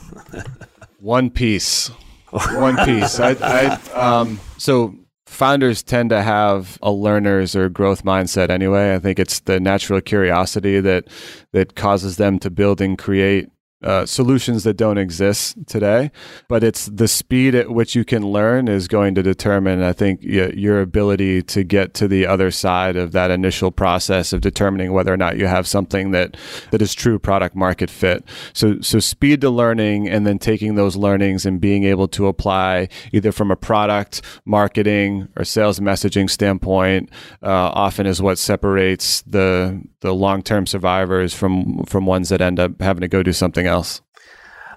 one 0.99 1.29
piece. 1.29 1.89
One 2.31 2.75
piece. 2.83 3.17
I, 3.17 3.29
I, 3.41 3.67
um, 3.93 4.41
so 4.57 4.93
founders 5.25 5.81
tend 5.81 6.09
to 6.09 6.21
have 6.21 6.77
a 6.81 6.91
learner's 6.91 7.55
or 7.55 7.69
growth 7.69 8.03
mindset 8.03 8.49
anyway. 8.49 8.93
I 8.93 8.99
think 8.99 9.19
it's 9.19 9.39
the 9.41 9.59
natural 9.59 10.01
curiosity 10.01 10.81
that 10.81 11.05
that 11.53 11.75
causes 11.75 12.17
them 12.17 12.39
to 12.39 12.49
build 12.49 12.81
and 12.81 12.97
create 12.97 13.49
uh, 13.85 14.05
solutions 14.05 14.63
that 14.63 14.75
don't 14.75 14.97
exist 14.97 15.55
today. 15.67 16.11
But 16.47 16.63
it's 16.63 16.87
the 16.87 17.07
speed 17.07 17.55
at 17.55 17.69
which 17.69 17.95
you 17.95 18.03
can 18.03 18.25
learn 18.25 18.67
is 18.67 18.87
going 18.87 19.15
to 19.15 19.23
determine, 19.23 19.83
I 19.83 19.93
think, 19.93 20.21
your 20.23 20.81
ability 20.81 21.43
to 21.43 21.63
get 21.63 21.93
to 21.95 22.07
the 22.07 22.25
other 22.25 22.51
side 22.51 22.95
of 22.95 23.11
that 23.11 23.31
initial 23.31 23.71
process 23.71 24.33
of 24.33 24.41
determining 24.41 24.91
whether 24.91 25.13
or 25.13 25.17
not 25.17 25.37
you 25.37 25.47
have 25.47 25.67
something 25.67 26.11
that 26.11 26.35
that 26.71 26.81
is 26.81 26.93
true 26.93 27.19
product 27.19 27.55
market 27.55 27.89
fit. 27.89 28.23
So 28.53 28.79
so 28.81 28.99
speed 28.99 29.41
to 29.41 29.49
learning 29.49 30.09
and 30.09 30.25
then 30.25 30.39
taking 30.39 30.75
those 30.75 30.95
learnings 30.95 31.45
and 31.45 31.61
being 31.61 31.83
able 31.83 32.07
to 32.09 32.27
apply 32.27 32.89
either 33.11 33.31
from 33.31 33.51
a 33.51 33.55
product, 33.55 34.21
marketing, 34.45 35.27
or 35.37 35.45
sales 35.45 35.79
messaging 35.79 36.29
standpoint 36.29 37.09
uh, 37.43 37.71
often 37.73 38.05
is 38.05 38.21
what 38.21 38.37
separates 38.37 39.21
the 39.23 39.81
the 40.05 40.13
long 40.13 40.41
term 40.41 40.65
survivors 40.65 41.33
from 41.33 41.83
from 41.85 42.05
ones 42.05 42.29
that 42.29 42.41
end 42.41 42.59
up 42.59 42.81
having 42.81 43.01
to 43.01 43.07
go 43.07 43.23
do 43.23 43.33
something 43.33 43.67
else. 43.67 44.01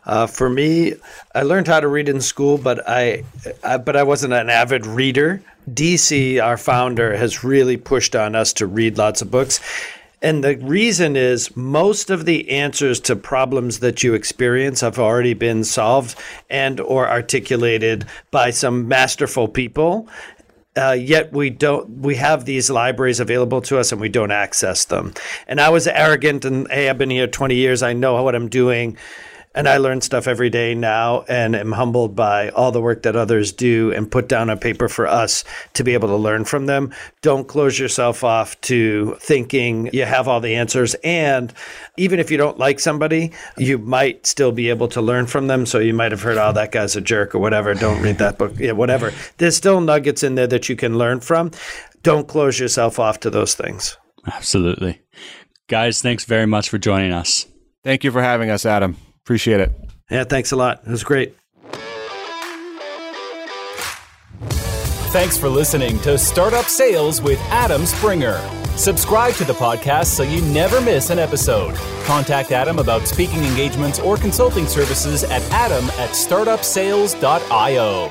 Uh, 0.05 0.26
for 0.26 0.49
me, 0.49 0.95
I 1.35 1.43
learned 1.43 1.68
how 1.68 1.81
to 1.81 1.89
read 1.89 2.09
in 2.09 2.22
school, 2.22 2.57
but 2.57 2.89
I, 2.89 3.24
I, 3.62 3.76
but 3.76 3.95
I 3.95 4.05
wasn't 4.05 4.33
an 4.33 4.49
avid 4.49 4.87
reader. 4.87 5.43
DC, 5.68 6.43
our 6.43 6.57
founder, 6.57 7.14
has 7.14 7.45
really 7.45 7.76
pushed 7.76 8.16
on 8.16 8.35
us 8.35 8.55
to 8.55 8.66
read 8.66 8.97
lots 8.97 9.20
of 9.20 9.31
books. 9.31 9.61
And 10.20 10.43
the 10.43 10.57
reason 10.57 11.14
is 11.14 11.55
most 11.57 12.11
of 12.11 12.24
the 12.24 12.51
answers 12.51 12.99
to 13.01 13.14
problems 13.14 13.79
that 13.81 14.03
you 14.03 14.14
experience 14.14 14.81
have 14.81 14.99
already 14.99 15.35
been 15.35 15.62
solved 15.62 16.18
and 16.51 16.81
or 16.81 17.09
articulated 17.09 18.07
by 18.31 18.51
some 18.51 18.89
masterful 18.89 19.47
people. 19.47 20.09
Uh, 20.79 20.93
yet 20.93 21.33
we 21.33 21.51
don't 21.51 21.89
we 21.99 22.14
have 22.14 22.45
these 22.45 22.70
libraries 22.70 23.18
available 23.20 23.61
to 23.61 23.79
us 23.79 23.91
and 23.91 24.01
we 24.01 24.09
don't 24.09 24.31
access 24.31 24.85
them. 24.85 25.12
And 25.49 25.61
i 25.61 25.68
was 25.68 25.87
arrogant 25.87 26.45
and 26.45 26.70
hey 26.70 26.89
i've 26.89 26.99
been 26.99 27.11
here 27.11 27.26
20 27.26 27.55
years. 27.55 27.83
I 27.83 27.93
know 27.93 28.22
what 28.22 28.35
i'm 28.35 28.49
doing 28.49 28.97
and 29.55 29.69
I 29.69 29.79
learn 29.79 30.01
stuff 30.01 30.29
every 30.29 30.51
day 30.51 30.75
now 30.75 31.23
and 31.29 31.57
am 31.57 31.73
humbled 31.73 32.15
by 32.15 32.51
all 32.51 32.71
the 32.71 32.81
work 32.81 33.03
that 33.03 33.17
others 33.17 33.53
do 33.53 33.93
and 33.93 34.11
put 34.11 34.29
down 34.29 34.51
on 34.51 34.59
paper 34.59 34.89
for 34.89 35.07
us 35.07 35.45
to 35.75 35.85
be 35.85 35.95
able 35.95 36.09
to 36.09 36.17
learn 36.17 36.45
from 36.45 36.67
them. 36.67 36.93
Don't 37.23 37.49
close 37.49 37.79
yourself 37.79 38.23
off 38.25 38.61
to 38.63 39.17
thinking 39.21 39.91
you 39.93 40.05
have 40.05 40.29
all 40.29 40.41
the 40.41 40.55
answers. 40.55 40.95
And 41.03 41.53
even 41.97 42.21
if 42.21 42.31
you 42.31 42.37
don't 42.37 42.59
like 42.59 42.81
somebody, 42.81 43.33
you 43.57 43.79
might 43.79 44.27
still 44.27 44.53
be 44.53 44.69
able 44.69 44.89
to 44.89 45.01
learn 45.01 45.27
from 45.27 45.47
them. 45.47 45.67
So 45.67 45.79
you 45.79 45.95
might 45.95 46.13
have 46.13 46.23
heard, 46.23 46.39
oh, 46.39 46.53
that 46.53 46.73
guy's 46.73 46.97
a 46.97 47.01
jerk 47.01 47.35
or 47.35 47.39
whatever. 47.39 47.75
Don't 47.75 48.03
read 48.03 48.19
that 48.19 48.39
book. 48.39 48.53
Yeah, 48.59 48.73
whatever. 48.73 49.13
There's 49.39 49.57
still 49.57 49.81
nuggets 49.81 50.23
in 50.23 50.35
there 50.35 50.47
that 50.47 50.69
you 50.69 50.77
can 50.77 50.99
learn 50.99 51.21
from. 51.21 51.51
Don't 52.03 52.29
close 52.29 52.61
yourself 52.61 52.99
off 52.99 53.21
to 53.21 53.31
those 53.31 53.55
things. 53.55 53.97
Absolutely. 54.27 55.01
Guys, 55.69 56.01
thanks 56.01 56.25
very 56.25 56.47
much 56.47 56.69
for 56.69 56.79
joining 56.79 57.13
us. 57.13 57.47
Thank 57.85 58.05
you 58.05 58.11
for 58.11 58.23
having 58.23 58.51
us, 58.51 58.67
Adam. 58.67 58.97
Appreciate 59.29 59.61
it. 59.61 59.70
Yeah, 60.11 60.24
thanks 60.24 60.53
a 60.53 60.57
lot. 60.57 60.81
It 60.87 60.91
was 60.91 61.05
great. 61.05 61.37
Thanks 65.12 65.37
for 65.37 65.51
listening 65.51 65.99
to 66.01 66.16
Startup 66.16 66.64
Sales 66.64 67.20
with 67.20 67.39
Adam 67.51 67.85
Springer. 67.85 68.41
Subscribe 68.79 69.35
to 69.35 69.45
the 69.45 69.53
podcast 69.53 70.07
so 70.07 70.22
you 70.22 70.41
never 70.41 70.81
miss 70.81 71.11
an 71.11 71.18
episode. 71.18 71.74
Contact 72.05 72.53
Adam 72.53 72.79
about 72.79 73.07
speaking 73.07 73.45
engagements 73.45 73.99
or 73.99 74.16
consulting 74.16 74.66
services 74.66 75.24
at 75.24 75.43
adam 75.53 75.85
at 75.99 76.09
startupsales.io. 76.12 78.11